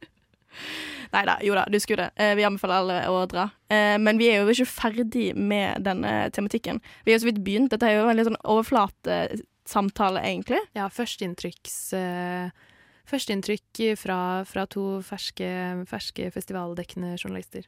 Nei 1.10 1.24
da, 1.26 1.36
jo 1.42 1.56
da, 1.58 1.64
du 1.66 1.78
skulle 1.82 2.06
det. 2.06 2.22
Eh, 2.22 2.34
vi 2.38 2.44
anbefaler 2.46 2.78
alle 2.78 2.98
å 3.10 3.24
dra. 3.30 3.48
Eh, 3.72 3.96
men 3.98 4.18
vi 4.20 4.28
er 4.30 4.40
jo 4.44 4.52
ikke 4.52 4.68
ferdig 4.70 5.30
med 5.34 5.82
denne 5.82 6.30
tematikken. 6.30 6.78
Vi 7.06 7.12
har 7.14 7.18
så 7.22 7.26
vidt 7.26 7.42
begynt. 7.42 7.72
Dette 7.74 7.88
er 7.88 7.98
jo 7.98 8.08
en 8.10 8.18
litt 8.18 8.28
sånn 8.28 8.38
overflatesamtale, 8.46 10.22
egentlig. 10.22 10.62
Ja, 10.78 10.88
førsteinntrykks... 10.92 11.78
eh, 11.98 12.66
Førsteinntrykk 13.10 13.98
fra, 13.98 14.16
fra 14.46 14.62
to 14.70 15.00
ferske, 15.02 15.46
ferske 15.90 16.28
festivaldekkende 16.30 17.16
journalister. 17.18 17.64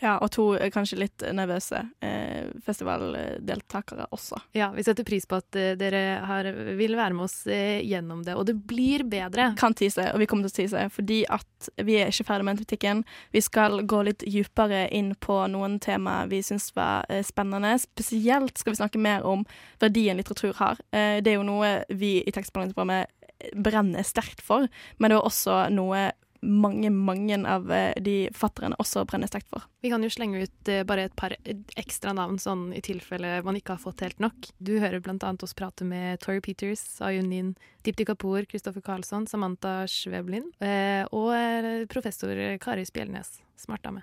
Ja, 0.00 0.16
og 0.18 0.30
to 0.32 0.46
eh, 0.56 0.70
kanskje 0.72 0.98
litt 1.02 1.24
nervøse 1.36 1.82
eh, 2.04 2.48
festivaldeltakere 2.64 4.08
også. 4.14 4.38
Ja, 4.56 4.70
vi 4.72 4.84
setter 4.86 5.04
pris 5.06 5.28
på 5.28 5.38
at 5.40 5.58
eh, 5.58 5.74
dere 5.80 6.20
har, 6.26 6.48
vil 6.78 6.96
være 6.98 7.16
med 7.16 7.26
oss 7.26 7.42
eh, 7.50 7.80
gjennom 7.84 8.22
det, 8.24 8.36
og 8.38 8.46
det 8.48 8.56
blir 8.70 9.04
bedre. 9.10 9.50
Kan 9.60 9.76
tise, 9.76 10.08
og 10.14 10.22
vi 10.22 10.28
kommer 10.30 10.48
til 10.48 10.54
å 10.54 10.60
tise, 10.62 10.86
fordi 10.94 11.20
at 11.28 11.70
vi 11.84 11.98
er 12.00 12.12
ikke 12.12 12.28
ferdig 12.30 12.48
med 12.48 12.62
tematikken. 12.62 13.04
Vi 13.36 13.44
skal 13.44 13.82
gå 13.88 14.02
litt 14.08 14.24
dypere 14.24 14.86
inn 14.96 15.12
på 15.20 15.36
noen 15.52 15.78
tema 15.82 16.24
vi 16.30 16.40
syns 16.44 16.70
var 16.76 17.04
eh, 17.12 17.24
spennende. 17.26 17.76
Spesielt 17.82 18.58
skal 18.58 18.74
vi 18.74 18.80
snakke 18.80 19.02
mer 19.02 19.26
om 19.28 19.44
verdien 19.82 20.16
litteratur 20.20 20.56
har. 20.62 20.80
Eh, 20.96 21.20
det 21.20 21.34
er 21.34 21.40
jo 21.40 21.48
noe 21.48 21.80
vi 21.92 22.18
i 22.24 22.32
tekstbehandlingsprogrammet 22.34 23.16
brenner 23.56 24.04
sterkt 24.04 24.42
for, 24.44 24.66
men 24.98 25.12
det 25.12 25.16
er 25.16 25.26
også 25.26 25.62
noe 25.72 26.10
mange, 26.42 26.90
mange 26.90 27.36
av 27.48 27.70
eh, 27.72 27.92
de 28.00 28.14
fatterne 28.36 28.76
også 28.80 29.02
brenner 29.08 29.28
sterkt 29.30 29.48
for. 29.52 29.66
Vi 29.84 29.90
kan 29.92 30.02
jo 30.04 30.10
slenge 30.12 30.42
ut 30.44 30.70
eh, 30.72 30.82
bare 30.88 31.04
et 31.08 31.16
par 31.18 31.34
ekstra 31.80 32.14
navn, 32.16 32.38
sånn 32.40 32.70
i 32.76 32.80
tilfelle 32.84 33.40
man 33.46 33.58
ikke 33.58 33.76
har 33.76 33.82
fått 33.82 34.04
helt 34.06 34.18
nok. 34.22 34.50
Du 34.58 34.74
hører 34.80 35.00
annet 35.04 35.42
oss 35.44 35.54
prate 35.54 35.84
med 35.84 36.20
Tori 36.24 36.40
Peters, 36.44 36.82
Ayunin, 37.04 37.54
Dipti 37.84 38.06
Kapoor, 38.08 38.46
Kristoffer 38.48 38.80
Karlsson, 38.84 39.26
Samantha 39.30 39.82
Schweblin 39.90 40.48
eh, 40.64 41.04
og 41.12 41.32
eh, 41.36 41.84
professor 41.92 42.34
Kari 42.60 42.86
Spjelnes. 42.88 43.38
Smart 43.60 43.84
dame. 43.84 44.02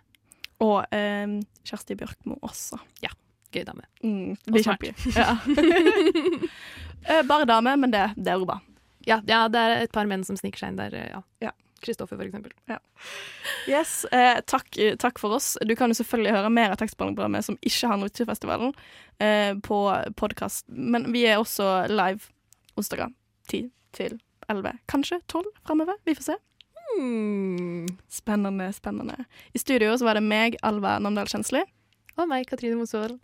Og 0.61 0.85
eh, 0.93 1.39
Kjersti 1.65 1.97
Bjørkmo 1.97 2.37
også. 2.45 2.77
Ja. 3.05 3.13
Gøy 3.53 3.63
dame. 3.63 3.85
Mm, 4.03 4.33
Og 4.51 4.57
smart. 4.61 4.89
Ja. 5.15 5.37
Eh, 7.07 7.21
Bare 7.23 7.45
dame, 7.45 7.71
men 7.77 7.91
det, 7.93 8.01
det 8.17 8.33
er 8.33 8.39
jo 8.41 8.47
bra. 8.49 8.57
Ja, 9.07 9.21
ja, 9.29 9.45
det 9.47 9.59
er 9.61 9.83
et 9.85 9.91
par 9.95 10.07
menn 10.09 10.25
som 10.27 10.35
sniker 10.35 10.59
seg 10.59 10.73
inn 10.73 10.79
der. 10.81 10.95
ja. 11.13 11.21
Ja. 11.39 11.51
Kristoffer, 11.83 12.17
for 12.17 12.25
eksempel. 12.25 12.53
Yes, 13.67 14.05
eh, 14.11 14.39
takk, 14.47 14.77
takk 14.99 15.19
for 15.19 15.37
oss. 15.37 15.55
Du 15.61 15.75
kan 15.75 15.91
jo 15.91 15.97
selvfølgelig 15.99 16.35
høre 16.35 16.51
mer 16.53 16.73
av 16.73 16.81
tekstbehandlingsprogrammet 16.81 17.47
som 17.47 17.59
ikke 17.61 17.91
har 17.91 18.01
Nordturfestivalen, 18.01 18.73
eh, 19.19 19.53
på 19.63 19.79
podkast. 20.19 20.65
Men 20.69 21.11
vi 21.13 21.25
er 21.27 21.41
også 21.41 21.87
live 21.91 22.29
onsdager 22.77 23.13
10 23.49 23.69
til 23.97 24.19
11, 24.49 24.79
kanskje 24.87 25.21
12 25.27 25.51
framover. 25.65 25.99
Vi 26.05 26.15
får 26.15 26.31
se. 26.31 26.37
Hmm. 26.87 27.87
Spennende, 28.09 28.71
spennende. 28.73 29.25
I 29.53 29.59
studio 29.59 29.91
så 29.97 30.07
var 30.07 30.17
det 30.17 30.23
meg, 30.23 30.55
Alva 30.63 30.97
Namdal 31.03 31.27
Kjensli. 31.27 31.63
Og 32.17 32.29
meg, 32.29 32.47
Katrine 32.49 32.79
Mosvold. 32.79 33.19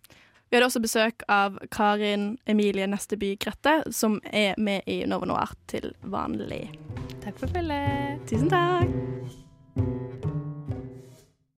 Vi 0.53 0.57
hadde 0.57 0.67
også 0.69 0.83
besøk 0.83 1.23
av 1.33 1.55
Karin 1.73 2.35
Emilie 2.45 2.85
Nesteby 2.85 3.31
Grette, 3.41 3.71
som 3.89 4.19
er 4.29 4.53
med 4.61 4.85
i 4.85 4.99
Novo 5.09 5.25
Noir 5.25 5.55
til 5.65 5.95
vanlig. 6.05 6.67
Takk 7.23 7.41
for 7.41 7.49
følget. 7.57 8.21
Tusen 8.29 8.53
takk. 8.53 10.42